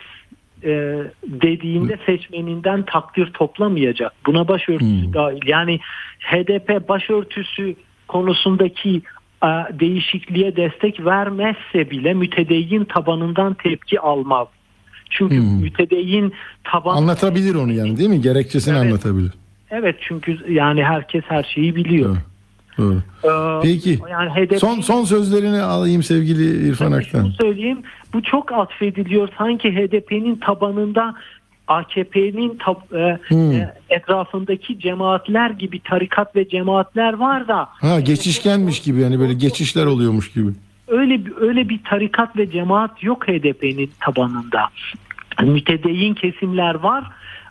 e, 0.65 1.03
dediğinde 1.27 1.99
seçmeninden 2.07 2.85
takdir 2.85 3.33
toplamayacak. 3.33 4.13
Buna 4.27 4.49
başörtüsü 4.49 5.13
dahil. 5.13 5.41
Yani 5.47 5.81
HDP 6.21 6.89
başörtüsü 6.89 7.75
konusundaki 8.09 9.03
e, 9.45 9.49
değişikliğe 9.81 10.57
destek 10.57 11.05
vermezse 11.05 11.91
bile 11.91 12.15
mütedeyyin 12.15 12.85
tabanından 12.85 13.55
tepki 13.55 14.01
almaz. 14.01 14.47
Çünkü 15.11 15.41
mütedeyyin 15.41 16.33
taban 16.65 16.97
Anlatabilir 16.97 17.55
onu 17.55 17.73
yani 17.73 17.97
değil 17.97 18.09
mi? 18.09 18.21
Gerekçesini 18.21 18.77
Evet. 18.77 18.87
anlatabilir. 18.87 19.33
evet 19.71 19.97
çünkü 20.01 20.53
yani 20.53 20.85
herkes 20.85 21.23
her 21.29 21.43
şeyi 21.55 21.77
biliyor. 21.77 22.17
Doğru. 22.79 23.03
Ee, 23.25 23.61
Peki. 23.63 23.99
Yani 24.11 24.31
HDP 24.31 24.59
Son 24.59 24.81
son 24.81 25.05
sözlerini 25.05 25.63
alayım 25.63 26.03
sevgili 26.03 26.69
İrfan 26.69 26.87
Şunu 26.87 26.97
Aktan. 26.97 27.31
söyleyeyim. 27.41 27.79
Bu 28.13 28.23
çok 28.23 28.53
atfediliyor. 28.53 29.29
Sanki 29.39 29.71
HDP'nin 29.73 30.37
tabanında 30.37 31.15
AKP'nin 31.69 32.59
tab- 32.59 32.99
e, 33.13 33.19
Hmm. 33.29 33.53
e, 33.53 33.75
etrafındaki 33.91 34.79
cemaatler 34.81 35.51
gibi 35.51 35.81
tarikat 35.81 36.37
ve 36.37 36.49
cemaatler 36.49 37.13
var 37.13 37.49
da 37.49 37.69
Ha 37.71 38.01
geçişkenmiş 38.01 38.81
gibi 38.83 39.01
yani 39.01 39.21
böyle 39.21 39.33
geçişler 39.35 39.87
oluyormuş 39.87 40.33
gibi. 40.33 40.51
öyle 40.89 41.21
öyle 41.41 41.69
bir 41.69 41.81
tarikat 41.85 42.37
ve 42.37 42.51
cemaat 42.51 43.03
yok 43.03 43.29
HDP'nin 43.29 43.91
tabanında. 44.01 44.69
Mütedeyyin 45.43 46.15
kesimler 46.15 46.75
var 46.75 47.05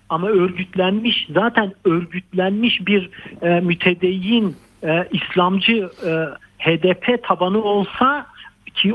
ama 0.09 0.27
örgütlenmiş 0.27 1.27
zaten 1.33 1.73
örgütlenmiş 1.85 2.87
bir 2.87 3.09
e, 3.41 3.59
mütedeyyin 3.59 4.55
e, 4.85 5.07
İslamcı 5.11 5.89
e, 6.05 6.11
HDP 6.59 7.23
tabanı 7.23 7.63
olsa 7.63 8.25
ki 8.75 8.93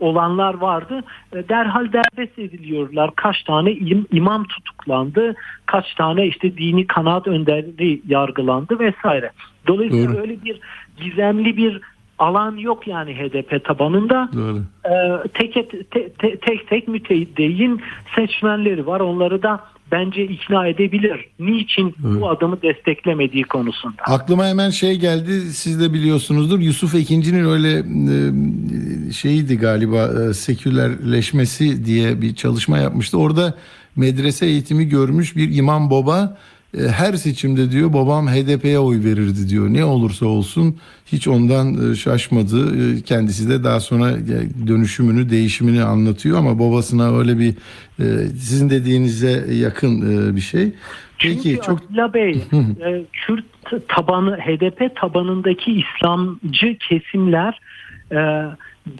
olanlar 0.00 0.54
vardı 0.54 1.02
e, 1.32 1.48
derhal 1.48 1.92
derbest 1.92 2.38
ediliyorlar. 2.38 3.10
Kaç 3.16 3.42
tane 3.42 3.70
im- 3.70 4.06
imam 4.12 4.44
tutuklandı, 4.44 5.34
kaç 5.66 5.94
tane 5.94 6.26
işte 6.26 6.56
dini 6.56 6.86
kanaat 6.86 7.26
önderi 7.28 8.00
yargılandı 8.08 8.78
vesaire. 8.78 9.30
Dolayısıyla 9.66 10.12
Doğru. 10.12 10.20
öyle 10.20 10.44
bir 10.44 10.60
gizemli 10.96 11.56
bir 11.56 11.80
alan 12.18 12.56
yok 12.56 12.86
yani 12.86 13.14
HDP 13.14 13.64
tabanında. 13.64 14.28
Doğru. 14.34 14.62
Ee, 14.84 15.28
tek, 15.34 15.54
te- 15.90 16.12
te- 16.12 16.36
tek 16.36 16.68
tek 16.68 16.88
mütedeyyin 16.88 17.82
seçmenleri 18.14 18.86
var. 18.86 19.00
Onları 19.00 19.42
da 19.42 19.60
bence 19.92 20.24
ikna 20.24 20.66
edebilir. 20.66 21.26
Niçin 21.38 21.94
bu 21.98 22.30
adımı 22.30 22.62
desteklemediği 22.62 23.44
konusunda. 23.44 24.02
Aklıma 24.02 24.46
hemen 24.46 24.70
şey 24.70 24.96
geldi 24.96 25.40
siz 25.40 25.80
de 25.80 25.92
biliyorsunuzdur 25.92 26.58
Yusuf 26.60 26.94
Ekinci'nin 26.94 27.44
öyle 27.44 27.78
e, 27.78 29.12
şeyiydi 29.12 29.58
galiba 29.58 30.10
e, 30.30 30.34
sekülerleşmesi 30.34 31.84
diye 31.84 32.22
bir 32.22 32.34
çalışma 32.34 32.78
yapmıştı. 32.78 33.18
Orada 33.18 33.54
medrese 33.96 34.46
eğitimi 34.46 34.88
görmüş 34.88 35.36
bir 35.36 35.56
imam 35.56 35.90
baba 35.90 36.38
her 36.78 37.12
seçimde 37.12 37.70
diyor 37.70 37.92
babam 37.92 38.26
HDP'ye 38.26 38.78
oy 38.78 39.04
verirdi 39.04 39.48
diyor. 39.48 39.68
Ne 39.68 39.84
olursa 39.84 40.26
olsun 40.26 40.76
hiç 41.06 41.28
ondan 41.28 41.92
e, 41.92 41.94
şaşmadı. 41.94 42.76
E, 42.76 43.00
Kendisi 43.02 43.48
de 43.48 43.64
daha 43.64 43.80
sonra 43.80 44.10
e, 44.10 44.66
dönüşümünü 44.66 45.30
değişimini 45.30 45.82
anlatıyor 45.82 46.38
ama 46.38 46.58
babasına 46.58 47.18
öyle 47.18 47.38
bir 47.38 47.54
e, 47.98 48.26
sizin 48.28 48.70
dediğinize 48.70 49.54
yakın 49.54 50.28
e, 50.30 50.36
bir 50.36 50.40
şey. 50.40 50.72
Peki 51.18 51.42
Çünkü 51.42 51.60
çok 51.66 51.82
Atilla 51.82 52.14
Bey, 52.14 52.42
e, 52.84 53.02
Kürt 53.12 53.44
tabanı, 53.88 54.36
HDP 54.36 54.96
tabanındaki 54.96 55.72
İslamcı 55.72 56.76
kesimler 56.88 57.60
e, 58.12 58.44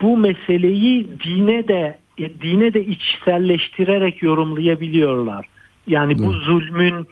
bu 0.02 0.16
meseleyi 0.16 1.08
dine 1.24 1.68
de 1.68 1.98
e, 2.18 2.40
dine 2.40 2.74
de 2.74 2.84
içselleştirerek 2.84 4.22
yorumlayabiliyorlar. 4.22 5.46
Yani 5.86 6.18
bu 6.18 6.32
zulmün 6.32 7.06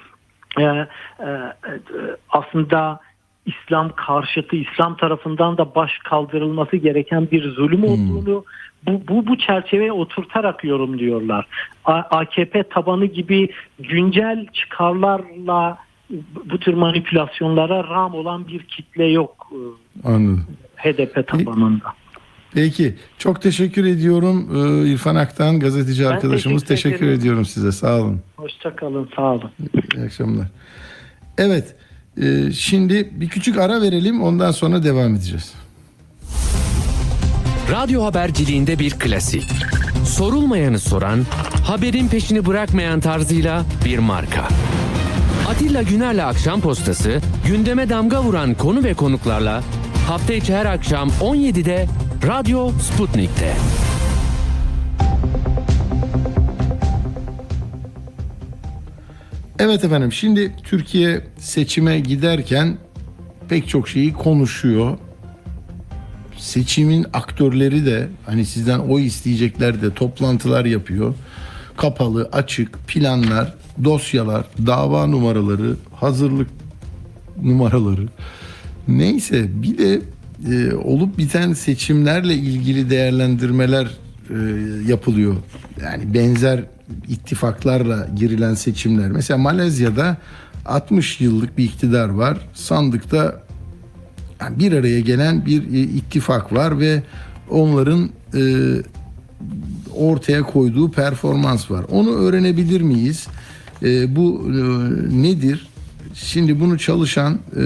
e, 0.59 0.63
e, 0.63 0.67
e, 1.25 1.49
aslında 2.31 3.01
İslam 3.47 3.93
karşıtı, 3.97 4.57
İslam 4.57 4.97
tarafından 4.97 5.59
da 5.59 5.75
baş 5.75 5.99
kaldırılması 5.99 6.77
gereken 6.77 7.31
bir 7.31 7.51
zulüm 7.51 7.85
olduğunu 7.85 8.45
bu, 8.87 9.03
bu, 9.09 9.27
bu 9.27 9.39
çerçeveye 9.39 9.93
oturtarak 9.93 10.65
yorumluyorlar. 10.65 11.47
A- 11.85 11.93
AKP 11.93 12.63
tabanı 12.63 13.05
gibi 13.05 13.49
güncel 13.79 14.47
çıkarlarla 14.53 15.79
bu- 16.11 16.51
bu 16.51 16.59
tür 16.59 16.75
manipülasyonlara 16.75 17.85
ram 17.85 18.15
olan 18.15 18.49
bir 18.49 18.63
kitle 18.63 19.05
yok 19.05 19.51
e, 19.53 20.09
anladım. 20.09 20.47
HDP 20.77 21.27
tabanında. 21.27 21.93
Peki. 22.55 22.95
Çok 23.19 23.43
teşekkür 23.43 23.85
ediyorum 23.85 24.49
Ee, 24.85 24.89
İrfan 24.91 25.15
Aktan 25.15 25.61
gazeteci 25.61 26.03
Ben 26.05 26.09
arkadaşımız. 26.09 26.63
teşekkür 26.65 26.83
Teşekkür, 26.91 27.07
ederim. 27.07 27.21
ediyorum 27.21 27.45
size. 27.45 27.73
Sağ 27.73 27.95
olun. 28.01 28.21
Hoşçakalın, 28.37 29.09
sağ 29.17 29.23
olun. 29.33 29.51
İyi 29.97 30.05
akşamlar. 30.05 30.47
Evet. 31.39 31.75
e, 32.23 32.53
şimdi 32.53 33.11
bir 33.13 33.29
küçük 33.29 33.59
ara 33.59 33.83
verelim. 33.83 34.23
Ondan 34.23 34.51
sonra 34.51 34.83
devam 34.85 35.15
edeceğiz. 35.15 35.53
Radyo 37.73 38.05
haberciliğinde 38.05 38.79
bir 38.79 38.91
klasik. 38.91 39.45
Sorulmayanı 40.07 40.79
soran, 40.79 41.21
haberin 41.67 42.09
peşini 42.09 42.47
bırakmayan 42.47 43.01
tarzıyla 43.01 43.65
bir 43.85 43.99
marka. 43.99 44.49
Atilla 45.49 45.83
Güner'le 45.83 46.19
Akşam 46.25 46.61
Postası, 46.61 47.21
gündeme 47.47 47.89
damga 47.89 48.23
vuran 48.23 48.55
konu 48.55 48.85
ve 48.85 48.95
konuklarla 48.95 49.63
hafta 50.09 50.33
içi 50.33 50.55
her 50.55 50.67
akşam 50.67 51.09
17'de 51.09 51.87
Radyo 52.27 52.71
Sputnik'te. 52.81 53.57
Evet 59.59 59.85
efendim. 59.85 60.13
Şimdi 60.13 60.57
Türkiye 60.63 61.27
seçime 61.39 62.01
giderken 62.01 62.79
pek 63.49 63.69
çok 63.69 63.89
şeyi 63.89 64.13
konuşuyor. 64.13 64.99
Seçimin 66.37 67.07
aktörleri 67.13 67.87
de 67.87 68.09
hani 68.27 68.47
sizden 68.47 68.79
oy 68.79 69.07
isteyecekler 69.07 69.83
de 69.83 69.95
toplantılar 69.95 70.65
yapıyor. 70.65 71.15
Kapalı, 71.77 72.29
açık 72.33 72.89
planlar, 72.89 73.55
dosyalar, 73.85 74.45
dava 74.67 75.07
numaraları, 75.07 75.77
hazırlık 75.95 76.49
numaraları. 77.43 78.09
Neyse 78.89 79.63
bir 79.63 79.79
de 79.79 80.01
e, 80.47 80.75
olup 80.75 81.19
biten 81.19 81.53
seçimlerle 81.53 82.35
ilgili 82.35 82.91
değerlendirmeler 82.91 83.87
e, 84.31 84.35
yapılıyor. 84.87 85.37
Yani 85.83 86.15
benzer 86.15 86.65
ittifaklarla 87.09 88.09
girilen 88.17 88.55
seçimler. 88.55 89.11
Mesela 89.11 89.39
Malezya'da 89.39 90.17
60 90.67 91.21
yıllık 91.21 91.59
bir 91.59 91.65
iktidar 91.65 92.09
var. 92.09 92.39
Sandıkta 92.55 93.43
yani 94.41 94.59
bir 94.59 94.73
araya 94.73 95.01
gelen 95.01 95.47
bir 95.47 95.63
e, 95.75 95.81
ittifak 95.81 96.53
var 96.53 96.81
ve 96.81 97.03
onların 97.51 98.11
e, 98.35 98.43
ortaya 99.95 100.43
koyduğu 100.43 100.91
performans 100.91 101.71
var. 101.71 101.85
Onu 101.91 102.11
öğrenebilir 102.11 102.81
miyiz? 102.81 103.27
E, 103.83 104.17
bu 104.17 104.47
e, 104.47 104.61
nedir? 105.23 105.69
Şimdi 106.25 106.61
bunu 106.61 106.79
çalışan 106.79 107.39
e, 107.57 107.63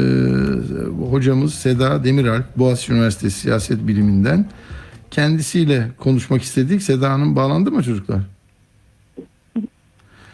hocamız 1.10 1.54
Seda 1.54 2.04
Demiralp, 2.04 2.56
Boğaziçi 2.56 2.92
Üniversitesi 2.92 3.40
Siyaset 3.40 3.86
Biliminden 3.86 4.46
kendisiyle 5.10 5.88
konuşmak 5.98 6.42
istedik. 6.42 6.82
Seda 6.82 7.10
Hanım 7.10 7.36
bağlandı 7.36 7.72
mı 7.72 7.82
çocuklar? 7.82 8.20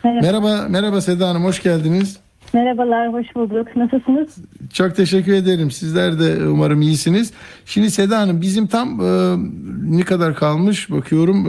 Merhaba. 0.05 0.21
Merhaba, 0.23 0.69
merhaba 0.69 1.01
Seda 1.01 1.29
Hanım, 1.29 1.45
hoş 1.45 1.63
geldiniz. 1.63 2.19
Merhabalar, 2.53 3.13
hoş 3.13 3.27
bulduk. 3.35 3.77
Nasılsınız? 3.77 4.37
Çok 4.73 4.97
teşekkür 4.97 5.33
ederim. 5.33 5.71
Sizler 5.71 6.19
de 6.21 6.47
umarım 6.47 6.83
iyisiniz. 6.83 7.33
Şimdi 7.67 7.91
Seda 7.91 8.19
Hanım 8.19 8.41
bizim 8.41 8.67
tam 8.67 9.01
e, 9.01 9.37
ne 9.97 10.03
kadar 10.03 10.35
kalmış 10.35 10.91
bakıyorum 10.91 11.47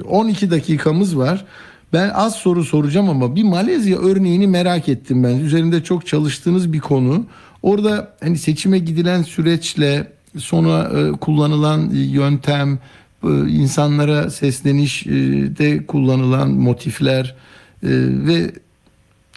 e, 0.00 0.04
12 0.04 0.50
dakikamız 0.50 1.18
var. 1.18 1.44
Ben 1.92 2.10
az 2.14 2.34
soru 2.34 2.64
soracağım 2.64 3.08
ama 3.08 3.36
bir 3.36 3.42
Malezya 3.42 3.98
örneğini 3.98 4.46
merak 4.46 4.88
ettim 4.88 5.24
ben. 5.24 5.38
Üzerinde 5.38 5.82
çok 5.82 6.06
çalıştığınız 6.06 6.72
bir 6.72 6.80
konu. 6.80 7.26
Orada 7.62 8.14
hani 8.22 8.38
seçime 8.38 8.78
gidilen 8.78 9.22
süreçle 9.22 10.06
sonra 10.36 10.90
e, 11.00 11.12
kullanılan 11.12 11.90
yöntem, 11.92 12.78
e, 13.24 13.28
insanlara 13.48 14.30
seslenişte 14.30 15.86
kullanılan 15.86 16.50
motifler 16.50 17.34
e, 17.82 17.88
ve 18.26 18.50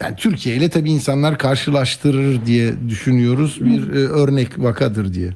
yani 0.02 0.16
Türkiye 0.18 0.56
ile 0.56 0.70
tabii 0.70 0.92
insanlar 0.92 1.38
karşılaştırır 1.38 2.46
diye 2.46 2.74
düşünüyoruz. 2.90 3.66
Bir 3.66 3.94
e, 3.94 3.98
örnek 3.98 4.64
vakadır 4.64 5.14
diye. 5.14 5.30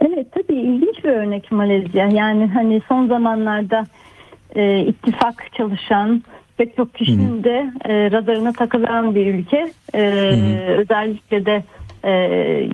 Evet, 0.00 0.26
tabii 0.32 0.60
ilginç 0.60 1.04
bir 1.04 1.08
örnek 1.08 1.52
Malezya. 1.52 2.08
Yani 2.08 2.46
hani 2.46 2.82
son 2.88 3.08
zamanlarda 3.08 3.86
e, 4.54 4.80
ittifak 4.80 5.52
çalışan 5.56 6.22
pek 6.56 6.76
çok 6.76 6.94
kişinin 6.94 7.44
de 7.44 7.72
e, 7.84 8.10
radarına 8.10 8.52
takılan 8.52 9.14
bir 9.14 9.26
ülke. 9.34 9.70
E, 9.94 10.00
özellikle 10.78 11.46
de 11.46 11.64
e, 12.04 12.10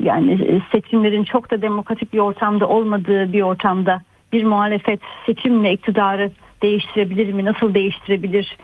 yani 0.03 0.61
seçimlerin 0.72 1.24
çok 1.24 1.51
da 1.51 1.62
demokratik 1.62 2.12
bir 2.12 2.18
ortamda 2.18 2.68
olmadığı 2.68 3.33
bir 3.33 3.43
ortamda 3.43 4.03
bir 4.33 4.45
muhalefet 4.45 5.01
seçimle 5.26 5.72
iktidarı 5.72 6.31
değiştirebilir 6.62 7.33
mi? 7.33 7.45
Nasıl 7.45 7.74
değiştirebilir? 7.74 8.57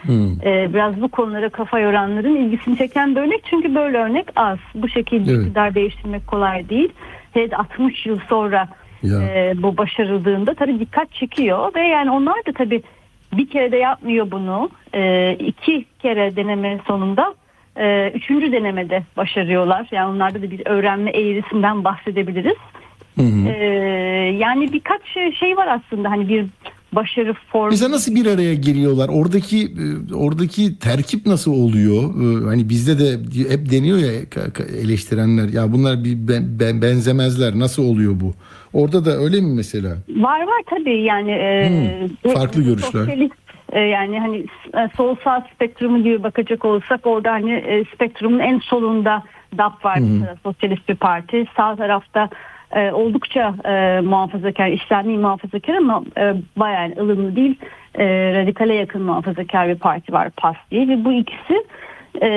Ee, 0.45 0.75
biraz 0.75 1.01
bu 1.03 1.09
konulara 1.09 1.49
kafa 1.49 1.79
yoranların 1.79 2.37
ilgisini 2.37 2.79
çeken 2.79 3.17
bir 3.17 3.21
örnek. 3.21 3.43
Çünkü 3.51 3.75
böyle 3.75 3.99
örnek 3.99 4.27
az. 4.37 4.59
Bu 4.75 4.89
şekilde 4.89 5.33
Evet. 5.33 5.41
iktidar 5.43 5.75
değiştirmek 5.75 6.27
kolay 6.27 6.69
değil. 6.69 6.89
Hele 7.33 7.51
de 7.51 7.57
60 7.57 8.07
yıl 8.07 8.19
sonra 8.29 8.69
Ya. 9.03 9.23
e, 9.23 9.53
bu 9.63 9.77
başarıldığında 9.77 10.55
tabii 10.55 10.81
dikkat 10.81 11.13
çekiyor. 11.13 11.75
Ve 11.75 11.81
yani 11.81 12.11
onlar 12.11 12.37
da 12.47 12.53
tabii 12.55 12.83
bir 13.39 13.47
kere 13.49 13.73
de 13.73 13.77
yapmıyor 13.77 14.31
bunu. 14.31 14.71
E, 14.95 15.33
iki 15.35 15.85
kere 16.03 16.37
deneme 16.37 16.81
sonunda 16.87 17.35
e, 17.77 18.11
üçüncü 18.15 18.53
denemede 18.53 19.03
başarıyorlar. 19.17 19.89
Yani 19.93 20.15
onlarda 20.15 20.43
da 20.43 20.51
bir 20.51 20.63
öğrenme 20.67 21.11
eğrisinden 21.11 21.85
bahsedebiliriz. 21.85 22.57
E, 23.19 23.25
yani 24.39 24.73
birkaç 24.73 25.01
şey 25.39 25.57
var 25.57 25.67
aslında 25.81 26.11
hani 26.11 26.29
bir 26.29 26.47
başarı 26.93 27.35
formu. 27.53 27.71
Mesela 27.71 27.91
nasıl 27.91 28.15
bir 28.15 28.27
araya 28.27 28.55
geliyorlar? 28.55 29.09
Oradaki 29.13 29.59
e, 29.65 30.15
oradaki 30.15 30.79
terkip 30.79 31.27
nasıl 31.27 31.53
oluyor? 31.53 32.03
E, 32.03 32.45
Hani 32.45 32.69
bizde 32.69 32.99
de 32.99 33.11
hep 33.51 33.71
deniyor 33.71 33.99
ya 33.99 34.11
eleştirenler 34.85 35.49
ya 35.49 35.73
bunlar 35.73 36.05
bir 36.05 36.29
ben- 36.29 36.59
ben- 36.61 36.83
benzemezler. 36.83 37.59
Nasıl 37.59 37.85
oluyor 37.85 38.21
bu? 38.21 38.35
Orada 38.75 39.05
da 39.05 39.11
öyle 39.11 39.41
mi 39.41 39.55
mesela? 39.57 39.97
Var 40.09 40.41
var 40.41 40.63
tabii 40.71 41.03
yani 41.03 41.31
e, 41.31 41.69
Hmm, 41.69 42.33
farklı 42.33 42.61
e, 42.61 42.65
görüşler. 42.65 42.91
sosyalist, 42.91 43.35
e, 43.73 43.81
yani 43.81 44.21
hani 44.21 44.37
e, 44.75 44.89
sol 44.97 45.17
sağ 45.25 45.47
spektrumu 45.55 46.03
gibi 46.03 46.23
bakacak 46.23 46.65
olursak 46.65 47.07
orada 47.07 47.33
hani 47.33 47.53
e, 47.53 47.85
spektrumun 47.95 48.39
en 48.39 48.59
solunda 48.59 49.23
DAP 49.59 49.85
var 49.85 49.99
mesela, 49.99 50.37
sosyalist 50.43 50.89
bir 50.89 50.95
parti 50.95 51.47
sağ 51.57 51.77
tarafta 51.77 52.29
e, 52.73 52.93
oldukça 52.93 53.55
e, 53.65 54.01
muhafazakar 54.01 54.69
İslami 54.69 55.19
muhafazakar 55.19 55.75
ama 55.75 56.03
e, 56.19 56.35
bayağı 56.57 56.93
ılımlı 57.01 57.37
değil 57.37 57.59
e, 57.99 58.05
radikale 58.35 58.75
yakın 58.75 59.03
muhafazakar 59.03 59.69
bir 59.69 59.79
parti 59.79 60.13
var 60.13 60.31
PAS 60.31 60.57
diye 60.71 60.89
ve 60.89 61.05
bu 61.05 61.13
ikisi 61.13 61.65
ee, 62.21 62.29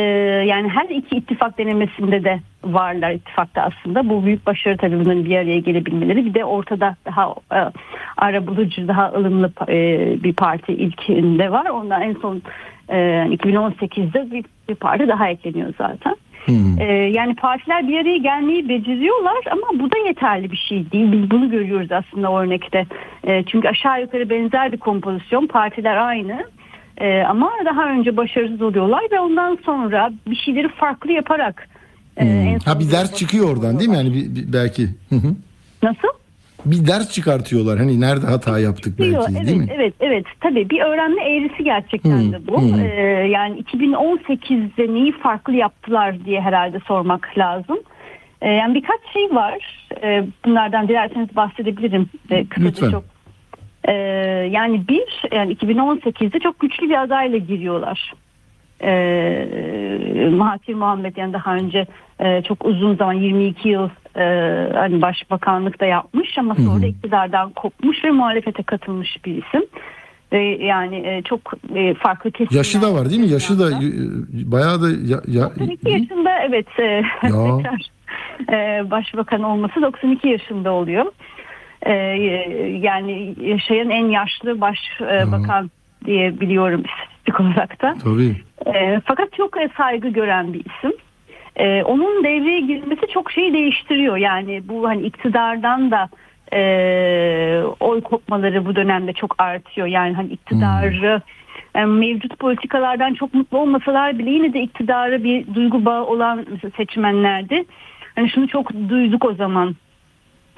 yani 0.47 0.69
her 0.69 0.89
iki 0.89 1.15
ittifak 1.15 1.57
denemesinde 1.57 2.23
de 2.23 2.39
varlar 2.63 3.11
ittifakta 3.11 3.61
aslında. 3.61 4.09
Bu 4.09 4.25
büyük 4.25 4.45
başarı 4.45 4.78
tabii 4.78 4.99
bunların 4.99 5.25
bir 5.25 5.38
araya 5.38 5.59
gelebilmeleri. 5.59 6.25
Bir 6.25 6.34
de 6.34 6.45
ortada 6.45 6.95
daha 7.05 7.36
e, 7.53 7.59
ara 8.17 8.47
bulucu, 8.47 8.88
daha 8.88 9.11
ılımlı 9.11 9.51
e, 9.69 9.78
bir 10.23 10.34
parti 10.34 10.73
ilkinde 10.73 11.51
var. 11.51 11.65
Ondan 11.65 12.01
en 12.01 12.13
son 12.13 12.41
e, 12.89 12.97
2018'de 13.30 14.32
bir, 14.32 14.45
bir 14.69 14.75
parti 14.75 15.07
daha 15.07 15.30
ekleniyor 15.30 15.73
zaten. 15.78 16.15
Ee, 16.80 16.93
yani 16.93 17.36
partiler 17.36 17.88
bir 17.88 17.99
araya 17.99 18.17
gelmeyi 18.17 18.69
beceriyorlar 18.69 19.38
ama 19.51 19.80
bu 19.80 19.91
da 19.91 19.97
yeterli 20.07 20.51
bir 20.51 20.57
şey 20.57 20.91
değil. 20.91 21.11
Biz 21.11 21.32
bunu 21.32 21.49
görüyoruz 21.49 21.91
aslında 21.91 22.39
örnekte. 22.39 22.86
Ee, 23.28 23.43
çünkü 23.43 23.67
aşağı 23.67 24.01
yukarı 24.01 24.30
benzer 24.30 24.71
bir 24.71 24.78
kompozisyon. 24.78 25.47
Partiler 25.47 25.97
aynı. 25.97 26.45
Ee, 26.97 27.21
ama 27.29 27.51
daha 27.65 27.89
önce 27.89 28.17
başarısız 28.17 28.61
oluyorlar 28.61 29.01
ve 29.11 29.19
ondan 29.19 29.57
sonra 29.65 30.11
bir 30.27 30.35
şeyleri 30.35 30.67
farklı 30.69 31.11
yaparak 31.11 31.67
e, 32.17 32.25
en 32.25 32.59
Ha 32.59 32.79
bir 32.79 32.91
ders 32.91 33.13
çıkıyor 33.15 33.49
oradan 33.49 33.79
değil 33.79 33.89
mi? 33.89 33.95
Yani 33.97 34.13
bir- 34.13 34.35
bir- 34.35 34.53
belki. 34.53 34.87
Nasıl? 35.83 36.07
bir 36.65 36.87
ders 36.87 37.11
çıkartıyorlar. 37.11 37.79
Hani 37.79 38.01
nerede 38.01 38.25
hata 38.25 38.59
yaptık 38.59 38.99
Yok, 38.99 39.09
belki 39.13 39.31
evet, 39.37 39.47
değil 39.47 39.57
mi? 39.57 39.67
evet, 39.75 39.93
evet. 39.99 40.25
Tabii 40.41 40.69
bir 40.69 40.81
öğrenme 40.81 41.23
eğrisi 41.23 41.63
gerçekten 41.63 42.31
de 42.31 42.47
bu. 42.47 42.61
hı. 42.61 42.81
Ee, 42.81 43.27
yani 43.27 43.59
2018'de 43.61 44.93
neyi 44.93 45.11
farklı 45.11 45.53
yaptılar 45.53 46.25
diye 46.25 46.41
herhalde 46.41 46.79
sormak 46.87 47.29
lazım. 47.37 47.77
Ee, 48.41 48.49
yani 48.49 48.75
birkaç 48.75 48.99
şey 49.13 49.35
var. 49.35 49.87
Ee, 50.03 50.25
bunlardan 50.45 50.87
dilerseniz 50.87 51.35
bahsedebilirim. 51.35 52.09
Ee, 52.31 52.45
kısaca 52.45 52.69
Lütfen. 52.69 52.91
çok. 52.91 53.03
Ee, 53.88 53.93
yani 54.51 54.88
bir, 54.88 55.35
yani 55.35 55.53
2018'de 55.53 56.39
çok 56.39 56.59
güçlü 56.59 56.89
bir 56.89 57.01
adayla 57.03 57.38
giriyorlar. 57.38 58.13
Ee, 58.81 60.29
Mahathir 60.31 60.73
Muhammed 60.73 61.15
yani 61.17 61.33
daha 61.33 61.55
önce 61.55 61.85
e, 62.19 62.41
çok 62.41 62.65
uzun 62.65 62.95
zaman 62.95 63.13
22 63.13 63.69
yıl 63.69 63.89
e, 64.15 64.23
hani 64.73 65.01
başbakanlık 65.01 65.79
da 65.81 65.85
yapmış 65.85 66.38
ama 66.38 66.55
sonra 66.55 66.85
iktidardan 66.85 67.49
kopmuş 67.53 68.03
ve 68.03 68.11
muhalefete 68.11 68.63
katılmış 68.63 69.25
bir 69.25 69.31
isim. 69.43 69.65
Ve 70.31 70.43
yani 70.65 70.95
e, 70.95 71.21
çok 71.21 71.39
e, 71.75 71.93
farklı 71.93 72.31
kesimler. 72.31 72.57
Yaşı 72.57 72.81
da 72.81 72.93
var 72.93 73.09
değil 73.09 73.21
mi? 73.21 73.27
Yaşı 73.29 73.59
da 73.59 73.69
e, 73.71 73.88
bayağı 74.51 74.81
da 74.81 74.89
ya, 74.89 75.21
ya- 75.27 75.49
92 75.49 75.89
yaşında 75.91 76.39
evet 76.39 76.67
e, 76.79 76.83
Ya. 76.83 77.03
tekrar 77.23 77.89
e, 78.51 78.91
başbakan 78.91 79.43
olması 79.43 79.81
92 79.81 80.29
yaşında 80.29 80.71
oluyor. 80.71 81.05
E, 81.86 81.93
yani 82.82 83.36
yaşayan 83.41 83.89
en 83.89 84.05
yaşlı 84.05 84.61
başbakan 84.61 85.71
diye 86.05 86.39
biliyorum 86.39 86.84
istatistik 86.86 87.39
olarak 87.39 87.82
da. 87.82 87.95
tabii. 88.03 88.36
E, 88.75 89.01
fakat 89.05 89.34
çok 89.34 89.57
e, 89.57 89.69
saygı 89.78 90.07
gören 90.07 90.53
bir 90.53 90.59
isim. 90.59 90.93
E, 91.55 91.84
onun 91.84 92.23
devreye 92.23 92.59
girmesi 92.59 93.01
çok 93.13 93.32
şeyi 93.32 93.53
değiştiriyor. 93.53 94.17
Yani 94.17 94.61
bu 94.67 94.88
hani 94.88 95.01
iktidardan 95.01 95.91
da 95.91 96.09
e, 96.53 96.61
oy 97.80 98.01
kopmaları 98.01 98.65
bu 98.65 98.75
dönemde 98.75 99.13
çok 99.13 99.36
artıyor. 99.38 99.88
Yani 99.88 100.13
hani 100.13 100.30
iktidarı 100.30 101.21
e, 101.75 101.86
mevcut 101.86 102.39
politikalardan 102.39 103.13
çok 103.13 103.34
mutlu 103.34 103.57
olmasalar 103.57 104.19
bile 104.19 104.30
yine 104.30 104.53
de 104.53 104.61
iktidara 104.61 105.23
bir 105.23 105.53
duygu 105.55 105.86
bağı 105.86 106.05
olan 106.05 106.45
seçmenlerdi. 106.78 107.65
Hani 108.15 108.30
şunu 108.30 108.47
çok 108.47 108.73
duyduk 108.73 109.25
o 109.25 109.34
zaman 109.34 109.75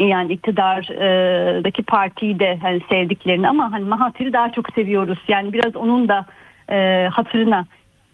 yani 0.04 0.34
iktidardaki 0.34 1.84
partiyi 1.84 2.39
de 2.39 2.58
hani 2.62 2.82
sevdiklerini 2.89 3.50
ama 3.50 3.72
hani 3.72 3.84
Mahathir'i 3.86 4.34
daha 4.34 4.52
çok 4.52 4.74
seviyoruz. 4.76 5.20
Yani 5.28 5.54
biraz 5.54 5.76
onun 5.76 6.08
da 6.08 6.26
e, 6.72 7.08
hatırına 7.12 7.66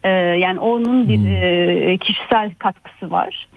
e, 0.04 0.10
yani 0.10 0.60
onun 0.60 1.10
bir 1.10 1.30
e, 1.32 1.98
kişisel 1.98 2.52
katkısı 2.60 3.12
var. 3.12 3.48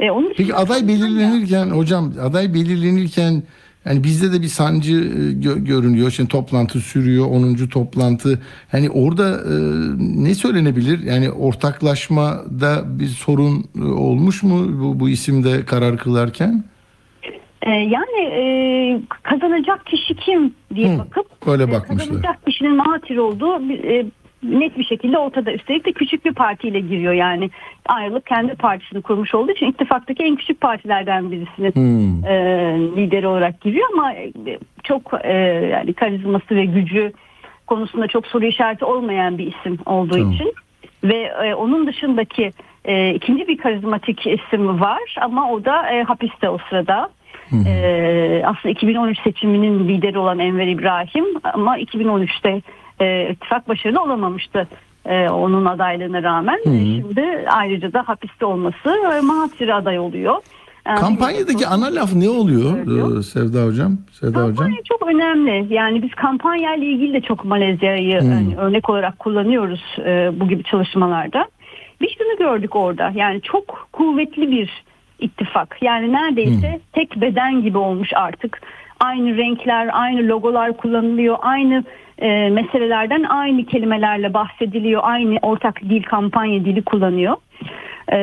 E, 0.00 0.10
onun 0.10 0.28
Peki 0.28 0.42
dışında- 0.42 0.56
aday 0.56 0.88
belirlenirken 0.88 1.66
hocam 1.66 2.12
aday 2.22 2.54
belirlenirken 2.54 3.42
yani 3.84 4.04
bizde 4.04 4.32
de 4.32 4.42
bir 4.42 4.46
sancı 4.48 4.92
gö- 5.40 5.64
görünüyor. 5.64 6.10
Şimdi 6.10 6.28
toplantı 6.28 6.80
sürüyor 6.80 7.26
10. 7.26 7.66
toplantı. 7.66 8.42
Hani 8.70 8.90
orada 8.90 9.30
e, 9.30 9.54
ne 9.98 10.34
söylenebilir? 10.34 11.02
Yani 11.02 11.30
ortaklaşmada 11.30 12.82
bir 12.98 13.06
sorun 13.06 13.64
e, 13.78 13.84
olmuş 13.84 14.42
mu 14.42 14.80
bu, 14.80 15.00
bu 15.00 15.08
isimde 15.08 15.64
karar 15.64 15.96
kılarken? 15.96 16.64
E, 17.62 17.70
yani 17.70 18.20
e, 18.20 18.42
kazanacak 19.22 19.86
kişi 19.86 20.14
kim 20.14 20.54
diye 20.74 20.94
Hı, 20.94 20.98
bakıp 20.98 21.26
öyle 21.46 21.62
e, 21.62 21.72
bakmışlar. 21.72 21.98
kazanacak 21.98 22.46
kişinin 22.46 22.76
Mahathir 22.76 23.16
olduğu 23.16 23.72
e, 23.72 24.04
net 24.42 24.78
bir 24.78 24.84
şekilde 24.84 25.18
ortada. 25.18 25.52
Üstelik 25.52 25.86
de 25.86 25.92
küçük 25.92 26.24
bir 26.24 26.34
partiyle 26.34 26.80
giriyor 26.80 27.12
yani. 27.12 27.50
Ayrılık 27.86 28.26
kendi 28.26 28.54
partisini 28.54 29.02
kurmuş 29.02 29.34
olduğu 29.34 29.52
için 29.52 29.66
ittifaktaki 29.66 30.22
en 30.22 30.36
küçük 30.36 30.60
partilerden 30.60 31.30
birisinin 31.30 31.72
Hmm. 31.72 32.24
e, 32.24 32.34
lideri 32.96 33.26
olarak 33.26 33.60
giriyor 33.60 33.88
ama 33.92 34.12
e, 34.12 34.32
çok 34.82 35.02
e, 35.24 35.32
yani 35.72 35.92
karizması 35.92 36.56
ve 36.56 36.64
gücü 36.64 37.12
konusunda 37.66 38.06
çok 38.06 38.26
soru 38.26 38.44
işareti 38.44 38.84
olmayan 38.84 39.38
bir 39.38 39.46
isim 39.46 39.78
olduğu 39.86 40.16
Tamam. 40.16 40.32
için 40.32 40.52
ve 41.04 41.32
e, 41.44 41.54
onun 41.54 41.86
dışındaki 41.86 42.52
e, 42.84 43.14
ikinci 43.14 43.48
bir 43.48 43.56
karizmatik 43.58 44.26
isim 44.26 44.80
var 44.80 45.16
ama 45.20 45.50
o 45.52 45.64
da 45.64 45.90
e, 45.90 46.02
hapiste 46.02 46.48
o 46.48 46.58
sırada. 46.70 47.08
E, 47.66 48.42
aslında 48.46 48.68
2013 48.72 49.18
seçiminin 49.22 49.88
lideri 49.88 50.18
olan 50.18 50.38
Enver 50.38 50.66
İbrahim 50.66 51.24
ama 51.54 51.78
2013'te 51.78 52.62
e, 53.00 53.32
ittifak 53.32 53.68
başarılı 53.68 54.02
olamamıştı 54.02 54.68
e, 55.06 55.28
onun 55.28 55.64
adaylığına 55.64 56.22
rağmen. 56.22 56.58
E, 56.66 56.84
Şimdi 57.00 57.44
ayrıca 57.50 57.92
da 57.92 58.02
hapiste 58.06 58.46
olması 58.46 58.96
e, 59.18 59.20
Mahathir 59.20 59.68
aday 59.68 59.98
oluyor. 59.98 60.36
Kampanyadaki 61.00 61.66
ana 61.66 61.94
laf 61.94 62.14
ne 62.14 62.30
oluyor 62.30 62.76
Söylüyor. 62.76 63.18
e, 63.18 63.22
Sevda 63.22 63.66
Hocam? 63.66 63.98
Sevda 64.12 64.38
Hocam. 64.38 64.46
Kampanya 64.56 64.78
çok 64.88 65.06
önemli. 65.08 65.74
Yani 65.74 66.02
biz 66.02 66.10
kampanya 66.14 66.74
ile 66.74 66.86
ilgili 66.86 67.12
de 67.12 67.20
çok 67.20 67.44
Malezya'yı 67.44 68.20
hani 68.20 68.56
örnek 68.56 68.90
olarak 68.90 69.18
kullanıyoruz 69.18 69.96
e, 70.06 70.30
bu 70.40 70.48
gibi 70.48 70.62
çalışmalarda. 70.62 71.46
Biz 72.00 72.08
şunu 72.18 72.38
gördük 72.38 72.76
orada. 72.76 73.12
Yani 73.14 73.40
çok 73.42 73.88
kuvvetli 73.92 74.50
bir 74.50 74.84
ittifak. 75.22 75.76
Yani 75.82 76.12
neredeyse 76.12 76.80
tek 76.92 77.20
beden 77.20 77.62
gibi 77.62 77.78
olmuş 77.78 78.08
artık. 78.14 78.60
Aynı 79.00 79.36
renkler, 79.36 79.90
aynı 79.92 80.28
logolar 80.28 80.76
kullanılıyor. 80.76 81.36
Aynı 81.40 81.84
e, 82.18 82.50
meselelerden 82.50 83.22
aynı 83.22 83.66
kelimelerle 83.66 84.34
bahsediliyor. 84.34 85.00
Aynı 85.04 85.38
ortak 85.42 85.80
dil, 85.82 86.02
kampanya 86.02 86.64
dili 86.64 86.82
kullanıyor. 86.82 87.36
E, 88.08 88.18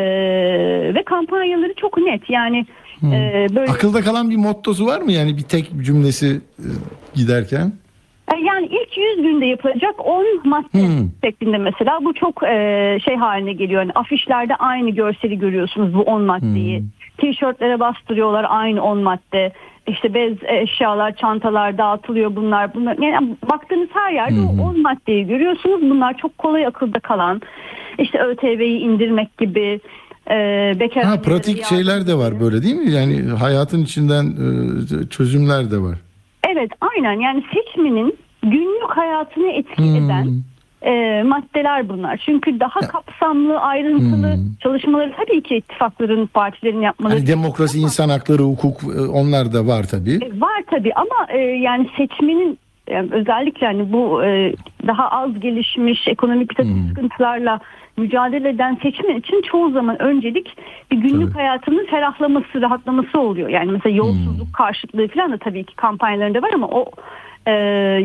ve 0.95 1.03
kampanyaları 1.03 1.73
çok 1.73 1.97
net. 1.97 2.29
Yani 2.29 2.65
e, 3.03 3.47
böyle 3.55 3.71
Akılda 3.71 4.01
kalan 4.01 4.29
bir 4.29 4.37
mottosu 4.37 4.85
var 4.85 5.01
mı 5.01 5.11
yani 5.11 5.37
bir 5.37 5.43
tek 5.43 5.71
cümlesi 5.81 6.41
e, 6.59 6.67
giderken? 7.15 7.73
E, 8.33 8.39
Yani 8.45 8.65
ilk 8.65 8.97
100 8.97 9.21
günde 9.23 9.45
yapılacak 9.45 9.95
10 10.07 10.25
madde 10.45 10.87
Hmm. 10.87 11.09
şeklinde 11.23 11.57
mesela 11.57 11.99
bu 12.05 12.13
çok 12.13 12.43
e, 12.43 12.97
şey 13.05 13.15
haline 13.15 13.53
geliyor. 13.53 13.81
Yani 13.81 13.91
afişlerde 13.95 14.55
aynı 14.55 14.89
görseli 14.89 15.39
görüyorsunuz 15.39 15.93
bu 15.93 16.01
10 16.01 16.21
maddeyi. 16.21 16.83
Tişörtlere 17.17 17.79
bastırıyorlar 17.79 18.45
aynı 18.49 18.81
10 18.83 18.97
madde. 18.97 19.51
İşte 19.87 20.13
bez 20.13 20.33
eşyalar, 20.43 21.15
çantalar 21.15 21.77
dağıtılıyor 21.77 22.35
bunlar. 22.35 22.73
bunlar. 22.73 22.97
Yani 22.97 23.35
baktığınız 23.51 23.89
her 23.93 24.11
yerde 24.13 24.39
o 24.41 24.63
10 24.63 24.81
maddeyi 24.81 25.27
görüyorsunuz. 25.27 25.81
Bunlar 25.81 26.17
çok 26.17 26.37
kolay 26.37 26.65
akılda 26.65 26.99
kalan. 26.99 27.41
İşte 27.97 28.19
ÖTV'yi 28.19 28.79
indirmek 28.79 29.37
gibi. 29.37 29.79
E, 30.31 30.35
bekar 30.79 31.03
Ha 31.03 31.21
pratik 31.21 31.65
şeyler 31.65 32.07
de 32.07 32.13
var 32.15 32.39
böyle 32.39 32.63
değil 32.63 32.75
mi? 32.75 32.91
Yani 32.91 33.21
hayatın 33.39 33.83
içinden 33.83 34.25
e, 34.25 35.09
çözümler 35.09 35.71
de 35.71 35.77
var. 35.77 35.97
Evet 36.51 36.71
aynen 36.81 37.19
yani 37.19 37.43
seçmenin 37.53 38.17
günlük 38.43 38.89
hayatını 38.97 39.51
etki 39.51 39.83
Hmm. 39.83 39.95
eden 39.95 40.27
e, 40.81 41.23
maddeler 41.23 41.89
bunlar. 41.89 42.21
Çünkü 42.25 42.59
daha 42.59 42.79
kapsamlı 42.79 43.59
ayrıntılı 43.59 44.33
Hmm. 44.35 44.43
çalışmaları 44.59 45.13
tabii 45.17 45.43
ki 45.43 45.55
ittifakların 45.55 46.27
partilerin 46.27 46.81
yapmaları 46.81 47.17
Hani 47.17 47.27
demokrasi, 47.27 47.79
insan 47.79 48.09
hakları, 48.09 48.43
hukuk 48.43 48.83
e, 48.83 49.01
onlar 49.01 49.53
da 49.53 49.67
var 49.67 49.83
tabii. 49.91 50.13
E, 50.25 50.41
var 50.41 50.63
tabii 50.71 50.93
ama 50.93 51.27
e, 51.33 51.37
yani 51.37 51.89
seçmenin 51.97 52.59
yani 52.89 53.09
özellikle 53.11 53.67
hani 53.67 53.91
bu 53.93 54.23
e, 54.23 54.53
daha 54.87 55.09
az 55.11 55.39
gelişmiş 55.39 56.07
ekonomik 56.07 56.59
Hmm. 56.59 56.87
sıkıntılarla 56.87 57.59
mücadele 57.97 58.49
eden 58.49 58.77
seçmen 58.83 59.17
için 59.17 59.41
çoğu 59.41 59.71
zaman 59.71 60.01
öncelik 60.01 60.57
bir 60.91 60.97
günlük 60.97 61.33
Tabii. 61.33 61.43
hayatının 61.43 61.85
ferahlaması, 61.85 62.61
rahatlaması 62.61 63.19
oluyor. 63.19 63.49
Yani 63.49 63.71
mesela 63.71 63.95
yolsuzluk 63.95 64.47
Hmm. 64.47 64.51
karşıtlığı 64.51 65.07
falan 65.07 65.31
da 65.31 65.37
tabii 65.37 65.63
ki 65.63 65.75
kampanyalarında 65.75 66.41
var 66.41 66.51
ama 66.53 66.67
o 66.67 66.85
e, 67.47 67.51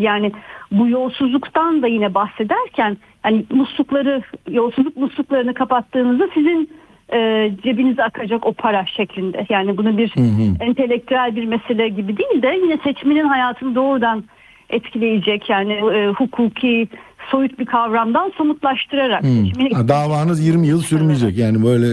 yani 0.00 0.32
bu 0.70 0.88
yolsuzluktan 0.88 1.82
da 1.82 1.86
yine 1.86 2.14
bahsederken 2.14 2.96
hani 3.22 3.44
muslukları 3.52 4.22
yolsuzluk 4.50 4.96
musluklarını 4.96 5.54
kapattığınızda 5.54 6.28
sizin 6.34 6.70
e, 7.12 7.50
cebinize 7.62 8.04
akacak 8.04 8.46
o 8.46 8.52
para 8.52 8.86
şeklinde. 8.86 9.46
Yani 9.48 9.76
bunu 9.76 9.98
bir 9.98 10.12
entelektüel 10.60 11.36
bir 11.36 11.44
mesele 11.44 11.88
gibi 11.88 12.16
değil 12.16 12.42
de 12.42 12.60
yine 12.62 12.78
seçmenin 12.84 13.24
hayatını 13.28 13.74
doğrudan 13.74 14.24
etkileyecek 14.70 15.50
yani 15.50 15.72
e, 15.72 16.08
hukuki 16.08 16.88
soyut 17.30 17.58
bir 17.58 17.66
kavramdan 17.66 18.32
somutlaştırarak 18.36 19.24
seçmeni 19.24 19.74
Ha, 19.74 19.88
davanız 19.88 20.46
20 20.46 20.66
yıl 20.66 20.80
sürmeyecek. 20.80 21.38
Yani 21.38 21.64
böyle 21.64 21.86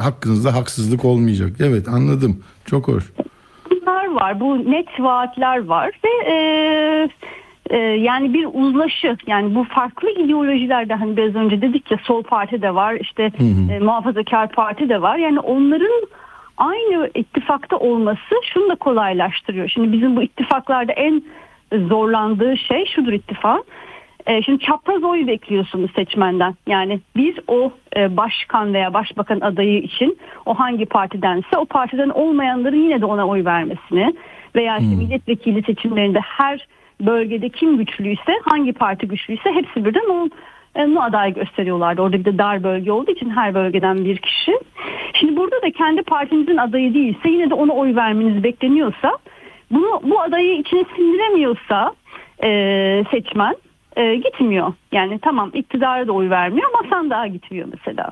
hakkınızda 0.00 0.54
haksızlık 0.54 1.04
olmayacak. 1.04 1.50
Evet 1.60 1.88
anladım. 1.88 2.44
Çok 2.64 2.88
hoş. 2.88 3.04
bunlar 3.70 4.14
var. 4.14 4.40
Bu 4.40 4.70
net 4.70 5.00
vaatler 5.00 5.64
var 5.64 5.90
ve 6.04 6.32
e, 6.32 7.08
e, 7.70 7.78
yani 7.78 8.34
bir 8.34 8.48
uzlaşı 8.52 9.16
yani 9.26 9.54
bu 9.54 9.64
farklı 9.64 10.10
ideolojilerde 10.10 10.94
hani 10.94 11.16
biraz 11.16 11.34
önce 11.34 11.62
dedik 11.62 11.90
ya 11.90 11.98
sol 12.04 12.22
parti 12.22 12.62
de 12.62 12.74
var 12.74 12.94
işte 13.00 13.32
e, 13.70 13.78
muhafazakar 13.78 14.48
parti 14.48 14.88
de 14.88 15.02
var. 15.02 15.16
Yani 15.16 15.40
onların 15.40 16.08
aynı 16.56 17.10
ittifakta 17.14 17.76
olması 17.76 18.34
şunu 18.54 18.68
da 18.68 18.74
kolaylaştırıyor. 18.74 19.68
Şimdi 19.68 19.92
bizim 19.92 20.16
bu 20.16 20.22
ittifaklarda 20.22 20.92
en 20.92 21.22
zorlandığı 21.72 22.56
şey 22.56 22.86
şudur 22.86 23.12
ittifak. 23.12 23.60
E, 24.26 24.42
şimdi 24.42 24.64
çapraz 24.64 25.02
oy 25.02 25.26
bekliyorsunuz 25.26 25.90
seçmenden. 25.96 26.54
Yani 26.66 27.00
bir 27.16 27.40
o 27.48 27.72
e, 27.96 28.16
başkan 28.16 28.74
veya 28.74 28.94
başbakan 28.94 29.40
adayı 29.40 29.78
için 29.78 30.18
o 30.46 30.54
hangi 30.54 30.86
partidense 30.86 31.56
o 31.56 31.64
partiden 31.64 32.08
olmayanların 32.08 32.82
yine 32.82 33.00
de 33.00 33.06
ona 33.06 33.26
oy 33.26 33.44
vermesini 33.44 34.14
veya 34.54 34.78
işte 34.78 34.94
milletvekili 34.94 35.62
seçimlerinde 35.62 36.20
her 36.20 36.66
bölgede 37.00 37.48
kim 37.48 37.78
güçlüyse 37.78 38.32
hangi 38.44 38.72
parti 38.72 39.08
güçlüyse 39.08 39.52
hepsi 39.52 39.84
birden 39.84 40.08
o 40.10 40.28
onu 40.74 41.02
aday 41.02 41.34
gösteriyorlardı. 41.34 42.02
Orada 42.02 42.18
bir 42.18 42.24
de 42.24 42.38
dar 42.38 42.62
bölge 42.62 42.92
olduğu 42.92 43.10
için 43.10 43.30
her 43.30 43.54
bölgeden 43.54 44.04
bir 44.04 44.16
kişi. 44.16 44.58
Şimdi 45.14 45.36
burada 45.36 45.62
da 45.62 45.70
kendi 45.70 46.02
partinizin 46.02 46.56
adayı 46.56 46.94
değilse 46.94 47.28
yine 47.28 47.50
de 47.50 47.54
ona 47.54 47.72
oy 47.72 47.94
vermeniz 47.94 48.42
bekleniyorsa 48.42 49.18
bunu 49.70 50.00
bu 50.02 50.20
adayı 50.20 50.58
içine 50.58 50.84
sindiremiyorsa 50.96 51.94
e, 52.42 52.50
seçmen 53.10 53.54
e, 53.96 54.16
gitmiyor. 54.16 54.72
Yani 54.92 55.18
tamam 55.18 55.50
iktidara 55.54 56.06
da 56.06 56.12
oy 56.12 56.30
vermiyor 56.30 56.70
ama 56.74 56.90
sandığa 56.90 57.26
gitmiyor 57.26 57.68
mesela. 57.72 58.10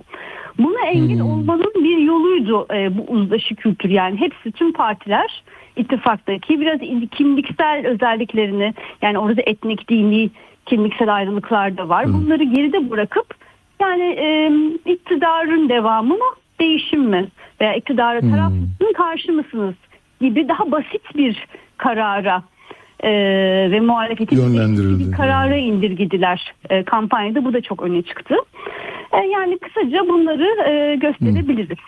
Buna 0.58 0.86
engel 0.86 1.20
olmanın 1.20 1.72
bir 1.74 1.98
yoluydu 1.98 2.66
e, 2.74 2.98
bu 2.98 3.02
uzlaşı 3.12 3.54
kültür. 3.54 3.90
Yani 3.90 4.20
hepsi 4.20 4.52
tüm 4.52 4.72
partiler 4.72 5.42
ittifaktaki 5.76 6.60
biraz 6.60 6.80
kimliksel 7.10 7.86
özelliklerini 7.86 8.74
yani 9.02 9.18
orada 9.18 9.42
etnik, 9.46 9.88
dini, 9.88 10.30
kimliksel 10.66 11.14
ayrılıklar 11.14 11.76
da 11.76 11.88
var. 11.88 12.06
Bunları 12.06 12.42
geride 12.42 12.90
bırakıp 12.90 13.34
yani 13.80 14.02
e, 14.02 14.52
iktidarın 14.92 15.68
devamı 15.68 16.14
mı 16.14 16.24
değişim 16.60 17.00
mi 17.00 17.28
veya 17.60 17.74
iktidara 17.74 18.20
taraf 18.20 18.52
mısın 18.52 18.92
karşı 18.96 19.32
mısınız 19.32 19.74
gibi 20.20 20.48
daha 20.48 20.70
basit 20.72 21.16
bir 21.16 21.46
karara 21.76 22.42
e, 23.00 23.10
ve 23.70 23.80
Yönlendirildi. 24.36 25.06
bir 25.10 25.16
karara 25.16 25.56
indirgediler 25.56 26.54
e, 26.70 26.82
kampanyada 26.84 27.44
bu 27.44 27.52
da 27.52 27.60
çok 27.60 27.82
öne 27.82 28.02
çıktı. 28.02 28.34
E, 29.12 29.16
yani 29.16 29.58
kısaca 29.58 30.08
bunları 30.08 30.70
e, 30.70 30.96
gösterebiliriz. 30.96 31.78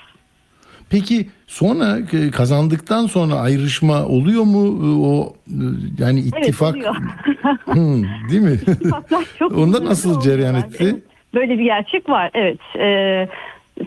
Peki 0.90 1.26
sonra 1.46 1.98
e, 2.12 2.30
kazandıktan 2.30 3.06
sonra 3.06 3.34
ayrışma 3.34 4.06
oluyor 4.06 4.42
mu? 4.44 4.66
E, 4.66 4.88
O 5.06 5.34
e, 5.48 5.64
yani 5.98 6.20
ittifak 6.20 6.76
Evet. 6.76 6.86
Hmm, 7.64 8.02
değil 8.30 8.42
mi? 8.42 8.58
Çok 9.38 9.58
Onda 9.58 9.84
nasıl 9.84 10.20
cereyan 10.20 10.54
etti? 10.54 11.02
Böyle 11.34 11.58
bir 11.58 11.64
gerçek 11.64 12.08
var. 12.08 12.30
Evet. 12.34 12.58
Ee, 12.78 13.28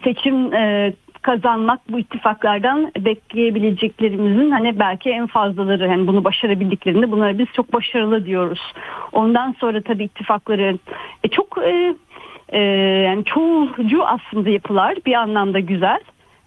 seçim 0.04 0.54
e, 0.54 0.94
kazanmak 1.22 1.80
bu 1.90 2.00
ittifaklardan 2.00 2.92
bekleyebileceklerimizin 2.98 4.52
hani 4.52 4.80
belki 4.80 5.10
en 5.10 5.28
fazlaları 5.28 5.88
yani 5.88 6.08
bunu 6.08 6.24
başarabildiklerinde 6.24 7.12
bunlara 7.12 7.38
biz 7.38 7.48
çok 7.54 7.74
başarılı 7.74 8.26
diyoruz. 8.26 8.74
Ondan 9.12 9.56
sonra 9.60 9.82
tabii 9.82 10.04
ittifakların 10.04 10.80
e, 11.24 11.28
çok 11.28 11.58
e, 11.58 11.96
e, 12.50 12.60
yani 13.06 13.24
çoğulcu 13.26 14.06
aslında 14.06 14.50
yapılar 14.50 14.98
bir 15.06 15.14
anlamda 15.14 15.60
güzel. 15.60 16.00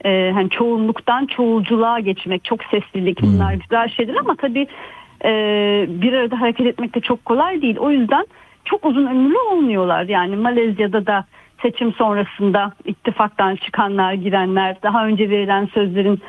E, 0.05 0.31
hani 0.35 0.51
çoğunluktan 0.51 1.27
çoğulculuğa 1.27 2.01
geçmek, 2.01 2.45
çok 2.45 2.65
seslilik 2.65 3.23
bunlar 3.23 3.55
güzel 3.55 3.89
şeyler 3.89 4.15
ama 4.15 4.37
tabii 4.37 4.67
e, 5.25 5.31
bir 5.89 6.13
arada 6.13 6.41
hareket 6.41 6.67
etmek 6.67 6.95
de 6.95 7.01
çok 7.01 7.25
kolay 7.25 7.63
değil. 7.63 7.77
O 7.79 7.91
yüzden 7.91 8.27
çok 8.65 8.87
uzun 8.87 9.07
ömürlü 9.07 9.39
olmuyorlar. 9.39 10.05
Yani 10.05 10.37
Malezya'da 10.37 11.07
da 11.07 11.25
seçim 11.63 11.93
sonrasında 11.93 12.73
ittifaktan 12.85 13.57
çıkanlar, 13.57 14.13
girenler, 14.13 14.77
daha 14.83 15.07
önce 15.07 15.31
verilen 15.31 15.67
sözlerin 15.75 16.21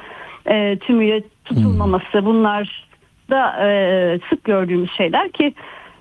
e, 0.46 0.78
tümüyle 0.78 1.24
tutulmaması 1.46 2.26
bunlar 2.26 2.88
da 3.30 3.68
e, 3.68 4.20
sık 4.30 4.44
gördüğümüz 4.44 4.92
şeyler 4.98 5.32
ki 5.32 5.54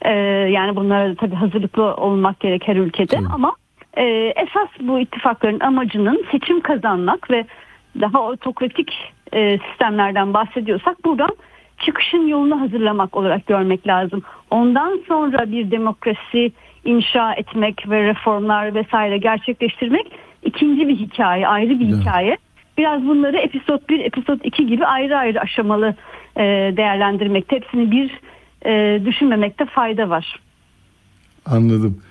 Ee, 0.05 0.11
yani 0.51 0.77
bunlara 0.77 1.11
da 1.11 1.15
tabii 1.15 1.35
hazırlıklı 1.35 1.95
olmak 1.95 2.41
gerek 2.41 2.69
her 2.69 2.77
ülkede 2.77 3.19
ama 3.33 3.53
e, 3.97 4.05
esas 4.37 4.69
bu 4.81 5.01
ittifakların 5.01 5.61
amacının 5.61 6.25
seçim 6.31 6.61
kazanmak 6.61 7.31
ve 7.31 7.45
daha 8.01 8.23
otokratik 8.23 9.13
e, 9.33 9.59
sistemlerden 9.59 10.35
bahsediyorsak 10.35 11.05
buradan 11.05 11.31
çıkışın 11.79 12.27
yolunu 12.27 12.61
hazırlamak 12.61 13.17
olarak 13.17 13.47
görmek 13.47 13.87
lazım. 13.87 14.23
Ondan 14.51 15.01
sonra 15.09 15.53
bir 15.53 15.71
demokrasi 15.71 16.53
inşa 16.85 17.33
etmek 17.35 17.91
ve 17.91 18.03
reformlar 18.03 18.75
vesaire 18.75 19.19
gerçekleştirmek 19.19 20.07
ikinci 20.43 20.89
bir 20.89 20.97
hikaye, 20.97 21.49
ayrı 21.49 21.81
bir 21.81 21.89
Evet. 21.89 22.01
hikaye. 22.01 22.37
Biraz 22.79 23.07
bunları 23.07 23.39
episod 23.39 23.89
1, 23.89 24.01
episod 24.01 24.41
2 24.45 24.67
gibi 24.67 24.87
ayrı 24.87 25.17
ayrı 25.19 25.41
aşamalı 25.41 25.95
e, 26.37 26.43
değerlendirmekte. 26.77 27.57
Hepsini 27.57 27.91
bir 27.91 28.21
e, 28.67 29.01
düşünmemekte 29.05 29.65
fayda 29.65 30.11
var. 30.11 30.41
Anladım. 31.47 32.03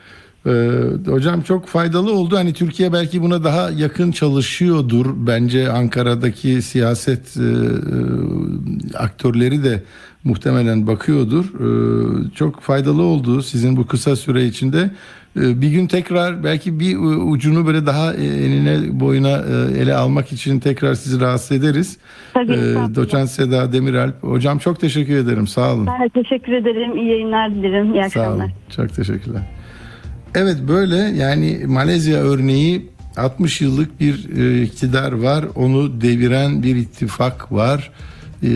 Ee, 0.47 0.71
hocam 1.07 1.41
çok 1.41 1.67
faydalı 1.67 2.13
oldu. 2.13 2.37
Hani 2.37 2.53
Türkiye 2.53 2.93
belki 2.93 3.21
buna 3.21 3.43
daha 3.43 3.69
yakın 3.69 4.11
çalışıyordur. 4.11 5.05
Bence 5.15 5.71
Ankara'daki 5.71 6.61
siyaset 6.61 7.37
e, 7.37 7.41
e, 7.41 8.97
aktörleri 8.97 9.63
de 9.63 9.83
muhtemelen 10.23 10.87
bakıyordur. 10.87 11.45
Ee, 11.45 12.33
çok 12.35 12.61
faydalı 12.61 13.01
oldu 13.01 13.41
sizin 13.41 13.77
bu 13.77 13.87
kısa 13.87 14.15
süre 14.15 14.45
içinde. 14.45 14.91
Ee, 15.37 15.61
bir 15.61 15.69
gün 15.69 15.87
tekrar 15.87 16.43
belki 16.43 16.79
bir 16.79 16.97
ucunu 17.31 17.67
böyle 17.67 17.85
daha 17.85 18.13
e, 18.13 18.25
eline 18.25 18.99
boyuna 18.99 19.29
e, 19.29 19.79
ele 19.81 19.95
almak 19.95 20.31
için 20.31 20.59
tekrar 20.59 20.93
sizi 20.95 21.21
rahatsız 21.21 21.51
ederiz. 21.51 21.97
Tabii, 22.33 22.51
estağfurullah. 22.53 22.95
Doçent 22.95 23.29
Seda 23.29 23.73
Demiralp. 23.73 24.23
Hocam 24.23 24.57
çok 24.57 24.79
teşekkür 24.79 25.15
ederim. 25.15 25.47
Sağ 25.47 25.73
olun. 25.73 25.87
Ben 25.87 26.09
teşekkür 26.23 26.51
ederim. 26.53 26.97
İyi 26.97 27.09
yayınlar 27.09 27.55
dilerim. 27.55 27.93
İyi 27.93 27.99
Sağ 27.99 28.05
akşamlar. 28.05 28.45
olun. 28.45 28.53
Çok 28.75 28.95
teşekkürler. 28.95 29.41
Evet 30.35 30.57
böyle 30.67 30.95
yani 30.97 31.61
Malezya 31.67 32.17
örneği 32.17 32.89
60 33.17 33.61
yıllık 33.61 33.99
bir 33.99 34.37
e, 34.37 34.63
iktidar 34.63 35.11
var. 35.11 35.45
Onu 35.55 36.01
deviren 36.01 36.63
bir 36.63 36.75
ittifak 36.75 37.51
var. 37.51 37.91
E, 38.43 38.49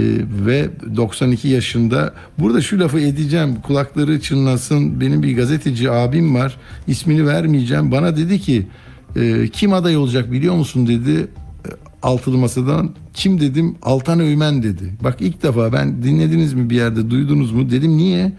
ve 0.46 0.70
92 0.96 1.48
yaşında. 1.48 2.14
Burada 2.40 2.62
şu 2.62 2.80
lafı 2.80 3.00
edeceğim. 3.00 3.56
Kulakları 3.64 4.22
çınlasın. 4.22 5.02
Benim 5.02 5.24
bir 5.24 5.36
gazeteci 5.36 5.92
abim 5.92 6.36
var. 6.36 6.58
İsmini 6.88 7.28
vermeyeceğim. 7.28 7.92
Bana 7.92 8.18
dedi 8.18 8.40
ki 8.40 8.68
e, 9.16 9.48
kim 9.48 9.74
aday 9.74 9.98
olacak 9.98 10.32
biliyor 10.32 10.56
musun 10.56 10.88
dedi 10.88 11.12
e, 11.12 11.70
altılı 12.04 12.38
masadan. 12.38 12.90
Kim 13.14 13.42
dedim 13.42 13.76
Altan 13.82 14.20
Öymen 14.20 14.64
dedi. 14.64 14.94
Bak 15.04 15.16
ilk 15.20 15.44
defa 15.44 15.74
ben 15.74 16.04
dinlediniz 16.04 16.54
mi 16.54 16.70
bir 16.70 16.76
yerde 16.76 17.10
duydunuz 17.10 17.52
mu 17.52 17.72
dedim 17.72 17.98
niye? 17.98 18.32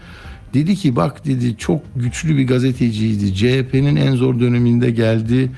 Dedi 0.56 0.76
ki 0.76 0.96
bak 0.96 1.26
dedi 1.26 1.56
çok 1.58 1.80
güçlü 1.96 2.36
bir 2.36 2.46
gazeteciydi. 2.46 3.34
CHP'nin 3.34 3.96
en 3.96 4.14
zor 4.14 4.40
döneminde 4.40 4.90
geldi. 4.90 5.50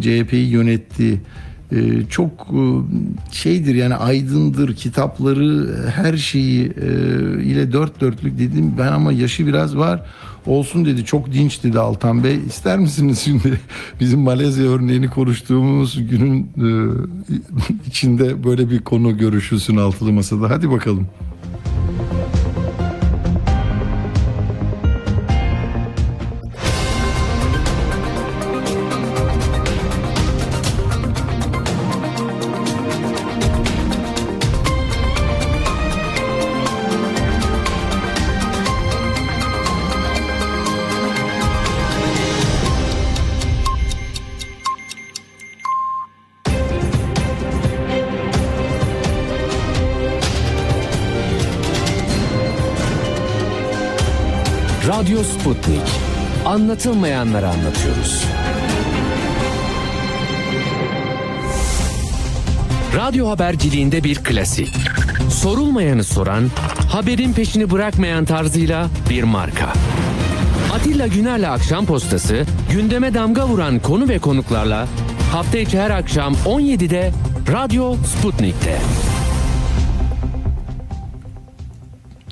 CHP'yi 0.00 0.48
yönetti. 0.48 1.20
Ee, 1.72 1.76
çok 2.10 2.30
e, 2.32 2.62
şeydir 3.32 3.74
yani 3.74 3.94
aydındır 3.94 4.76
kitapları 4.76 5.76
her 5.94 6.16
şeyi 6.16 6.64
e, 6.64 6.88
ile 7.42 7.72
dört 7.72 8.00
dörtlük 8.00 8.38
dedim 8.38 8.74
ben 8.78 8.92
ama 8.92 9.12
yaşı 9.12 9.46
biraz 9.46 9.76
var 9.76 10.02
olsun 10.46 10.84
dedi 10.84 11.04
çok 11.04 11.32
dinç 11.32 11.64
dedi 11.64 11.78
Altan 11.78 12.24
Bey 12.24 12.38
ister 12.46 12.78
misiniz 12.78 13.18
şimdi 13.18 13.60
bizim 14.00 14.20
Malezya 14.20 14.64
örneğini 14.64 15.08
konuştuğumuz 15.10 16.08
günün 16.10 16.42
e, 16.42 16.68
içinde 17.86 18.44
böyle 18.44 18.70
bir 18.70 18.78
konu 18.78 19.18
görüşülsün 19.18 19.76
altılı 19.76 20.12
masada 20.12 20.50
hadi 20.50 20.70
bakalım. 20.70 21.06
Anlatılmayanları 56.80 57.48
anlatıyoruz. 57.48 58.24
Radyo 62.96 63.28
haberciliğinde 63.28 64.04
bir 64.04 64.16
klasik. 64.16 64.68
Sorulmayanı 65.30 66.04
soran, 66.04 66.50
haberin 66.92 67.32
peşini 67.32 67.70
bırakmayan 67.70 68.24
tarzıyla 68.24 68.88
bir 69.10 69.22
marka. 69.22 69.72
Atilla 70.74 71.06
Güner'le 71.06 71.50
Akşam 71.50 71.86
Postası, 71.86 72.44
gündeme 72.72 73.14
damga 73.14 73.48
vuran 73.48 73.78
konu 73.78 74.08
ve 74.08 74.18
konuklarla 74.18 74.88
hafta 75.32 75.58
içi 75.58 75.80
her 75.80 75.90
akşam 75.90 76.34
17'de 76.34 77.12
Radyo 77.52 77.96
Sputnik'te. 77.96 78.78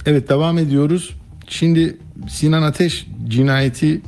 Evet 0.07 0.29
devam 0.29 0.59
ediyoruz. 0.59 1.15
Şimdi 1.49 1.97
Sinan 2.29 2.63
Ateş 2.63 3.07
cinayeti 3.29 4.01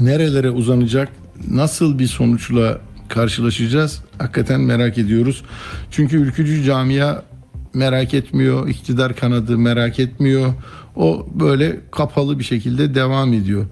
nerelere 0.00 0.50
uzanacak? 0.50 1.08
Nasıl 1.50 1.98
bir 1.98 2.06
sonuçla 2.06 2.80
karşılaşacağız? 3.08 4.02
Hakikaten 4.18 4.60
merak 4.60 4.98
ediyoruz. 4.98 5.42
Çünkü 5.90 6.16
ülkücü 6.16 6.64
camia 6.64 7.22
merak 7.74 8.14
etmiyor, 8.14 8.68
iktidar 8.68 9.16
kanadı 9.16 9.58
merak 9.58 10.00
etmiyor. 10.00 10.54
O 10.96 11.26
böyle 11.34 11.80
kapalı 11.90 12.38
bir 12.38 12.44
şekilde 12.44 12.94
devam 12.94 13.32
ediyor. 13.32 13.66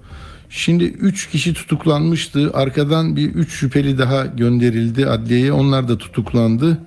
Şimdi 0.49 0.83
3 0.83 1.29
kişi 1.29 1.53
tutuklanmıştı. 1.53 2.51
Arkadan 2.53 3.15
bir 3.15 3.29
3 3.29 3.51
şüpheli 3.51 3.97
daha 3.97 4.25
gönderildi 4.25 5.07
adliyeye. 5.07 5.53
Onlar 5.53 5.87
da 5.87 5.97
tutuklandı. 5.97 6.77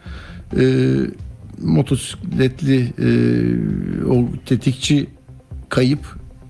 Ee, 0.61 0.95
motosikletli 1.62 2.93
e, 2.99 3.09
o 4.09 4.28
tetikçi 4.47 5.07
kayıp 5.68 6.01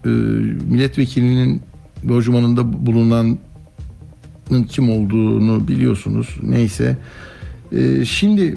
e, 0.05 0.09
milletvekilinin 0.09 1.62
lojmanında 2.09 2.87
bulunanın 2.87 3.39
kim 4.69 4.91
olduğunu 4.91 5.69
biliyorsunuz. 5.69 6.37
Neyse. 6.43 6.99
E, 7.73 8.05
şimdi 8.05 8.57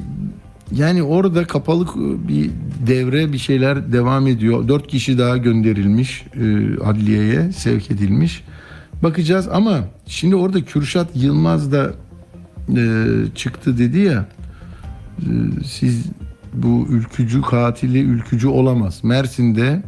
yani 0.72 1.04
orada 1.04 1.46
kapalı 1.46 1.88
bir 2.28 2.50
devre 2.88 3.34
bir 3.34 3.38
şeyler 3.38 3.92
devam 3.94 4.28
ediyor. 4.28 4.68
Dört 4.68 4.88
kişi 4.88 5.18
daha 5.18 5.38
gönderilmiş 5.38 6.26
e, 6.36 6.78
adliyeye 6.84 7.52
sevk 7.52 7.92
edilmiş. 7.92 8.44
Bakacağız 9.04 9.48
ama 9.48 9.80
şimdi 10.06 10.36
orada 10.36 10.66
Kürşat 10.66 11.08
Yılmaz 11.16 11.72
da 11.72 11.94
e, 12.78 13.06
çıktı 13.36 13.78
dedi 13.78 14.00
ya 14.00 14.26
e, 15.20 15.30
siz 15.66 16.06
bu 16.54 16.88
ülkücü 16.90 17.42
katili 17.42 18.00
ülkücü 18.00 18.48
olamaz. 18.48 19.04
Mersin'de 19.04 19.84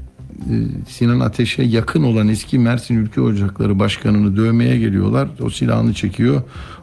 Sinan 0.88 1.20
Ateş'e 1.20 1.64
yakın 1.64 2.04
olan 2.04 2.28
eski 2.28 2.60
Mersin 2.60 2.96
Ülke 2.96 3.22
Ocakları 3.22 3.80
Başkanı'nı 3.80 4.38
dövmeye 4.38 4.78
geliyorlar. 4.78 5.28
O 5.42 5.50
silahını 5.50 5.94
çekiyor. 5.94 6.42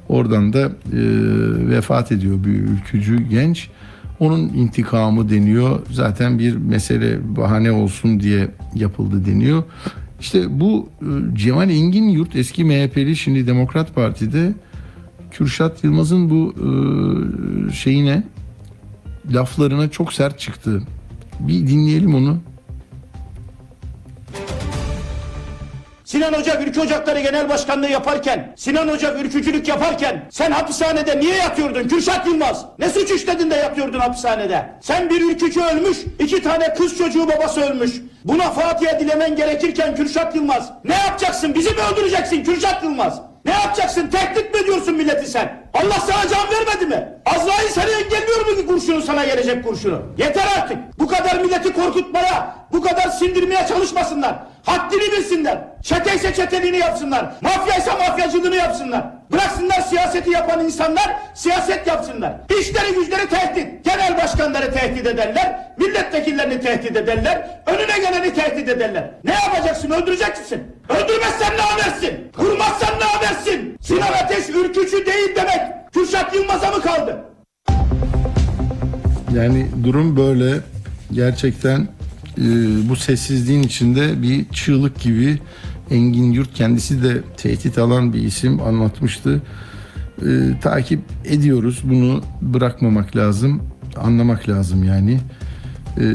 Oradan 0.09 0.53
da 0.53 0.61
e, 0.67 0.71
vefat 1.69 2.13
ediyor 2.13 2.45
bir 2.45 2.51
ülkücü 2.51 3.29
genç. 3.29 3.69
Onun 4.21 4.41
intikamı 4.41 5.31
deniyor. 5.31 5.81
Zaten 5.91 6.39
bir 6.39 6.57
mesele 6.57 7.37
bahane 7.37 7.73
olsun 7.73 8.21
diye 8.21 8.49
yapıldı 8.75 9.27
deniyor. 9.27 9.63
İşte 10.21 10.61
bu 10.61 10.89
e, 11.03 11.37
Cemal 11.37 11.71
Engin 11.71 12.09
Yurt 12.09 12.37
eski 12.37 12.65
MHP'li 12.65 13.17
şimdi 13.17 13.47
Demokrat 13.47 13.95
Parti'de 13.95 14.53
Kürşat 15.31 15.85
Yılmaz'ın 15.85 16.31
bu 16.31 16.55
e, 16.57 16.69
şeyine 17.73 18.23
laflarına 19.33 19.91
çok 19.91 20.13
sert 20.13 20.39
çıktı. 20.39 20.83
Bir 21.41 21.67
dinleyelim 21.67 22.15
onu. 22.15 22.39
Sinan 26.09 26.33
Hoca 26.33 26.61
Ülke 26.61 26.81
Ocakları 26.81 27.21
Genel 27.21 27.49
Başkanlığı 27.49 27.89
yaparken, 27.89 28.53
Sinan 28.57 28.89
Hoca 28.89 29.15
ülkücülük 29.15 29.69
yaparken 29.69 30.27
sen 30.31 30.51
hapishanede 30.51 31.21
niye 31.21 31.37
yatıyordun 31.37 31.89
Kürşat 31.89 32.27
Yılmaz? 32.27 32.65
Ne 32.79 32.89
suç 32.89 33.11
işledin 33.11 33.51
de 33.51 33.55
yatıyordun 33.55 33.99
hapishanede? 33.99 34.71
Sen 34.81 35.11
bir 35.11 35.21
ülkücü 35.21 35.61
ölmüş, 35.61 35.99
iki 36.19 36.43
tane 36.43 36.75
kız 36.75 36.99
çocuğu 36.99 37.29
babası 37.29 37.61
ölmüş. 37.61 37.93
Buna 38.25 38.51
Fatiha 38.51 39.01
dilemen 39.01 39.37
gerekirken 39.37 39.97
Kürşat 39.97 40.37
Yılmaz. 40.37 40.71
Ne 40.85 40.95
yapacaksın? 40.95 41.55
Bizi 41.55 41.71
mi 41.71 41.81
öldüreceksin 41.93 42.45
Kürşat 42.45 42.85
Yılmaz? 42.85 43.21
Ne 43.45 43.53
yapacaksın? 43.53 44.09
Tehdit 44.09 44.55
mi 44.55 44.61
ediyorsun 44.61 44.95
milleti 44.95 45.27
sen? 45.27 45.63
Allah 45.75 46.01
sana 46.01 46.29
can 46.29 46.47
vermedi 46.53 46.87
mi? 46.87 47.09
Azrail 47.27 47.69
seni 47.69 47.91
engelliyor 47.91 48.47
mu 48.47 48.57
ki 48.57 48.67
kurşunu 48.67 49.03
sana 49.03 49.25
gelecek 49.25 49.65
kurşunu? 49.65 50.03
Yeter 50.19 50.47
artık. 50.59 50.79
Bu 50.99 51.07
kadar 51.09 51.41
milleti 51.41 51.73
korkutmaya, 51.73 52.57
bu 52.73 52.83
kadar 52.83 53.09
sindirmeye 53.09 53.67
çalışmasınlar. 53.67 54.35
Haddini 54.65 55.13
bilsinler. 55.13 55.59
Çeteyse 55.83 56.35
çeteliğini 56.35 56.77
yapsınlar. 56.79 57.27
Mafyaysa 57.41 57.93
mafyacılığını 57.97 58.57
yapsınlar. 58.57 59.05
Bıraksınlar 59.33 59.81
siyaseti 59.81 60.31
yapan 60.31 60.65
insanlar 60.65 61.17
siyaset 61.35 61.87
yapsınlar. 61.87 62.41
İşleri 62.61 62.95
güçleri 62.95 63.29
tehdit. 63.29 63.85
Genel 63.85 64.17
başkanları 64.17 64.73
tehdit 64.73 65.07
ederler. 65.07 65.73
Milletvekillerini 65.79 66.61
tehdit 66.61 66.97
ederler. 66.97 67.63
Önüne 67.67 67.99
geleni 67.99 68.35
tehdit 68.35 68.69
ederler. 68.69 69.11
Ne 69.25 69.33
yapacaksın? 69.33 69.91
Öldürecek 69.91 70.39
misin? 70.39 70.63
Öldürmezsen 70.89 71.57
ne 71.57 71.61
habersin? 71.61 72.15
Vurmazsan 72.39 72.99
ne 73.01 73.05
habersin? 73.05 73.77
Sinan 73.81 74.13
Ateş 74.25 74.49
ürkücü 74.49 75.07
değil 75.07 75.37
demek. 75.37 75.93
Kürşat 75.93 76.35
Yılmaz'a 76.35 76.71
mı 76.71 76.83
kaldı? 76.83 77.17
Yani 79.35 79.67
durum 79.85 80.17
böyle. 80.17 80.61
Gerçekten 81.13 81.89
e, 82.39 82.45
bu 82.89 82.97
sessizliğin 82.97 83.63
içinde 83.63 84.23
bir 84.23 84.49
çığlık 84.49 85.01
gibi 85.01 85.39
Engin 85.91 86.33
Yurt 86.33 86.55
kendisi 86.55 87.03
de 87.03 87.23
tehdit 87.37 87.79
alan 87.79 88.13
bir 88.13 88.23
isim 88.23 88.61
anlatmıştı. 88.61 89.43
E, 90.27 90.61
takip 90.63 91.01
ediyoruz. 91.25 91.83
Bunu 91.85 92.23
bırakmamak 92.43 93.17
lazım. 93.17 93.63
Anlamak 93.97 94.49
lazım 94.49 94.85
yani. 94.85 95.21
E, 95.99 96.15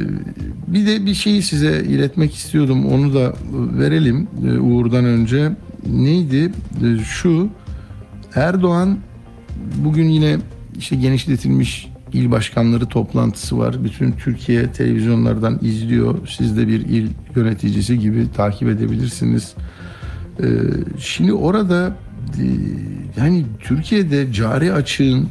bir 0.67 0.87
de 0.87 1.05
bir 1.05 1.13
şeyi 1.13 1.41
size 1.41 1.83
iletmek 1.83 2.35
istiyordum. 2.35 2.85
Onu 2.85 3.13
da 3.13 3.33
verelim 3.51 4.27
e, 4.47 4.59
Uğur'dan 4.59 5.05
önce. 5.05 5.51
Neydi? 5.87 6.51
E, 6.83 7.03
şu 7.03 7.49
Erdoğan 8.35 8.97
bugün 9.75 10.09
yine 10.09 10.37
işte 10.77 10.95
genişletilmiş 10.95 11.92
il 12.13 12.31
başkanları 12.31 12.85
toplantısı 12.85 13.57
var. 13.57 13.83
Bütün 13.83 14.11
Türkiye 14.11 14.71
televizyonlardan 14.71 15.59
izliyor. 15.61 16.27
Siz 16.37 16.57
de 16.57 16.67
bir 16.67 16.79
il 16.79 17.07
yöneticisi 17.35 17.99
gibi 17.99 18.31
takip 18.35 18.69
edebilirsiniz. 18.69 19.53
Ee, 20.39 20.45
şimdi 20.99 21.33
orada 21.33 21.95
e, 22.39 22.45
yani 23.17 23.45
Türkiye'de 23.59 24.33
cari 24.33 24.73
açığın 24.73 25.27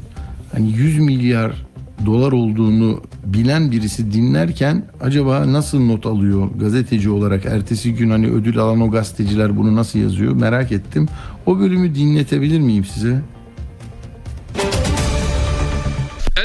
hani 0.52 0.72
100 0.72 0.98
milyar 0.98 1.66
dolar 2.06 2.32
olduğunu 2.32 3.00
bilen 3.26 3.72
birisi 3.72 4.12
dinlerken 4.12 4.84
acaba 5.00 5.52
nasıl 5.52 5.80
not 5.80 6.06
alıyor 6.06 6.50
gazeteci 6.60 7.10
olarak 7.10 7.46
ertesi 7.46 7.94
gün 7.94 8.10
hani 8.10 8.26
ödül 8.26 8.58
alan 8.58 8.80
o 8.80 8.90
gazeteciler 8.90 9.56
bunu 9.56 9.76
nasıl 9.76 9.98
yazıyor 9.98 10.32
merak 10.32 10.72
ettim. 10.72 11.08
O 11.46 11.58
bölümü 11.58 11.94
dinletebilir 11.94 12.60
miyim 12.60 12.84
size? 12.84 13.20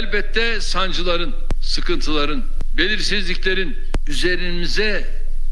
Elbette 0.08 0.62
sancıların, 0.62 1.36
sıkıntıların, 1.62 2.44
belirsizliklerin 2.78 3.78
üzerimize 4.08 5.06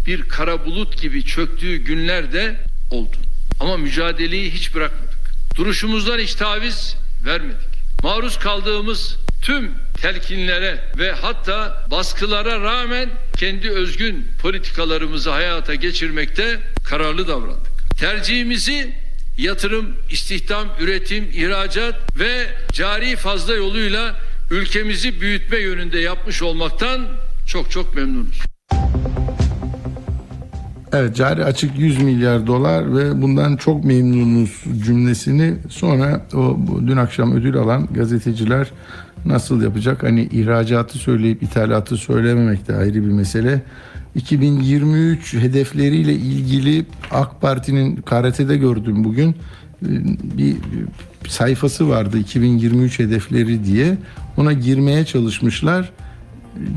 bir 0.05 0.21
kara 0.21 0.65
bulut 0.65 1.01
gibi 1.01 1.25
çöktüğü 1.25 1.75
günler 1.75 2.33
de 2.33 2.55
oldu. 2.91 3.15
Ama 3.59 3.77
mücadeleyi 3.77 4.51
hiç 4.51 4.75
bırakmadık. 4.75 5.19
Duruşumuzdan 5.55 6.19
hiç 6.19 6.35
taviz 6.35 6.95
vermedik. 7.25 7.67
Maruz 8.03 8.39
kaldığımız 8.39 9.15
tüm 9.41 9.71
telkinlere 10.01 10.79
ve 10.97 11.11
hatta 11.11 11.87
baskılara 11.91 12.61
rağmen 12.61 13.09
kendi 13.37 13.69
özgün 13.69 14.27
politikalarımızı 14.41 15.29
hayata 15.29 15.75
geçirmekte 15.75 16.59
kararlı 16.85 17.27
davrandık. 17.27 17.99
Tercihimizi 17.99 18.95
yatırım, 19.37 19.95
istihdam, 20.11 20.67
üretim, 20.79 21.29
ihracat 21.33 22.19
ve 22.19 22.47
cari 22.71 23.15
fazla 23.15 23.53
yoluyla 23.53 24.15
ülkemizi 24.51 25.21
büyütme 25.21 25.57
yönünde 25.57 25.99
yapmış 25.99 26.41
olmaktan 26.41 27.01
çok 27.47 27.71
çok 27.71 27.95
memnunuz. 27.95 28.41
Evet 30.93 31.15
cari 31.15 31.43
açık 31.43 31.79
100 31.79 32.01
milyar 32.01 32.47
dolar 32.47 32.97
ve 32.97 33.21
bundan 33.21 33.57
çok 33.57 33.83
memnunuz 33.83 34.63
cümlesini 34.85 35.53
sonra 35.69 36.25
o 36.33 36.57
dün 36.87 36.97
akşam 36.97 37.35
ödül 37.35 37.57
alan 37.57 37.87
gazeteciler 37.91 38.71
nasıl 39.25 39.61
yapacak? 39.61 40.03
Hani 40.03 40.23
ihracatı 40.23 40.97
söyleyip 40.97 41.43
ithalatı 41.43 41.97
söylememek 41.97 42.67
de 42.67 42.75
ayrı 42.75 42.93
bir 42.93 43.11
mesele. 43.11 43.61
2023 44.15 45.33
hedefleriyle 45.33 46.13
ilgili 46.13 46.85
AK 47.11 47.41
Parti'nin 47.41 47.95
karate'de 47.95 48.57
gördüm 48.57 49.03
bugün 49.03 49.35
bir 50.37 50.55
sayfası 51.27 51.89
vardı 51.89 52.17
2023 52.17 52.99
hedefleri 52.99 53.65
diye 53.65 53.97
ona 54.37 54.53
girmeye 54.53 55.05
çalışmışlar 55.05 55.91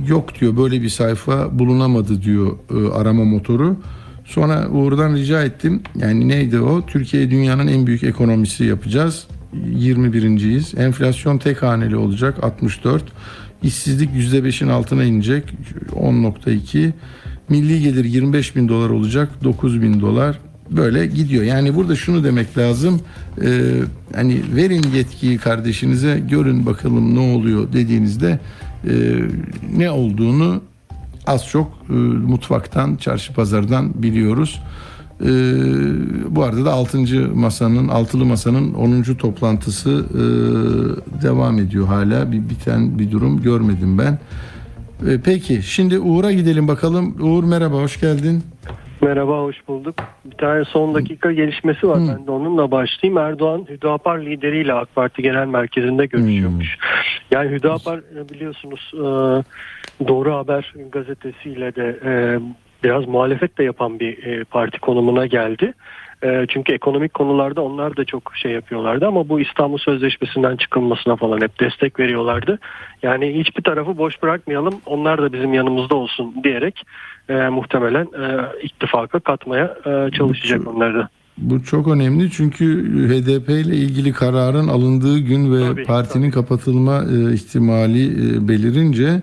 yok 0.06 0.40
diyor 0.40 0.56
böyle 0.56 0.82
bir 0.82 0.88
sayfa 0.88 1.58
bulunamadı 1.58 2.22
diyor 2.22 2.58
e, 2.70 2.92
arama 2.92 3.24
motoru. 3.24 3.76
Sonra 4.24 4.68
Uğur'dan 4.68 5.14
rica 5.14 5.42
ettim. 5.42 5.82
Yani 5.96 6.28
neydi 6.28 6.60
o? 6.60 6.86
Türkiye 6.86 7.30
dünyanın 7.30 7.66
en 7.66 7.86
büyük 7.86 8.02
ekonomisi 8.04 8.64
yapacağız. 8.64 9.26
21.yiz. 9.54 10.74
Enflasyon 10.78 11.38
tek 11.38 11.62
haneli 11.62 11.96
olacak 11.96 12.44
64. 12.44 13.04
İşsizlik 13.62 14.10
%5'in 14.10 14.68
altına 14.68 15.04
inecek 15.04 15.44
10.2. 15.92 16.90
Milli 17.48 17.82
gelir 17.82 18.04
25 18.04 18.56
bin 18.56 18.68
dolar 18.68 18.90
olacak 18.90 19.28
9 19.44 19.82
bin 19.82 20.00
dolar. 20.00 20.38
Böyle 20.70 21.06
gidiyor. 21.06 21.44
Yani 21.44 21.74
burada 21.74 21.96
şunu 21.96 22.24
demek 22.24 22.58
lazım. 22.58 23.00
Ee, 23.44 23.70
hani 24.14 24.42
verin 24.56 24.84
yetkiyi 24.94 25.38
kardeşinize 25.38 26.22
görün 26.30 26.66
bakalım 26.66 27.14
ne 27.14 27.20
oluyor 27.20 27.72
dediğinizde 27.72 28.38
e, 28.84 28.92
ne 29.76 29.90
olduğunu 29.90 30.62
az 31.26 31.46
çok 31.46 31.72
e, 31.90 31.92
mutfaktan, 31.92 32.96
çarşı 32.96 33.34
pazardan 33.34 34.02
biliyoruz. 34.02 34.62
E, 35.20 35.28
bu 36.28 36.44
arada 36.44 36.64
da 36.64 36.72
6. 36.72 36.98
masanın, 37.34 37.88
altılı 37.88 38.24
masanın 38.24 38.74
10. 38.74 39.02
toplantısı 39.02 40.04
e, 40.14 40.22
devam 41.22 41.58
ediyor 41.58 41.86
hala. 41.86 42.32
Bir 42.32 42.48
biten 42.48 42.98
bir 42.98 43.10
durum 43.10 43.42
görmedim 43.42 43.98
ben. 43.98 44.18
E, 45.06 45.20
peki 45.24 45.62
şimdi 45.62 45.98
Uğur'a 45.98 46.32
gidelim 46.32 46.68
bakalım. 46.68 47.16
Uğur 47.20 47.44
merhaba, 47.44 47.76
hoş 47.76 48.00
geldin. 48.00 48.42
Merhaba, 49.00 49.42
hoş 49.42 49.68
bulduk. 49.68 49.94
Bir 50.24 50.36
tane 50.36 50.64
son 50.64 50.94
dakika 50.94 51.32
gelişmesi 51.32 51.88
var. 51.88 51.98
Ben 51.98 52.26
de 52.26 52.30
onunla 52.30 52.70
başlayayım. 52.70 53.18
Erdoğan 53.18 53.66
Hüdapar 53.68 54.18
lideriyle 54.18 54.72
AK 54.74 54.94
Parti 54.94 55.22
Genel 55.22 55.46
Merkezi'nde 55.46 56.06
görüşüyormuş. 56.06 56.78
Yani 57.30 57.50
Hüdapar 57.50 57.98
e, 57.98 58.28
biliyorsunuz 58.28 58.92
e, 58.94 58.98
Doğru 60.08 60.34
Haber 60.34 60.74
gazetesiyle 60.92 61.74
de 61.74 61.98
e, 62.04 62.38
biraz 62.84 63.08
muhalefet 63.08 63.58
de 63.58 63.64
yapan 63.64 64.00
bir 64.00 64.44
parti 64.44 64.78
konumuna 64.78 65.26
geldi. 65.26 65.74
Çünkü 66.48 66.72
ekonomik 66.72 67.14
konularda 67.14 67.62
onlar 67.62 67.96
da 67.96 68.04
çok 68.04 68.32
şey 68.34 68.52
yapıyorlardı 68.52 69.06
ama 69.06 69.28
bu 69.28 69.40
İstanbul 69.40 69.78
Sözleşmesi'nden 69.78 70.56
çıkılmasına 70.56 71.16
falan 71.16 71.40
hep 71.40 71.60
destek 71.60 72.00
veriyorlardı. 72.00 72.58
Yani 73.02 73.38
hiçbir 73.40 73.62
tarafı 73.62 73.98
boş 73.98 74.22
bırakmayalım 74.22 74.74
onlar 74.86 75.22
da 75.22 75.32
bizim 75.32 75.54
yanımızda 75.54 75.94
olsun 75.94 76.34
diyerek 76.44 76.82
e, 77.28 77.34
muhtemelen 77.34 78.04
e, 78.04 78.26
ittifaka 78.62 79.20
katmaya 79.20 79.76
e, 79.86 80.10
çalışacak 80.10 80.66
Bu- 80.66 80.70
onlar 80.70 80.94
da. 80.94 81.08
Bu 81.38 81.64
çok 81.64 81.88
önemli 81.88 82.30
çünkü 82.30 82.66
HDP 83.08 83.48
ile 83.48 83.76
ilgili 83.76 84.12
kararın 84.12 84.68
alındığı 84.68 85.18
gün 85.18 85.52
ve 85.52 85.66
Tabii, 85.66 85.84
partinin 85.84 86.30
kapatılma 86.30 87.04
e, 87.04 87.34
ihtimali 87.34 88.06
e, 88.06 88.48
belirince 88.48 89.22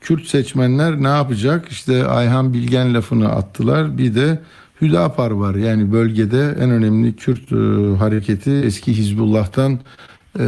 Kürt 0.00 0.24
seçmenler 0.24 1.02
ne 1.02 1.08
yapacak? 1.08 1.68
İşte 1.68 2.06
Ayhan 2.06 2.54
Bilgen 2.54 2.94
lafını 2.94 3.28
attılar. 3.28 3.98
Bir 3.98 4.14
de 4.14 4.38
Hüdapar 4.80 5.30
var. 5.30 5.54
Yani 5.54 5.92
bölgede 5.92 6.56
en 6.60 6.70
önemli 6.70 7.16
Kürt 7.16 7.52
e, 7.52 7.56
hareketi 7.98 8.50
eski 8.50 8.92
Hizbullah'tan 8.92 9.78
e, 10.38 10.42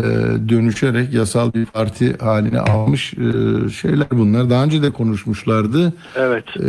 dönüşerek 0.48 1.12
yasal 1.14 1.54
bir 1.54 1.66
parti 1.66 2.16
haline 2.18 2.60
almış 2.60 3.14
e, 3.14 3.18
şeyler 3.70 4.06
bunlar. 4.10 4.50
Daha 4.50 4.64
önce 4.64 4.82
de 4.82 4.90
konuşmuşlardı. 4.90 5.92
Evet. 6.16 6.44
E, 6.56 6.68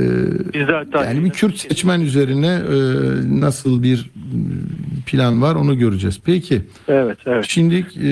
Biz 0.53 0.68
de 0.68 0.72
hatta 0.74 1.05
yani 1.05 1.24
bir 1.26 1.30
Kürt 1.30 1.57
seçmen 1.57 2.01
üzerine 2.01 2.47
e, 2.47 2.76
nasıl 3.39 3.84
bir 3.84 4.09
plan 5.05 5.41
var 5.41 5.55
onu 5.55 5.78
göreceğiz. 5.78 6.22
Peki. 6.26 6.61
Evet, 6.88 7.18
evet. 7.26 7.45
Şimdi 7.47 7.76
e, 7.76 8.09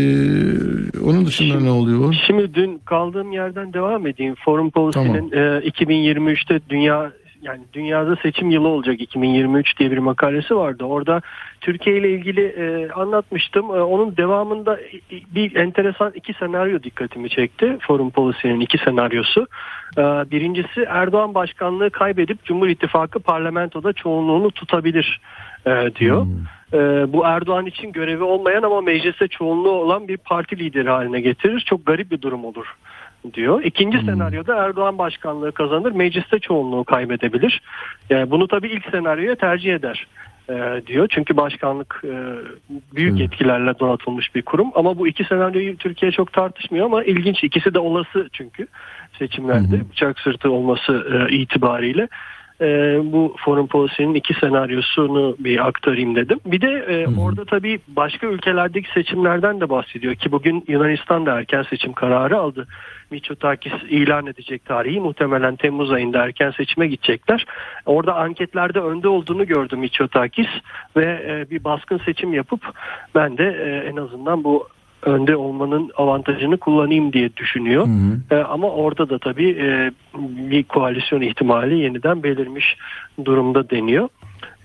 onun 1.05 1.25
dışında 1.25 1.59
ne 1.59 1.69
oluyor? 1.69 2.15
Şimdi 2.27 2.53
dün 2.53 2.81
kaldığım 2.85 3.31
yerden 3.31 3.73
devam 3.73 4.07
edeyim. 4.07 4.35
Foreign 4.45 4.69
Policy'nin 4.69 5.31
e, 5.31 5.69
2023'te 5.69 6.59
dünya 6.69 7.11
yani 7.41 7.61
dünyada 7.73 8.15
seçim 8.15 8.49
yılı 8.49 8.67
olacak 8.67 9.01
2023 9.01 9.79
diye 9.79 9.91
bir 9.91 9.97
makalesi 9.97 10.55
vardı. 10.55 10.83
Orada 10.83 11.21
Türkiye 11.61 11.97
ile 11.97 12.09
ilgili 12.09 12.45
e, 12.45 12.91
anlatmıştım. 12.91 13.65
E, 13.65 13.81
onun 13.81 14.17
devamında 14.17 14.79
bir 15.11 15.55
enteresan 15.55 16.11
iki 16.15 16.33
senaryo 16.33 16.83
dikkatimi 16.83 17.29
çekti. 17.29 17.77
Foreign 17.81 18.09
Policy'nin 18.09 18.59
iki 18.59 18.77
senaryosu. 18.77 19.47
E, 19.97 20.01
birincisi 20.01 20.81
Erdoğan 20.81 21.33
başkanlığı 21.33 21.89
kaybedip 21.89 22.43
Cumhur 22.43 22.67
İttifakı 22.67 23.19
parlamentoda 23.19 23.93
çoğunluğunu 23.93 24.51
tutabilir 24.51 25.21
e, 25.65 25.95
diyor. 25.95 26.27
E, 26.73 26.77
bu 27.13 27.25
Erdoğan 27.25 27.65
için 27.65 27.91
görevi 27.91 28.23
olmayan 28.23 28.63
ama 28.63 28.81
mecliste 28.81 29.27
çoğunluğu 29.27 29.71
olan 29.71 30.07
bir 30.07 30.17
parti 30.17 30.59
lideri 30.59 30.89
haline 30.89 31.21
getirir. 31.21 31.59
Çok 31.59 31.85
garip 31.85 32.11
bir 32.11 32.21
durum 32.21 32.45
olur 32.45 32.75
diyor. 33.33 33.63
İkinci 33.63 33.99
senaryoda 33.99 34.55
Erdoğan 34.55 34.97
başkanlığı 34.97 35.51
kazanır, 35.51 35.91
mecliste 35.91 36.39
çoğunluğu 36.39 36.83
kaybedebilir. 36.83 37.61
Yani 38.09 38.31
bunu 38.31 38.47
tabii 38.47 38.67
ilk 38.67 38.89
senaryoya 38.91 39.35
tercih 39.35 39.73
eder 39.73 40.07
e, 40.49 40.81
diyor. 40.87 41.07
Çünkü 41.11 41.37
başkanlık 41.37 42.01
e, 42.03 42.13
büyük 42.95 43.19
yetkilerle 43.19 43.79
donatılmış 43.79 44.35
bir 44.35 44.41
kurum. 44.41 44.71
Ama 44.75 44.97
bu 44.97 45.07
iki 45.07 45.23
senaryoyu 45.23 45.77
Türkiye 45.77 46.11
çok 46.11 46.33
tartışmıyor 46.33 46.85
ama 46.85 47.03
ilginç. 47.03 47.43
ikisi 47.43 47.73
de 47.73 47.79
olası 47.79 48.29
çünkü 48.33 48.67
seçimlerde 49.19 49.89
bıçak 49.89 50.19
sırtı 50.19 50.51
olması 50.51 51.07
e, 51.13 51.35
itibariyle. 51.35 52.07
E, 52.61 52.99
bu 53.03 53.35
Foreign 53.45 53.67
Policy'nin 53.67 54.13
iki 54.13 54.33
senaryosunu 54.33 55.35
bir 55.39 55.67
aktarayım 55.67 56.15
dedim. 56.15 56.39
Bir 56.45 56.61
de 56.61 56.67
e, 56.67 57.19
orada 57.19 57.45
tabii 57.45 57.79
başka 57.87 58.27
ülkelerdeki 58.27 58.91
seçimlerden 58.93 59.61
de 59.61 59.69
bahsediyor 59.69 60.15
ki 60.15 60.31
bugün 60.31 60.63
Yunanistan 60.67 61.25
da 61.25 61.39
erken 61.39 61.63
seçim 61.63 61.93
kararı 61.93 62.37
aldı. 62.37 62.67
Mitsotakis 63.11 63.73
ilan 63.89 64.27
edecek 64.27 64.65
tarihi 64.65 64.99
muhtemelen 64.99 65.55
Temmuz 65.55 65.91
ayında 65.91 66.23
erken 66.23 66.51
seçime 66.51 66.87
gidecekler. 66.87 67.45
Orada 67.85 68.15
anketlerde 68.15 68.79
önde 68.79 69.07
olduğunu 69.07 69.45
gördüm 69.45 69.79
Mitsotakis 69.79 70.47
ve 70.97 71.05
e, 71.05 71.51
bir 71.51 71.63
baskın 71.63 72.01
seçim 72.05 72.33
yapıp 72.33 72.61
ben 73.15 73.37
de 73.37 73.43
e, 73.43 73.89
en 73.89 73.95
azından 73.95 74.43
bu 74.43 74.67
önde 75.01 75.35
olmanın 75.35 75.91
avantajını 75.97 76.57
kullanayım 76.57 77.13
diye 77.13 77.37
düşünüyor. 77.37 77.87
E, 78.31 78.35
ama 78.35 78.69
orada 78.69 79.09
da 79.09 79.19
tabii 79.19 79.49
e, 79.49 79.91
bir 80.49 80.63
koalisyon 80.63 81.21
ihtimali 81.21 81.79
yeniden 81.79 82.23
belirmiş 82.23 82.77
durumda 83.25 83.69
deniyor. 83.69 84.09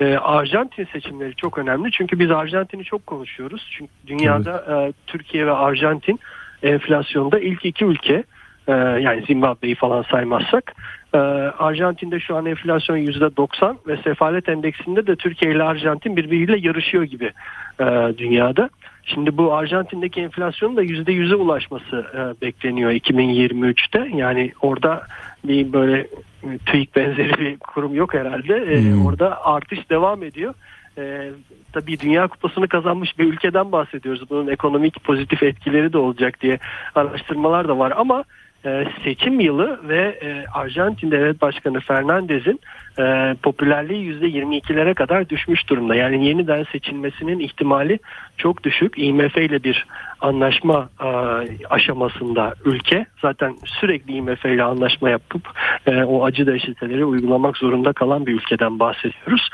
E, 0.01 0.17
Arjantin 0.17 0.89
seçimleri 0.93 1.35
çok 1.35 1.59
önemli 1.59 1.91
çünkü 1.93 2.19
biz 2.19 2.31
Arjantin'i 2.31 2.85
çok 2.85 3.07
konuşuyoruz. 3.07 3.69
Çünkü 3.71 3.93
dünyada 4.07 4.65
e, 4.71 4.93
Türkiye 5.07 5.47
ve 5.47 5.53
Arjantin 5.53 6.21
enflasyonda 6.63 7.39
ilk 7.39 7.65
iki 7.65 7.85
ülke 7.85 8.25
e, 8.69 8.73
yani 8.73 9.25
Zimbabwe'yi 9.27 9.75
falan 9.75 10.03
saymazsak 10.03 10.75
e, 11.17 11.19
Arjantin'de 11.59 12.21
şu 12.21 12.37
an 12.37 12.47
enflasyon 12.47 12.97
%90 12.97 13.77
ve 13.87 13.97
sefalet 13.97 14.49
endeksinde 14.49 15.07
de 15.07 15.17
Türkiye 15.17 15.53
ile 15.53 15.63
Arjantin 15.63 16.17
birbiriyle 16.17 16.59
yarışıyor 16.59 17.05
gibi 17.05 17.33
e, 17.81 17.85
dünyada. 18.19 18.71
Şimdi 19.03 19.37
bu 19.37 19.55
Arjantin'deki 19.55 20.21
enflasyonun 20.21 20.77
da 20.77 20.85
%100'e 20.85 21.35
ulaşması 21.35 22.07
e, 22.15 22.47
bekleniyor 22.47 22.91
2023'te. 22.91 24.11
Yani 24.15 24.53
orada 24.61 25.03
bir 25.45 25.73
böyle 25.73 25.99
e, 26.43 26.59
TÜİK 26.67 26.97
benzeri 26.97 27.39
bir 27.41 27.57
kurum 27.57 27.95
yok 27.95 28.15
herhalde. 28.15 28.55
E, 28.55 28.95
Orada 29.05 29.45
artış 29.45 29.91
devam 29.91 30.23
ediyor. 30.23 30.55
E, 30.99 31.31
tabii 31.73 32.01
Dünya 32.01 32.29
Kupası'nı 32.29 32.69
kazanmış 32.69 33.19
bir 33.19 33.25
ülkeden 33.25 33.73
bahsediyoruz. 33.73 34.31
Bunun 34.31 34.49
ekonomik 34.49 35.05
pozitif 35.05 35.43
etkileri 35.43 35.93
de 35.93 35.99
olacak 35.99 36.41
diye 36.41 36.59
araştırmalar 36.95 37.69
da 37.69 37.79
var 37.79 37.93
ama 37.97 38.25
e, 38.67 38.85
seçim 39.05 39.41
yılı 39.41 39.89
ve 39.89 40.19
e, 40.23 40.45
Arjantin 40.55 41.11
Devlet 41.11 41.41
Başkanı 41.41 41.81
Fernandez'in 41.81 42.61
e, 42.99 43.35
popülerliği 43.43 44.21
%22'lere 44.21 44.95
kadar 44.95 45.29
düşmüş 45.29 45.69
durumda. 45.69 45.95
Yani 45.95 46.27
yeniden 46.27 46.67
seçilmesinin 46.73 47.39
ihtimali 47.39 47.99
çok 48.39 48.65
düşük. 48.65 48.99
IMF 48.99 49.37
ile 49.37 49.65
bir 49.65 49.87
anlaşma 50.21 50.89
e, 51.01 51.09
aşamasında 51.71 52.55
ülke 52.65 53.07
zaten 53.23 53.57
sürekli 53.65 54.13
IMF 54.13 54.45
ile 54.45 54.63
anlaşma 54.63 55.11
yapıp 55.11 55.43
e, 55.87 56.03
o 56.03 56.25
acı 56.25 56.47
deşiteleri 56.47 57.05
uygulamak 57.05 57.57
zorunda 57.57 57.93
kalan 57.93 58.27
bir 58.27 58.33
ülkeden 58.33 58.79
bahsediyoruz. 58.79 59.49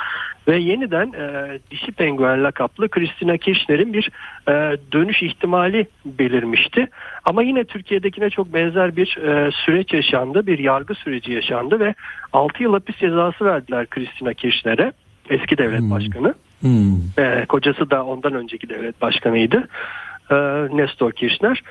Ve 0.49 0.59
yeniden 0.59 1.13
e, 1.13 1.59
dişi 1.71 1.93
penguen 1.93 2.45
lakaplı 2.45 2.89
Christina 2.89 3.37
Kirchner'in 3.37 3.93
bir 3.93 4.11
e, 4.49 4.77
dönüş 4.93 5.23
ihtimali 5.23 5.87
belirmişti. 6.05 6.87
Ama 7.25 7.43
yine 7.43 7.65
Türkiye'dekine 7.65 8.31
çok 8.31 8.55
benzer 8.55 8.97
bir 8.97 9.17
e, 9.17 9.51
süreç 9.53 9.93
yaşandı, 9.93 10.47
bir 10.47 10.59
yargı 10.59 10.95
süreci 10.95 11.33
yaşandı 11.33 11.81
ve 11.81 11.95
6 12.33 12.63
yıl 12.63 12.73
hapis 12.73 12.97
cezası 12.97 13.45
verdiler 13.45 13.87
Christina 13.87 14.35
Kirchner'e, 14.35 14.93
eski 15.31 15.59
devlet 15.59 15.81
başkanı. 15.81 16.35
Hmm. 16.61 16.97
E, 17.19 17.47
kocası 17.49 17.91
da 17.91 18.05
ondan 18.05 18.35
önceki 18.35 18.69
devlet 18.69 19.03
başkanıydı. 19.03 19.69
E, 20.33 20.37
Nestor 20.77 21.13
Kirchner. 21.13 21.63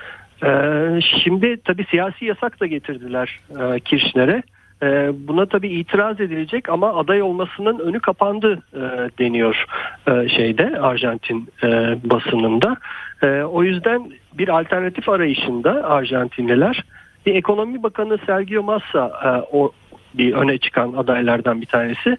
E, 0.43 1.01
şimdi 1.23 1.57
tabii 1.65 1.85
siyasi 1.85 2.25
yasak 2.25 2.59
da 2.59 2.67
getirdiler 2.67 3.39
e, 3.59 3.79
Kirchner'e. 3.79 4.43
E, 4.83 5.11
buna 5.27 5.45
tabii 5.45 5.69
itiraz 5.69 6.21
edilecek 6.21 6.69
ama 6.69 6.93
aday 6.93 7.21
olmasının 7.21 7.79
önü 7.79 7.99
kapandı 7.99 8.63
e, 8.73 8.79
deniyor 9.19 9.65
e, 10.07 10.29
şeyde 10.29 10.79
Arjantin 10.79 11.49
e, 11.63 11.67
basınında. 12.03 12.77
E, 13.23 13.27
o 13.27 13.63
yüzden 13.63 14.11
bir 14.33 14.59
alternatif 14.59 15.09
arayışında 15.09 15.89
Arjantinliler 15.89 16.83
bir 17.25 17.35
ekonomi 17.35 17.83
bakanı 17.83 18.17
Sergio 18.25 18.63
Massa 18.63 19.11
e, 19.25 19.57
o 19.57 19.71
bir 20.13 20.33
öne 20.33 20.57
çıkan 20.57 20.93
adaylardan 20.93 21.61
bir 21.61 21.65
tanesi. 21.65 22.17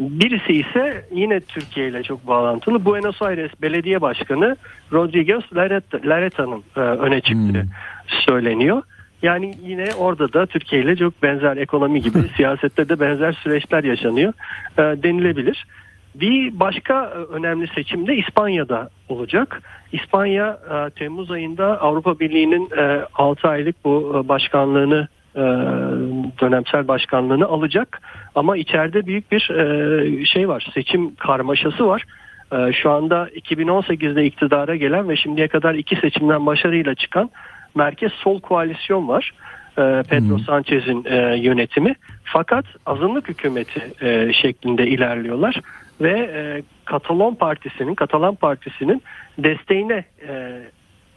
Birisi 0.00 0.52
ise 0.52 1.04
yine 1.12 1.40
Türkiye 1.40 1.88
ile 1.88 2.02
çok 2.02 2.26
bağlantılı. 2.26 2.84
Buenos 2.84 3.22
Aires 3.22 3.50
Belediye 3.62 4.00
Başkanı 4.00 4.56
Rodriguez 4.92 5.42
Larreta- 5.52 6.08
Larreta'nın 6.08 6.62
e, 6.76 6.80
öne 6.80 7.20
çıktığı 7.20 7.64
söyleniyor. 8.08 8.82
Yani 9.22 9.54
yine 9.62 9.86
orada 9.98 10.32
da 10.32 10.46
Türkiye 10.46 10.82
ile 10.82 10.96
çok 10.96 11.22
benzer 11.22 11.56
ekonomi 11.56 12.00
gibi 12.02 12.18
siyasette 12.36 12.88
de 12.88 13.00
benzer 13.00 13.32
süreçler 13.32 13.84
yaşanıyor 13.84 14.32
e, 14.78 14.82
denilebilir. 14.82 15.66
Bir 16.14 16.60
başka 16.60 17.04
e, 17.04 17.34
önemli 17.34 17.68
seçim 17.74 18.06
de 18.06 18.16
İspanya'da 18.16 18.90
olacak. 19.08 19.62
İspanya 19.92 20.58
Temmuz 20.96 21.30
ayında 21.30 21.80
Avrupa 21.80 22.20
Birliği'nin 22.20 22.68
e, 22.78 23.00
6 23.14 23.48
aylık 23.48 23.84
bu 23.84 24.24
başkanlığını 24.28 25.08
e, 25.36 25.40
dönemsel 26.40 26.88
başkanlığını 26.88 27.46
alacak. 27.46 28.02
Ama 28.34 28.56
içeride 28.56 29.06
büyük 29.06 29.32
bir 29.32 29.50
e, 29.50 30.24
şey 30.26 30.48
var, 30.48 30.70
seçim 30.74 31.14
karmaşası 31.14 31.86
var. 31.86 32.04
E, 32.52 32.72
şu 32.72 32.90
anda 32.90 33.28
2018'de 33.28 34.24
iktidara 34.24 34.76
gelen 34.76 35.08
ve 35.08 35.16
şimdiye 35.16 35.48
kadar 35.48 35.74
iki 35.74 35.96
seçimden 35.96 36.46
başarıyla 36.46 36.94
çıkan 36.94 37.30
merkez 37.74 38.12
sol 38.12 38.40
koalisyon 38.40 39.08
var. 39.08 39.32
Pedro 40.08 40.38
Sanchez'in 40.38 41.04
e, 41.04 41.36
yönetimi. 41.36 41.94
Fakat 42.24 42.64
azınlık 42.86 43.28
hükümeti 43.28 43.92
e, 44.02 44.32
şeklinde 44.32 44.86
ilerliyorlar 44.86 45.60
ve 46.00 46.10
e, 46.10 46.62
Katalon 46.84 47.34
Partisi'nin, 47.34 47.94
Katalan 47.94 48.34
Partisi'nin 48.34 49.02
desteğine 49.38 50.04
e, 50.28 50.62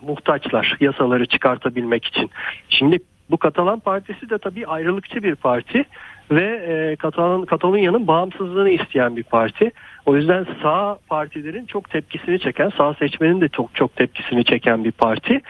muhtaçlar 0.02 0.78
yasaları 0.80 1.26
çıkartabilmek 1.26 2.06
için. 2.06 2.32
Şimdi 2.70 3.00
bu 3.34 3.38
Katalan 3.38 3.80
Partisi 3.80 4.30
de 4.30 4.38
tabii 4.38 4.68
ayrılıkçı 4.68 5.24
bir 5.24 5.36
parti 5.36 5.86
ve 6.32 6.44
e, 6.44 6.96
Katalan 6.96 7.46
Katalonya'nın 7.46 8.08
bağımsızlığını 8.08 8.70
isteyen 8.70 9.16
bir 9.16 9.24
parti. 9.24 9.72
O 10.06 10.16
yüzden 10.16 10.48
sağ 10.62 10.98
partilerin 11.10 11.66
çok 11.66 11.90
tepkisini 11.90 12.40
çeken, 12.40 12.72
sağ 12.78 12.94
seçmenin 12.94 13.42
de 13.42 13.50
çok 13.50 13.76
çok 13.76 13.96
tepkisini 13.96 14.46
çeken 14.46 14.84
bir 14.84 14.92
parti. 14.92 15.42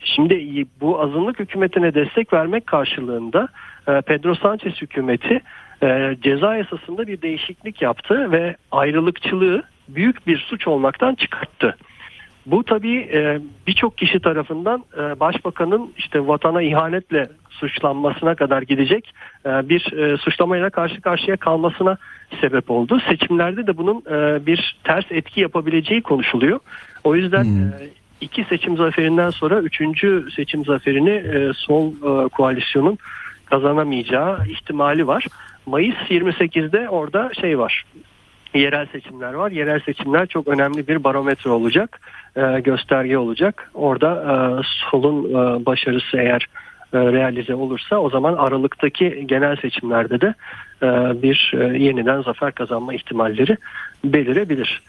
Şimdi 0.00 0.66
bu 0.80 1.00
azınlık 1.00 1.38
hükümetine 1.38 1.94
destek 1.94 2.32
vermek 2.32 2.66
karşılığında 2.66 3.48
e, 3.88 4.00
Pedro 4.00 4.34
Sanchez 4.34 4.82
hükümeti 4.82 5.40
e, 5.82 6.16
ceza 6.20 6.56
yasasında 6.56 7.06
bir 7.06 7.22
değişiklik 7.22 7.82
yaptı 7.82 8.32
ve 8.32 8.56
ayrılıkçılığı 8.70 9.62
büyük 9.88 10.26
bir 10.26 10.38
suç 10.38 10.68
olmaktan 10.68 11.14
çıkarttı. 11.14 11.76
Bu 12.46 12.64
tabii 12.64 12.96
e, 12.96 13.40
birçok 13.66 13.98
kişi 13.98 14.20
tarafından 14.20 14.84
e, 14.98 15.20
başbakanın 15.20 15.92
işte 15.96 16.26
vatana 16.26 16.62
ihanetle 16.62 17.28
suçlanmasına 17.50 18.34
kadar 18.34 18.62
gidecek 18.62 19.14
e, 19.46 19.68
bir 19.68 19.92
e, 19.92 20.16
suçlamayla 20.16 20.70
karşı 20.70 21.00
karşıya 21.00 21.36
kalmasına 21.36 21.96
sebep 22.40 22.70
oldu. 22.70 23.00
Seçimlerde 23.08 23.66
de 23.66 23.76
bunun 23.76 24.02
e, 24.10 24.46
bir 24.46 24.76
ters 24.84 25.04
etki 25.10 25.40
yapabileceği 25.40 26.02
konuşuluyor. 26.02 26.60
O 27.04 27.16
yüzden 27.16 27.44
e, 27.44 27.88
iki 28.20 28.44
seçim 28.44 28.76
zaferinden 28.76 29.30
sonra 29.30 29.60
üçüncü 29.60 30.28
seçim 30.36 30.64
zaferini 30.64 31.10
e, 31.10 31.52
sol 31.54 31.92
e, 31.92 32.28
koalisyonun 32.28 32.98
kazanamayacağı 33.44 34.46
ihtimali 34.48 35.06
var. 35.06 35.26
Mayıs 35.66 35.96
28'de 36.10 36.88
orada 36.88 37.30
şey 37.40 37.58
var 37.58 37.84
yerel 38.58 38.86
seçimler 38.86 39.34
var. 39.34 39.50
Yerel 39.50 39.80
seçimler 39.80 40.26
çok 40.26 40.48
önemli 40.48 40.88
bir 40.88 41.04
barometre 41.04 41.50
olacak, 41.50 42.00
e, 42.36 42.60
gösterge 42.60 43.18
olacak. 43.18 43.70
Orada 43.74 44.10
e, 44.12 44.34
solun 44.90 45.24
e, 45.30 45.66
başarısı 45.66 46.16
eğer 46.16 46.46
realize 46.94 47.54
olursa 47.54 47.98
o 47.98 48.10
zaman 48.10 48.34
Aralık'taki 48.34 49.24
genel 49.26 49.56
seçimlerde 49.56 50.20
de 50.20 50.34
bir 51.22 51.52
yeniden 51.78 52.22
zafer 52.22 52.52
kazanma 52.52 52.94
ihtimalleri 52.94 53.56
belirebilir. 54.04 54.82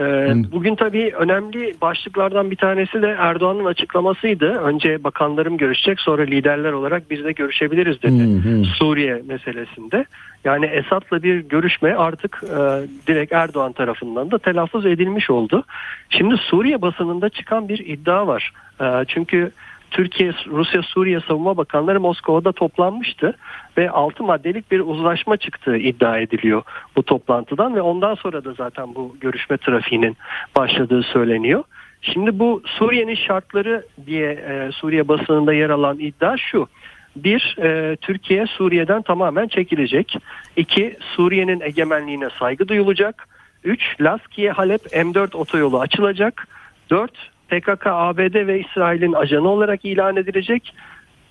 Ee, 0.00 0.34
Bugün 0.52 0.74
tabii 0.74 1.12
önemli 1.16 1.74
başlıklardan 1.82 2.50
bir 2.50 2.56
tanesi 2.56 3.02
de 3.02 3.16
Erdoğan'ın 3.18 3.64
açıklamasıydı. 3.64 4.46
Önce 4.46 5.04
bakanlarım 5.04 5.56
görüşecek 5.56 6.00
sonra 6.00 6.22
liderler 6.22 6.72
olarak 6.72 7.10
biz 7.10 7.24
de 7.24 7.32
görüşebiliriz 7.32 8.02
dedi 8.02 8.66
Suriye 8.78 9.22
meselesinde. 9.26 10.04
Yani 10.44 10.66
Esad'la 10.66 11.22
bir 11.22 11.40
görüşme 11.40 11.94
artık 11.94 12.42
e, 12.44 12.58
direkt 13.06 13.32
Erdoğan 13.32 13.72
tarafından 13.72 14.30
da 14.30 14.38
telaffuz 14.38 14.86
edilmiş 14.86 15.30
oldu. 15.30 15.64
Şimdi 16.10 16.36
Suriye 16.36 16.82
basınında 16.82 17.28
çıkan 17.28 17.68
bir 17.68 17.78
iddia 17.78 18.26
var. 18.26 18.52
E, 18.80 18.84
çünkü 19.08 19.50
Türkiye, 19.90 20.32
Rusya, 20.46 20.82
Suriye 20.82 21.20
savunma 21.20 21.56
bakanları 21.56 22.00
Moskova'da 22.00 22.52
toplanmıştı 22.52 23.36
ve 23.78 23.90
6 23.90 24.22
maddelik 24.22 24.70
bir 24.70 24.80
uzlaşma 24.80 25.36
çıktığı 25.36 25.76
iddia 25.76 26.18
ediliyor 26.18 26.62
bu 26.96 27.02
toplantıdan 27.02 27.74
ve 27.74 27.82
ondan 27.82 28.14
sonra 28.14 28.44
da 28.44 28.52
zaten 28.52 28.94
bu 28.94 29.16
görüşme 29.20 29.56
trafiğinin 29.56 30.16
başladığı 30.56 31.02
söyleniyor. 31.02 31.64
Şimdi 32.02 32.38
bu 32.38 32.62
Suriye'nin 32.66 33.14
şartları 33.14 33.86
diye 34.06 34.30
e, 34.32 34.72
Suriye 34.72 35.08
basınında 35.08 35.52
yer 35.52 35.70
alan 35.70 35.98
iddia 35.98 36.36
şu. 36.36 36.68
Bir, 37.16 37.56
e, 37.62 37.96
Türkiye 37.96 38.46
Suriye'den 38.46 39.02
tamamen 39.02 39.48
çekilecek. 39.48 40.16
İki, 40.56 40.96
Suriye'nin 41.16 41.60
egemenliğine 41.60 42.28
saygı 42.38 42.68
duyulacak. 42.68 43.28
Üç, 43.64 43.96
Laskiye 44.00 44.50
Halep 44.50 44.86
M4 44.86 45.36
otoyolu 45.36 45.80
açılacak. 45.80 46.48
Dört, 46.90 47.30
PKK, 47.50 47.86
ABD 47.86 48.46
ve 48.46 48.60
İsrail'in 48.60 49.12
ajanı 49.12 49.48
olarak 49.48 49.84
ilan 49.84 50.16
edilecek. 50.16 50.74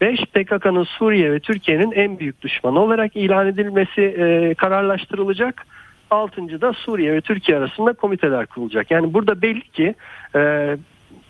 5 0.02 0.20
PKK'nın 0.20 0.84
Suriye 0.84 1.32
ve 1.32 1.40
Türkiye'nin 1.40 1.92
en 1.92 2.20
büyük 2.20 2.42
düşmanı 2.42 2.80
olarak 2.80 3.16
ilan 3.16 3.48
edilmesi 3.48 4.02
e, 4.02 4.54
kararlaştırılacak. 4.54 5.66
Altıncı 6.12 6.62
da 6.62 6.74
Suriye 6.74 7.14
ve 7.14 7.22
Türkiye 7.22 7.58
arasında 7.58 7.94
komiteler 7.94 8.46
kurulacak. 8.46 8.92
Yani 8.92 9.14
burada 9.14 9.42
belli 9.42 9.62
ki 9.62 9.96
e, 10.36 10.78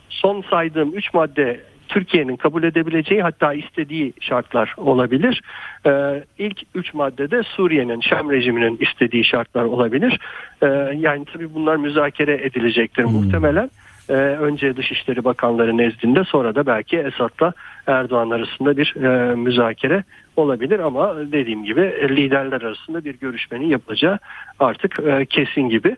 son 0.10 0.42
saydığım 0.50 0.94
3 0.94 1.14
madde 1.14 1.60
Türkiye'nin 1.90 2.36
kabul 2.36 2.64
edebileceği 2.64 3.22
hatta 3.22 3.54
istediği 3.54 4.14
şartlar 4.20 4.74
olabilir. 4.78 5.42
Ee, 5.86 6.24
ilk 6.38 6.62
üç 6.76 6.94
maddede 6.94 7.44
Suriye'nin, 7.44 8.02
Şam 8.02 8.32
rejiminin 8.32 8.78
istediği 8.82 9.26
şartlar 9.26 9.64
olabilir. 9.64 10.20
Ee, 10.62 10.68
yani 10.98 11.26
tabii 11.34 11.54
bunlar 11.54 11.76
müzakere 11.76 12.34
edilecektir 12.34 13.04
muhtemelen. 13.04 13.70
Ee, 14.10 14.14
önce 14.14 14.78
Dışişleri 14.78 15.24
Bakanları 15.24 15.78
nezdinde 15.78 16.24
sonra 16.24 16.56
da 16.56 16.66
belki 16.66 16.98
Esad'la 16.98 17.54
Erdoğan 17.88 18.30
arasında 18.30 18.78
bir 18.78 18.96
e, 18.96 19.36
müzakere 19.36 20.04
olabilir 20.36 20.80
ama 20.80 21.16
dediğim 21.32 21.64
gibi 21.64 21.82
e, 21.82 22.10
liderler 22.10 22.62
arasında 22.62 23.06
bir 23.06 23.20
görüşmenin 23.20 23.68
yapılacağı 23.68 24.20
artık 24.60 25.00
e, 25.00 25.26
kesin 25.26 25.70
gibi. 25.70 25.96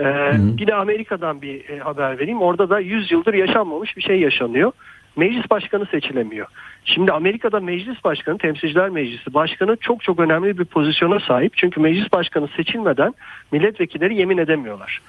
Ee, 0.00 0.32
bir 0.36 0.66
de 0.66 0.74
Amerika'dan 0.74 1.42
bir 1.42 1.68
e, 1.68 1.78
haber 1.78 2.18
vereyim. 2.18 2.42
Orada 2.42 2.70
da 2.70 2.80
100 2.80 3.12
yıldır 3.12 3.34
yaşanmamış 3.34 3.96
bir 3.96 4.02
şey 4.02 4.20
yaşanıyor. 4.20 4.72
Meclis 5.16 5.50
başkanı 5.50 5.86
seçilemiyor. 5.86 6.46
Şimdi 6.84 7.12
Amerika'da 7.12 7.60
meclis 7.60 8.04
başkanı, 8.04 8.38
temsilciler 8.38 8.90
meclisi 8.90 9.34
başkanı 9.34 9.76
çok 9.76 10.02
çok 10.02 10.20
önemli 10.20 10.58
bir 10.58 10.64
pozisyona 10.64 11.20
sahip. 11.20 11.52
Çünkü 11.56 11.80
meclis 11.80 12.12
başkanı 12.12 12.48
seçilmeden 12.56 13.14
milletvekilleri 13.52 14.16
yemin 14.16 14.38
edemiyorlar. 14.38 15.00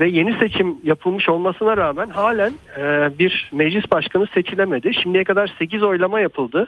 Ve 0.00 0.08
yeni 0.08 0.38
seçim 0.38 0.76
yapılmış 0.82 1.28
olmasına 1.28 1.76
rağmen 1.76 2.08
halen 2.08 2.52
e, 2.78 3.10
bir 3.18 3.50
meclis 3.52 3.90
başkanı 3.90 4.26
seçilemedi. 4.34 4.94
Şimdiye 4.94 5.24
kadar 5.24 5.54
8 5.58 5.82
oylama 5.82 6.20
yapıldı. 6.20 6.66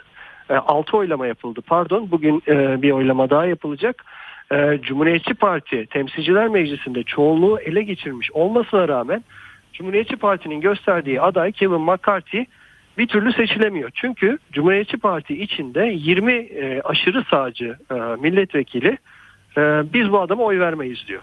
E, 0.50 0.54
6 0.54 0.96
oylama 0.96 1.26
yapıldı 1.26 1.60
pardon. 1.66 2.10
Bugün 2.10 2.42
e, 2.48 2.82
bir 2.82 2.90
oylama 2.90 3.30
daha 3.30 3.46
yapılacak. 3.46 4.04
E, 4.52 4.78
Cumhuriyetçi 4.82 5.34
Parti 5.34 5.86
temsilciler 5.86 6.48
meclisinde 6.48 7.02
çoğunluğu 7.02 7.60
ele 7.60 7.82
geçirmiş 7.82 8.32
olmasına 8.32 8.88
rağmen 8.88 9.24
Cumhuriyetçi 9.72 10.16
Parti'nin 10.16 10.60
gösterdiği 10.60 11.20
aday 11.20 11.52
Kevin 11.52 11.80
McCarthy 11.80 12.44
bir 12.98 13.06
türlü 13.06 13.32
seçilemiyor. 13.32 13.90
Çünkü 13.94 14.38
Cumhuriyetçi 14.52 14.96
Parti 14.96 15.42
içinde 15.42 15.92
20 15.94 16.32
e, 16.32 16.80
aşırı 16.84 17.24
sağcı 17.30 17.76
e, 17.90 17.94
milletvekili 17.94 18.98
e, 19.56 19.60
biz 19.94 20.12
bu 20.12 20.20
adama 20.20 20.42
oy 20.42 20.58
vermeyiz 20.58 21.04
diyor. 21.06 21.22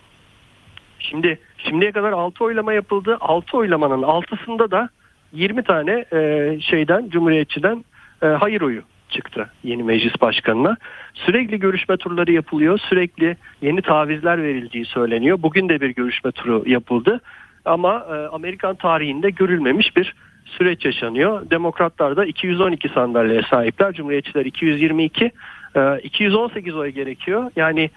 Şimdi 0.99 1.39
şimdiye 1.57 1.91
kadar 1.91 2.11
6 2.11 2.43
oylama 2.43 2.73
yapıldı. 2.73 3.17
6 3.21 3.57
oylamanın 3.57 4.01
6'sında 4.01 4.71
da 4.71 4.89
20 5.34 5.63
tane 5.63 6.05
e, 6.13 6.57
şeyden 6.61 7.09
Cumhuriyetçiden 7.09 7.85
e, 8.21 8.27
hayır 8.27 8.61
oyu 8.61 8.81
çıktı 9.09 9.49
yeni 9.63 9.84
meclis 9.84 10.21
başkanına. 10.21 10.77
Sürekli 11.13 11.59
görüşme 11.59 11.97
turları 11.97 12.31
yapılıyor. 12.31 12.77
Sürekli 12.77 13.38
yeni 13.61 13.81
tavizler 13.81 14.43
verildiği 14.43 14.85
söyleniyor. 14.85 15.38
Bugün 15.41 15.69
de 15.69 15.81
bir 15.81 15.89
görüşme 15.89 16.31
turu 16.31 16.63
yapıldı. 16.65 17.21
Ama 17.65 18.05
e, 18.09 18.13
Amerikan 18.13 18.76
tarihinde 18.76 19.30
görülmemiş 19.30 19.97
bir 19.97 20.15
süreç 20.45 20.85
yaşanıyor. 20.85 21.49
Demokratlar 21.49 22.17
da 22.17 22.26
212 22.26 22.89
sandalyeye 22.89 23.41
sahipler. 23.41 23.93
Cumhuriyetçiler 23.93 24.45
222. 24.45 25.31
E, 25.76 25.99
218 26.03 26.76
oy 26.76 26.89
gerekiyor. 26.89 27.51
Yani 27.55 27.89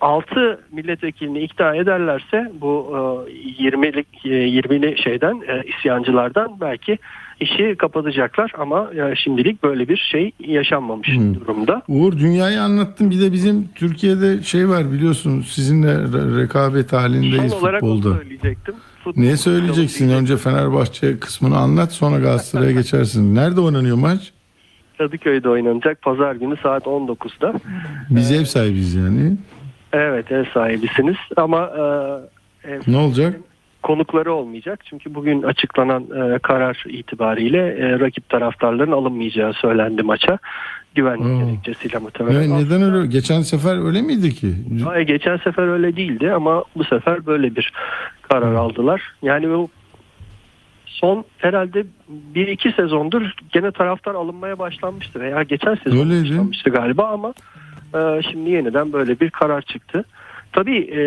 6 0.00 0.60
milletvekilini 0.72 1.38
ikna 1.40 1.74
ederlerse 1.76 2.52
bu 2.60 2.86
e, 3.28 3.32
20'lik 3.62 4.06
e, 4.24 4.28
20'li 4.28 5.02
şeyden 5.02 5.34
e, 5.48 5.62
isyancılardan 5.68 6.60
belki 6.60 6.98
işi 7.40 7.74
kapatacaklar 7.78 8.52
ama 8.58 8.90
e, 8.94 9.16
şimdilik 9.16 9.62
böyle 9.62 9.88
bir 9.88 9.96
şey 10.12 10.32
yaşanmamış 10.40 11.08
durumda. 11.08 11.82
Uğur 11.88 12.12
dünyayı 12.18 12.62
anlattın 12.62 13.10
bir 13.10 13.20
de 13.20 13.32
bizim 13.32 13.68
Türkiye'de 13.74 14.42
şey 14.42 14.68
var 14.68 14.92
biliyorsun 14.92 15.40
sizinle 15.40 15.88
re- 15.92 16.40
rekabet 16.42 16.92
halindeyiz 16.92 17.52
Son 17.52 17.60
olarak 17.60 17.80
futbolda. 17.80 18.14
söyleyecektim. 18.14 18.74
Futbol 19.04 19.22
Ne 19.22 19.36
söyleyeceksin? 19.36 20.10
Önce 20.10 20.36
Fenerbahçe 20.36 21.18
kısmını 21.18 21.56
anlat 21.56 21.92
sonra 21.92 22.18
Galatasaray'a 22.18 22.72
geçersin. 22.72 23.34
Nerede 23.34 23.60
oynanıyor 23.60 23.96
maç? 23.96 24.32
Kadıköy'de 24.98 25.48
oynanacak 25.48 26.02
pazar 26.02 26.34
günü 26.34 26.56
saat 26.62 26.84
19'da. 26.84 27.52
Biz 28.10 28.32
ev 28.32 28.44
sahibiyiz 28.44 28.94
yani. 28.94 29.36
Evet 29.92 30.32
ev 30.32 30.44
sahibisiniz 30.54 31.16
ama 31.36 31.70
e, 32.64 32.70
ev 32.70 32.80
Ne 32.86 32.96
olacak? 32.96 33.34
konukları 33.82 34.32
olmayacak. 34.32 34.80
Çünkü 34.84 35.14
bugün 35.14 35.42
açıklanan 35.42 36.02
e, 36.02 36.38
karar 36.38 36.84
itibariyle 36.88 37.58
e, 37.58 38.00
rakip 38.00 38.28
taraftarların 38.28 38.92
alınmayacağı 38.92 39.52
söylendi 39.52 40.02
maça. 40.02 40.38
Güvenlik 40.94 41.24
Hmm. 41.24 41.46
gerekçesiyle 41.46 41.98
muhtemelen. 41.98 42.50
Ne, 42.50 42.64
neden 42.64 42.82
öyle? 42.82 43.06
Geçen 43.06 43.40
sefer 43.40 43.86
öyle 43.86 44.02
miydi 44.02 44.34
ki? 44.34 44.54
Hayır, 44.84 45.06
geçen 45.06 45.36
sefer 45.36 45.68
öyle 45.68 45.96
değildi 45.96 46.32
ama 46.32 46.64
bu 46.76 46.84
sefer 46.84 47.26
böyle 47.26 47.56
bir 47.56 47.72
karar 48.22 48.54
aldılar. 48.54 49.02
Yani 49.22 49.48
o 49.48 49.68
son 50.86 51.24
herhalde 51.38 51.86
bir 52.08 52.46
iki 52.46 52.72
sezondur 52.72 53.22
gene 53.52 53.70
taraftar 53.70 54.14
alınmaya 54.14 54.58
başlanmıştı 54.58 55.20
veya 55.20 55.42
geçen 55.42 55.74
sezon 55.74 55.98
Öyleydi. 56.10 56.30
başlanmıştı 56.30 56.70
galiba 56.70 57.08
ama 57.08 57.34
e, 57.94 58.22
şimdi 58.22 58.50
yeniden 58.50 58.92
böyle 58.92 59.20
bir 59.20 59.30
karar 59.30 59.62
çıktı. 59.62 60.04
Tabii 60.52 60.78
e, 60.78 61.00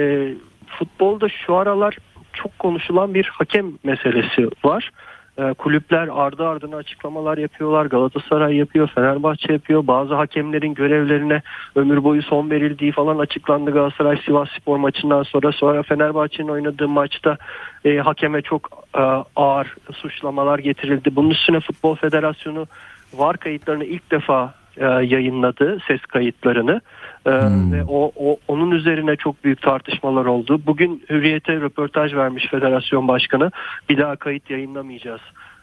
futbolda 0.67 1.29
şu 1.29 1.55
aralar 1.55 1.97
çok 2.33 2.59
konuşulan 2.59 3.13
bir 3.13 3.25
hakem 3.25 3.71
meselesi 3.83 4.49
var. 4.63 4.91
E, 5.37 5.53
kulüpler 5.53 6.09
ardı 6.11 6.47
ardına 6.47 6.75
açıklamalar 6.75 7.37
yapıyorlar. 7.37 7.85
Galatasaray 7.85 8.55
yapıyor, 8.55 8.87
Fenerbahçe 8.95 9.53
yapıyor. 9.53 9.87
Bazı 9.87 10.13
hakemlerin 10.13 10.73
görevlerine 10.73 11.41
ömür 11.75 12.03
boyu 12.03 12.21
son 12.21 12.49
verildiği 12.49 12.91
falan 12.91 13.19
açıklandı 13.19 13.71
Galatasaray 13.71 14.17
Sivas 14.25 14.49
Spor 14.49 14.77
maçından 14.77 15.23
sonra. 15.23 15.51
Sonra 15.51 15.83
Fenerbahçe'nin 15.83 16.49
oynadığı 16.49 16.87
maçta 16.87 17.37
e, 17.85 17.97
hakeme 17.97 18.41
çok 18.41 18.69
e, 18.97 19.01
ağır 19.35 19.75
suçlamalar 19.93 20.59
getirildi. 20.59 21.15
Bunun 21.15 21.29
üstüne 21.29 21.59
Futbol 21.59 21.95
Federasyonu 21.95 22.67
VAR 23.13 23.37
kayıtlarını 23.37 23.85
ilk 23.85 24.11
defa 24.11 24.60
e, 24.77 24.85
yayınladı 24.85 25.79
ses 25.87 26.01
kayıtlarını 26.01 26.81
E, 27.25 27.31
ve 27.71 27.83
o, 27.87 28.11
o 28.15 28.37
onun 28.47 28.71
üzerine 28.71 29.15
çok 29.15 29.43
büyük 29.43 29.61
tartışmalar 29.61 30.25
oldu. 30.25 30.61
Bugün 30.65 31.03
Hürriyet'e 31.09 31.53
röportaj 31.53 32.13
vermiş 32.13 32.47
federasyon 32.47 33.07
başkanı 33.07 33.51
bir 33.89 33.97
daha 33.97 34.15
kayıt 34.15 34.49
yayınlamayacağız. 34.49 35.21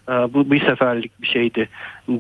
E, 0.08 0.12
bu 0.12 0.50
bir 0.50 0.60
seferlik 0.66 1.22
bir 1.22 1.26
şeydi 1.26 1.68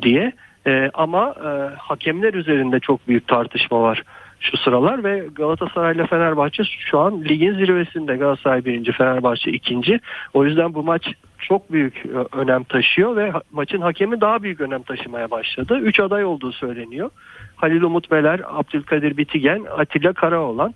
diye. 0.02 0.32
E, 0.66 0.90
ama 0.94 1.34
e, 1.44 1.76
hakemler 1.76 2.34
üzerinde 2.34 2.80
çok 2.80 3.08
büyük 3.08 3.28
tartışma 3.28 3.82
var 3.82 4.02
şu 4.40 4.56
sıralar 4.56 5.04
ve 5.04 5.28
Galatasaray 5.34 5.94
ile 5.94 6.06
Fenerbahçe 6.06 6.62
şu 6.64 6.98
an 6.98 7.24
ligin 7.24 7.54
zirvesinde. 7.54 8.16
Galatasaray 8.16 8.64
birinci, 8.64 8.92
Fenerbahçe 8.92 9.50
ikinci. 9.50 10.00
O 10.34 10.44
yüzden 10.44 10.74
bu 10.74 10.82
maç 10.82 11.12
çok 11.38 11.72
büyük 11.72 12.06
e, 12.06 12.36
önem 12.36 12.64
taşıyor 12.64 13.16
ve 13.16 13.32
maçın 13.52 13.80
hakemi 13.80 14.20
daha 14.20 14.42
büyük 14.42 14.60
önem 14.60 14.82
taşımaya 14.82 15.30
başladı. 15.30 15.78
Üç 15.78 16.00
aday 16.00 16.24
olduğu 16.24 16.52
söyleniyor. 16.52 17.10
Halil 17.56 17.82
Umut 17.82 18.10
Meler, 18.10 18.40
Abdülkadir 18.44 19.16
Bitigen, 19.16 19.64
Atilla 19.78 20.12
Karaoğlan. 20.12 20.74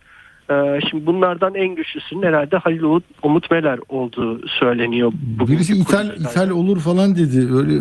E, 0.51 0.81
Şimdi 0.91 1.07
bunlardan 1.07 1.55
en 1.55 1.75
güçlüsünün 1.75 2.23
herhalde 2.23 2.57
Halil 2.57 2.83
Umut, 3.23 3.51
Meler 3.51 3.79
olduğu 3.89 4.49
söyleniyor. 4.49 5.13
bugünkü 5.39 5.53
Birisi 5.53 5.73
ithal, 5.73 6.07
ithal 6.17 6.51
olur 6.51 6.81
falan 6.81 7.17
dedi. 7.17 7.39
Öyle 7.55 7.73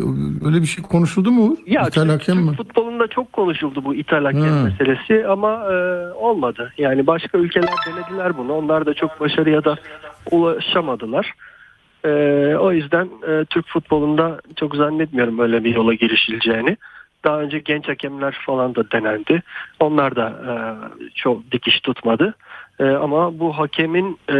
öyle 0.45 0.61
bir 0.61 0.65
şey 0.67 0.83
konuşuldu 0.83 1.31
mu? 1.31 1.57
Ya 1.67 1.81
İthal 1.87 2.03
Türk, 2.03 2.11
hakem 2.13 2.37
mi? 2.37 2.55
futbolunda 2.55 3.07
çok 3.07 3.33
konuşuldu 3.33 3.83
bu 3.85 3.95
ithal 3.95 4.23
hakem 4.25 4.41
Ha. 4.41 4.63
meselesi 4.63 5.27
ama 5.27 5.53
e, 5.73 5.75
olmadı. 6.13 6.73
Yani 6.77 7.07
başka 7.07 7.37
ülkeler 7.37 7.69
denediler 7.87 8.37
bunu. 8.37 8.53
Onlar 8.53 8.85
da 8.85 8.93
çok 8.93 9.19
başarıya 9.19 9.63
da 9.63 9.75
ulaşamadılar. 10.31 11.33
E, 12.05 12.09
o 12.59 12.71
yüzden 12.71 13.09
e, 13.27 13.45
Türk 13.45 13.67
futbolunda 13.67 14.41
çok 14.55 14.75
zannetmiyorum 14.75 15.37
böyle 15.37 15.63
bir 15.63 15.75
yola 15.75 15.93
girişileceğini. 15.93 16.77
Daha 17.23 17.41
önce 17.41 17.59
genç 17.59 17.87
hakemler 17.87 18.37
falan 18.45 18.75
da 18.75 18.91
denendi. 18.91 19.43
Onlar 19.79 20.15
da 20.15 20.29
e, 20.29 20.53
çok 21.15 21.51
dikiş 21.51 21.79
tutmadı. 21.79 22.33
E, 22.81 22.85
ama 22.85 23.39
bu 23.39 23.57
hakemin 23.57 24.17
e, 24.29 24.37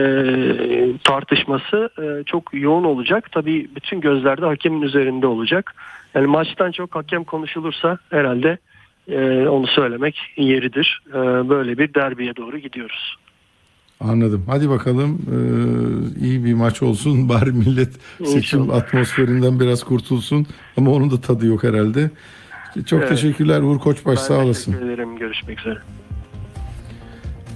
tartışması 1.04 1.90
e, 2.02 2.24
çok 2.24 2.50
yoğun 2.54 2.84
olacak. 2.84 3.32
Tabii 3.32 3.70
bütün 3.76 4.02
gözlerde 4.02 4.46
hakemin 4.46 4.82
üzerinde 4.82 5.28
olacak. 5.28 5.76
Yani 6.16 6.28
maçtan 6.28 6.72
çok 6.72 6.96
hakem 6.96 7.24
konuşulursa 7.24 7.98
herhalde 8.10 8.58
e, 9.08 9.48
onu 9.48 9.68
söylemek 9.68 10.16
yeridir. 10.38 11.02
E, 11.10 11.50
böyle 11.50 11.78
bir 11.78 11.94
derbiye 11.94 12.36
doğru 12.36 12.58
gidiyoruz. 12.58 13.18
Anladım. 14.00 14.44
Hadi 14.48 14.70
bakalım 14.70 15.22
ee, 15.32 16.26
iyi 16.26 16.46
bir 16.46 16.54
maç 16.54 16.82
olsun. 16.82 17.30
Bari 17.30 17.52
millet 17.52 17.90
seçim 18.18 18.60
İnşallah. 18.60 18.76
atmosferinden 18.76 19.60
biraz 19.60 19.84
kurtulsun. 19.84 20.48
Ama 20.78 20.92
onun 20.92 21.12
da 21.12 21.22
tadı 21.22 21.46
yok 21.46 21.64
herhalde. 21.64 22.10
Çok 22.86 23.00
Evet. 23.00 23.10
teşekkürler 23.10 23.62
Uğur 23.62 23.80
Koçbaş 23.80 24.18
Ben 24.18 24.24
sağ 24.24 24.40
olasın. 24.40 24.72
teşekkür 24.72 24.90
ederim. 24.90 25.18
Görüşmek 25.18 25.60
üzere. 25.60 25.78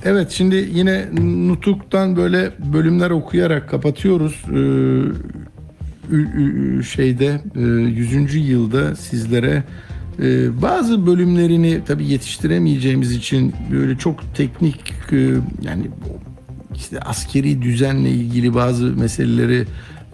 Evet 0.05 0.31
şimdi 0.31 0.69
yine 0.73 1.05
Nutuk'tan 1.47 2.15
böyle 2.15 2.51
bölümler 2.73 3.09
okuyarak 3.09 3.69
kapatıyoruz. 3.69 4.45
Ee, 4.51 5.01
şeyde 6.83 7.41
e, 7.55 7.61
100. 7.61 8.35
yılda 8.49 8.95
sizlere 8.95 9.63
e, 10.21 10.61
bazı 10.61 11.07
bölümlerini 11.07 11.81
tabii 11.87 12.05
yetiştiremeyeceğimiz 12.05 13.11
için 13.11 13.53
böyle 13.71 13.97
çok 13.97 14.35
teknik 14.35 14.93
e, 15.11 15.17
yani 15.61 15.83
işte 16.75 16.99
askeri 16.99 17.61
düzenle 17.61 18.09
ilgili 18.09 18.55
bazı 18.55 18.83
meseleleri 18.83 19.65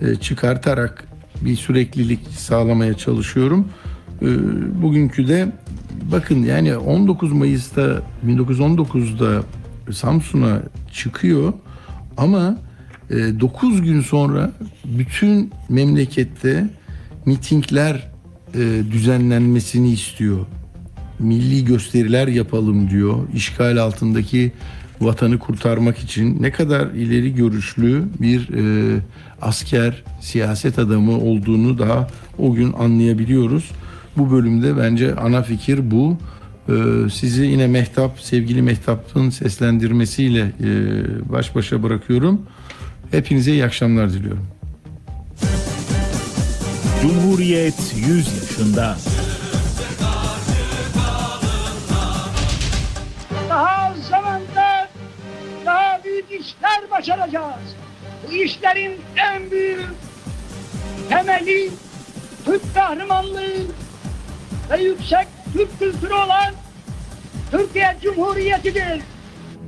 e, 0.02 0.16
çıkartarak 0.16 1.08
bir 1.42 1.56
süreklilik 1.56 2.28
sağlamaya 2.28 2.94
çalışıyorum. 2.94 3.68
E, 4.22 4.28
Bugünkü 4.82 5.28
de 5.28 5.52
bakın 6.12 6.44
yani 6.44 6.78
19 6.78 7.32
Mayıs'ta 7.34 8.02
1919'da 8.28 9.44
Samsun'a 9.94 10.62
çıkıyor 10.94 11.54
ama 12.18 12.58
9 13.12 13.82
gün 13.82 14.02
sonra 14.02 14.52
bütün 14.86 15.52
memlekette 15.70 16.70
mitingler 17.26 18.12
e, 18.54 18.60
düzenlenmesini 18.92 19.92
istiyor. 19.92 20.46
Milli 21.20 21.66
gösteriler 21.66 22.28
yapalım 22.28 22.90
diyor. 22.90 23.16
İşgal 23.36 23.78
altındaki 23.78 24.52
vatanı 25.02 25.40
kurtarmak 25.40 25.98
için 25.98 26.42
ne 26.42 26.52
kadar 26.52 26.88
ileri 26.88 27.36
görüşlü 27.36 28.04
bir 28.22 28.50
e, 28.50 29.00
asker, 29.42 30.04
siyaset 30.22 30.80
adamı 30.80 31.20
olduğunu 31.20 31.80
daha 31.80 32.08
o 32.38 32.54
gün 32.54 32.74
anlayabiliyoruz. 32.74 33.72
Bu 34.18 34.32
bölümde 34.32 34.78
bence 34.78 35.16
ana 35.16 35.44
fikir 35.44 35.92
bu. 35.92 36.18
Ee, 36.70 37.10
sizi 37.14 37.46
yine 37.46 37.68
Mehtap, 37.68 38.20
sevgili 38.20 38.62
Mehtap'ın 38.62 39.30
seslendirmesiyle 39.30 40.40
e, 40.40 40.70
baş 41.32 41.56
başa 41.56 41.84
bırakıyorum. 41.84 42.42
Hepinize 43.12 43.52
iyi 43.52 43.66
akşamlar 43.66 44.14
diliyorum. 44.14 44.48
Cumhuriyet 47.02 47.94
100 48.08 48.28
yaşında. 48.42 48.98
daha 53.50 53.88
az 53.90 53.98
zamanda 54.10 54.90
daha 55.66 56.04
büyük 56.04 56.26
işler 56.32 56.92
başaracağız. 56.92 57.76
Bu 58.28 58.34
işlerin 58.34 59.02
en 59.18 59.52
büyük 59.52 59.86
temeli 61.10 61.70
Türk 62.46 62.74
kahramanlığı 62.76 63.58
ve 64.72 64.84
yüksek 64.84 65.28
Türk 65.54 65.80
kültürü 65.80 66.14
olan 66.14 66.54
Türkiye 67.52 67.98
Cumhuriyeti'dir. 68.04 69.02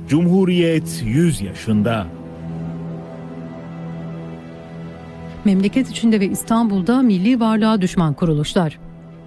Cumhuriyet 0.08 1.02
100 1.04 1.40
yaşında. 1.40 2.06
Memleket 5.44 5.90
içinde 5.90 6.20
ve 6.20 6.26
İstanbul'da 6.26 7.02
milli 7.02 7.40
varlığa 7.40 7.80
düşman 7.80 8.14
kuruluşlar. 8.14 8.78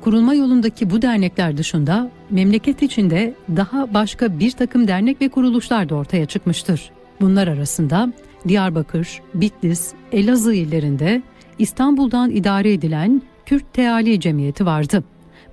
Kurulma 0.01 0.33
yolundaki 0.33 0.89
bu 0.89 1.01
dernekler 1.01 1.57
dışında 1.57 2.11
memleket 2.29 2.81
içinde 2.81 3.33
daha 3.55 3.93
başka 3.93 4.39
bir 4.39 4.51
takım 4.51 4.87
dernek 4.87 5.21
ve 5.21 5.29
kuruluşlar 5.29 5.89
da 5.89 5.95
ortaya 5.95 6.25
çıkmıştır. 6.25 6.91
Bunlar 7.21 7.47
arasında 7.47 8.13
Diyarbakır, 8.47 9.21
Bitlis, 9.33 9.93
Elazığ 10.11 10.53
illerinde 10.53 11.21
İstanbul'dan 11.59 12.31
idare 12.31 12.73
edilen 12.73 13.21
Kürt 13.45 13.73
Teali 13.73 14.19
Cemiyeti 14.19 14.65
vardı. 14.65 15.03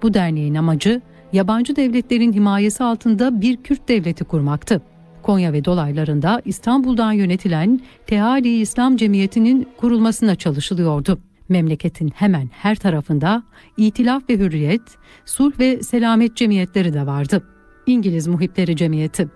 Bu 0.05 0.15
derneğin 0.15 0.55
amacı 0.55 1.01
yabancı 1.33 1.77
devletlerin 1.77 2.33
himayesi 2.33 2.85
altında 2.85 3.41
bir 3.41 3.57
Kürt 3.57 3.89
devleti 3.89 4.25
kurmaktı. 4.25 4.83
Konya 5.23 5.53
ve 5.53 5.65
dolaylarında 5.65 6.43
İstanbul'dan 6.45 7.13
yönetilen 7.13 7.81
Teali 8.07 8.61
İslam 8.61 8.97
Cemiyeti'nin 8.97 9.69
kurulmasına 9.77 10.37
çalışılıyordu. 10.37 11.19
Memleketin 11.49 12.09
hemen 12.09 12.51
her 12.53 12.77
tarafında 12.77 13.43
İtilaf 13.77 14.31
ve 14.31 14.39
Hürriyet, 14.39 14.83
Sulh 15.25 15.59
ve 15.59 15.83
Selamet 15.83 16.37
cemiyetleri 16.37 16.95
de 16.95 17.07
vardı. 17.07 17.43
İngiliz 17.87 18.27
Muhipleri 18.27 18.77
Cemiyeti. 18.77 19.29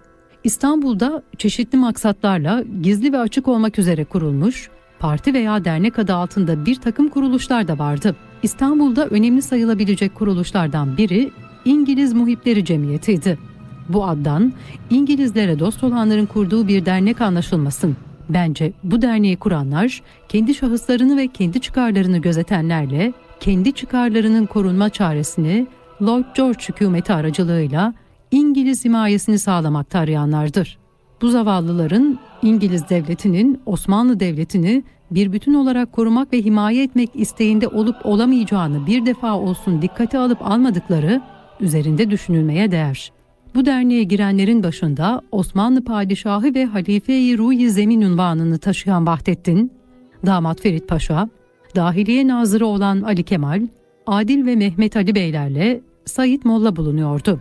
İstanbul'da 0.45 1.23
çeşitli 1.39 1.79
maksatlarla 1.79 2.65
gizli 2.83 3.13
ve 3.13 3.19
açık 3.19 3.49
olmak 3.49 3.79
üzere 3.79 4.05
kurulmuş, 4.05 4.71
parti 4.99 5.35
veya 5.35 5.65
dernek 5.65 5.99
adı 5.99 6.15
altında 6.15 6.67
bir 6.67 6.75
takım 6.75 7.09
kuruluşlar 7.09 7.69
da 7.69 7.79
vardı. 7.79 8.17
İstanbul'da 8.43 9.07
önemli 9.07 9.43
sayılabilecek 9.43 10.15
kuruluşlardan 10.15 10.97
biri 10.97 11.31
İngiliz 11.65 12.13
Muhipleri 12.13 12.65
Cemiyeti'ydi. 12.65 13.39
Bu 13.89 14.07
addan 14.07 14.53
İngilizlere 14.91 15.59
dost 15.59 15.85
olanların 15.85 16.27
kurduğu 16.27 16.69
bir 16.69 16.87
dernek 16.87 17.21
anlaşılmasın. 17.21 17.97
Bence 18.29 18.73
bu 18.85 19.03
derneği 19.03 19.37
kuranlar 19.37 20.03
kendi 20.29 20.55
şahıslarını 20.55 21.17
ve 21.17 21.29
kendi 21.29 21.61
çıkarlarını 21.61 22.19
gözetenlerle 22.19 23.13
kendi 23.41 23.73
çıkarlarının 23.73 24.47
korunma 24.47 24.91
çaresini 24.91 25.67
Lloyd 26.03 26.25
George 26.35 26.65
hükümeti 26.69 27.13
aracılığıyla 27.13 27.95
İngiliz 28.31 28.85
himayesini 28.85 29.39
sağlamakta 29.39 29.99
arayanlardır. 29.99 30.79
Bu 31.23 31.29
zavallıların 31.29 32.19
İngiliz 32.43 32.89
devletinin 32.89 33.61
Osmanlı 33.67 34.21
devletini 34.21 34.83
bir 35.11 35.33
bütün 35.33 35.55
olarak 35.55 35.93
korumak 35.93 36.33
ve 36.33 36.43
himaye 36.43 36.83
etmek 36.83 37.11
isteğinde 37.15 37.69
olup 37.69 37.97
olamayacağını 38.07 38.87
bir 38.87 39.07
defa 39.07 39.39
olsun 39.39 39.83
dikkate 39.83 40.19
alıp 40.19 40.39
almadıkları 40.43 41.23
üzerinde 41.61 42.11
düşünülmeye 42.11 42.71
değer. 42.71 43.13
Bu 43.55 43.67
derneğe 43.67 44.03
girenlerin 44.03 44.63
başında 44.63 45.23
Osmanlı 45.33 45.85
Padişahı 45.85 46.55
ve 46.55 46.65
Halife-i 46.65 47.39
Ruhi 47.39 47.71
Zemin 47.71 48.03
unvanını 48.03 48.59
taşıyan 48.59 49.07
Vahdettin, 49.07 49.73
damat 50.27 50.61
Ferit 50.61 50.89
Paşa, 50.89 51.29
Dahiliye 51.77 52.29
Nazırı 52.29 52.67
olan 52.67 53.03
Ali 53.03 53.23
Kemal, 53.23 53.63
Adil 54.07 54.47
ve 54.47 54.57
Mehmet 54.57 54.97
Ali 54.97 55.15
Beylerle 55.15 55.81
Said 56.05 56.41
Molla 56.45 56.77
bulunuyordu. 56.77 57.41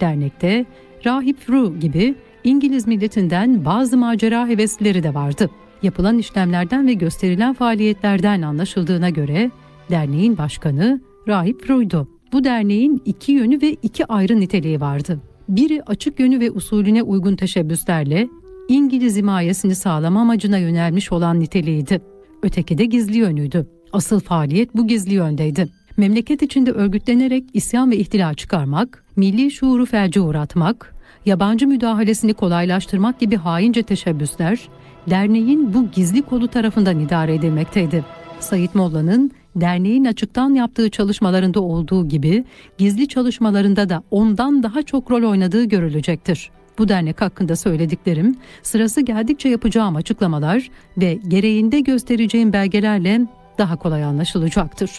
Dernekte 0.00 0.66
Rahip 1.06 1.50
Ru 1.50 1.80
gibi 1.80 2.14
İngiliz 2.44 2.86
milletinden 2.86 3.64
bazı 3.64 3.96
macera 3.96 4.48
heveslileri 4.48 5.02
de 5.02 5.14
vardı. 5.14 5.50
Yapılan 5.82 6.18
işlemlerden 6.18 6.86
ve 6.86 6.92
gösterilen 6.92 7.54
faaliyetlerden 7.54 8.42
anlaşıldığına 8.42 9.10
göre 9.10 9.50
derneğin 9.90 10.38
başkanı 10.38 11.00
Rahip 11.28 11.70
Ru'ydu. 11.70 12.08
Bu 12.32 12.44
derneğin 12.44 13.02
iki 13.04 13.32
yönü 13.32 13.62
ve 13.62 13.76
iki 13.82 14.06
ayrı 14.06 14.40
niteliği 14.40 14.80
vardı. 14.80 15.20
Biri 15.48 15.82
açık 15.82 16.20
yönü 16.20 16.40
ve 16.40 16.50
usulüne 16.50 17.02
uygun 17.02 17.36
teşebbüslerle 17.36 18.28
İngiliz 18.68 19.16
himayesini 19.16 19.74
sağlama 19.74 20.20
amacına 20.20 20.58
yönelmiş 20.58 21.12
olan 21.12 21.40
niteliğiydi. 21.40 22.00
Öteki 22.42 22.78
de 22.78 22.84
gizli 22.84 23.16
yönüydü. 23.16 23.66
Asıl 23.92 24.20
faaliyet 24.20 24.76
bu 24.76 24.86
gizli 24.86 25.14
yöndeydi. 25.14 25.68
Memleket 25.96 26.42
içinde 26.42 26.70
örgütlenerek 26.70 27.44
isyan 27.54 27.90
ve 27.90 27.96
ihtilal 27.96 28.34
çıkarmak, 28.34 29.04
milli 29.16 29.50
şuuru 29.50 29.86
felce 29.86 30.20
uğratmak, 30.20 30.93
yabancı 31.26 31.66
müdahalesini 31.66 32.34
kolaylaştırmak 32.34 33.20
gibi 33.20 33.36
haince 33.36 33.82
teşebbüsler 33.82 34.68
derneğin 35.10 35.74
bu 35.74 35.90
gizli 35.90 36.22
kolu 36.22 36.48
tarafından 36.48 37.00
idare 37.00 37.34
edilmekteydi. 37.34 38.04
Sayit 38.40 38.74
Molla'nın 38.74 39.30
derneğin 39.56 40.04
açıktan 40.04 40.54
yaptığı 40.54 40.90
çalışmalarında 40.90 41.60
olduğu 41.60 42.08
gibi 42.08 42.44
gizli 42.78 43.08
çalışmalarında 43.08 43.88
da 43.88 44.02
ondan 44.10 44.62
daha 44.62 44.82
çok 44.82 45.10
rol 45.10 45.30
oynadığı 45.30 45.64
görülecektir. 45.64 46.50
Bu 46.78 46.88
dernek 46.88 47.20
hakkında 47.20 47.56
söylediklerim 47.56 48.36
sırası 48.62 49.00
geldikçe 49.00 49.48
yapacağım 49.48 49.96
açıklamalar 49.96 50.70
ve 50.96 51.18
gereğinde 51.28 51.80
göstereceğim 51.80 52.52
belgelerle 52.52 53.20
daha 53.58 53.76
kolay 53.76 54.04
anlaşılacaktır. 54.04 54.90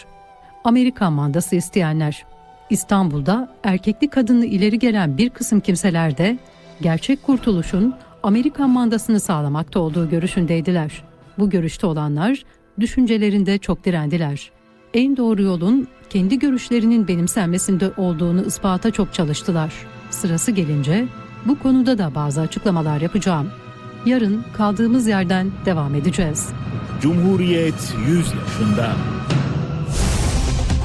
Amerikan 0.64 1.12
mandası 1.12 1.56
isteyenler 1.56 2.24
İstanbul'da 2.70 3.48
erkekli 3.64 4.10
kadınlı 4.10 4.44
ileri 4.44 4.78
gelen 4.78 5.18
bir 5.18 5.30
kısım 5.30 5.60
kimseler 5.60 6.18
de 6.18 6.38
gerçek 6.80 7.22
kurtuluşun 7.22 7.94
Amerikan 8.22 8.70
mandasını 8.70 9.20
sağlamakta 9.20 9.80
olduğu 9.80 10.10
görüşündeydiler. 10.10 11.02
Bu 11.38 11.50
görüşte 11.50 11.86
olanlar 11.86 12.42
düşüncelerinde 12.80 13.58
çok 13.58 13.84
direndiler. 13.84 14.50
En 14.94 15.16
doğru 15.16 15.42
yolun 15.42 15.88
kendi 16.10 16.38
görüşlerinin 16.38 17.08
benimsenmesinde 17.08 17.90
olduğunu 17.96 18.44
ispata 18.44 18.90
çok 18.90 19.12
çalıştılar. 19.12 19.72
Sırası 20.10 20.50
gelince 20.50 21.04
bu 21.46 21.58
konuda 21.58 21.98
da 21.98 22.14
bazı 22.14 22.40
açıklamalar 22.40 23.00
yapacağım. 23.00 23.50
Yarın 24.06 24.44
kaldığımız 24.56 25.06
yerden 25.06 25.50
devam 25.64 25.94
edeceğiz. 25.94 26.48
Cumhuriyet 27.00 27.94
100 28.08 28.18
yaşında. 28.18 28.92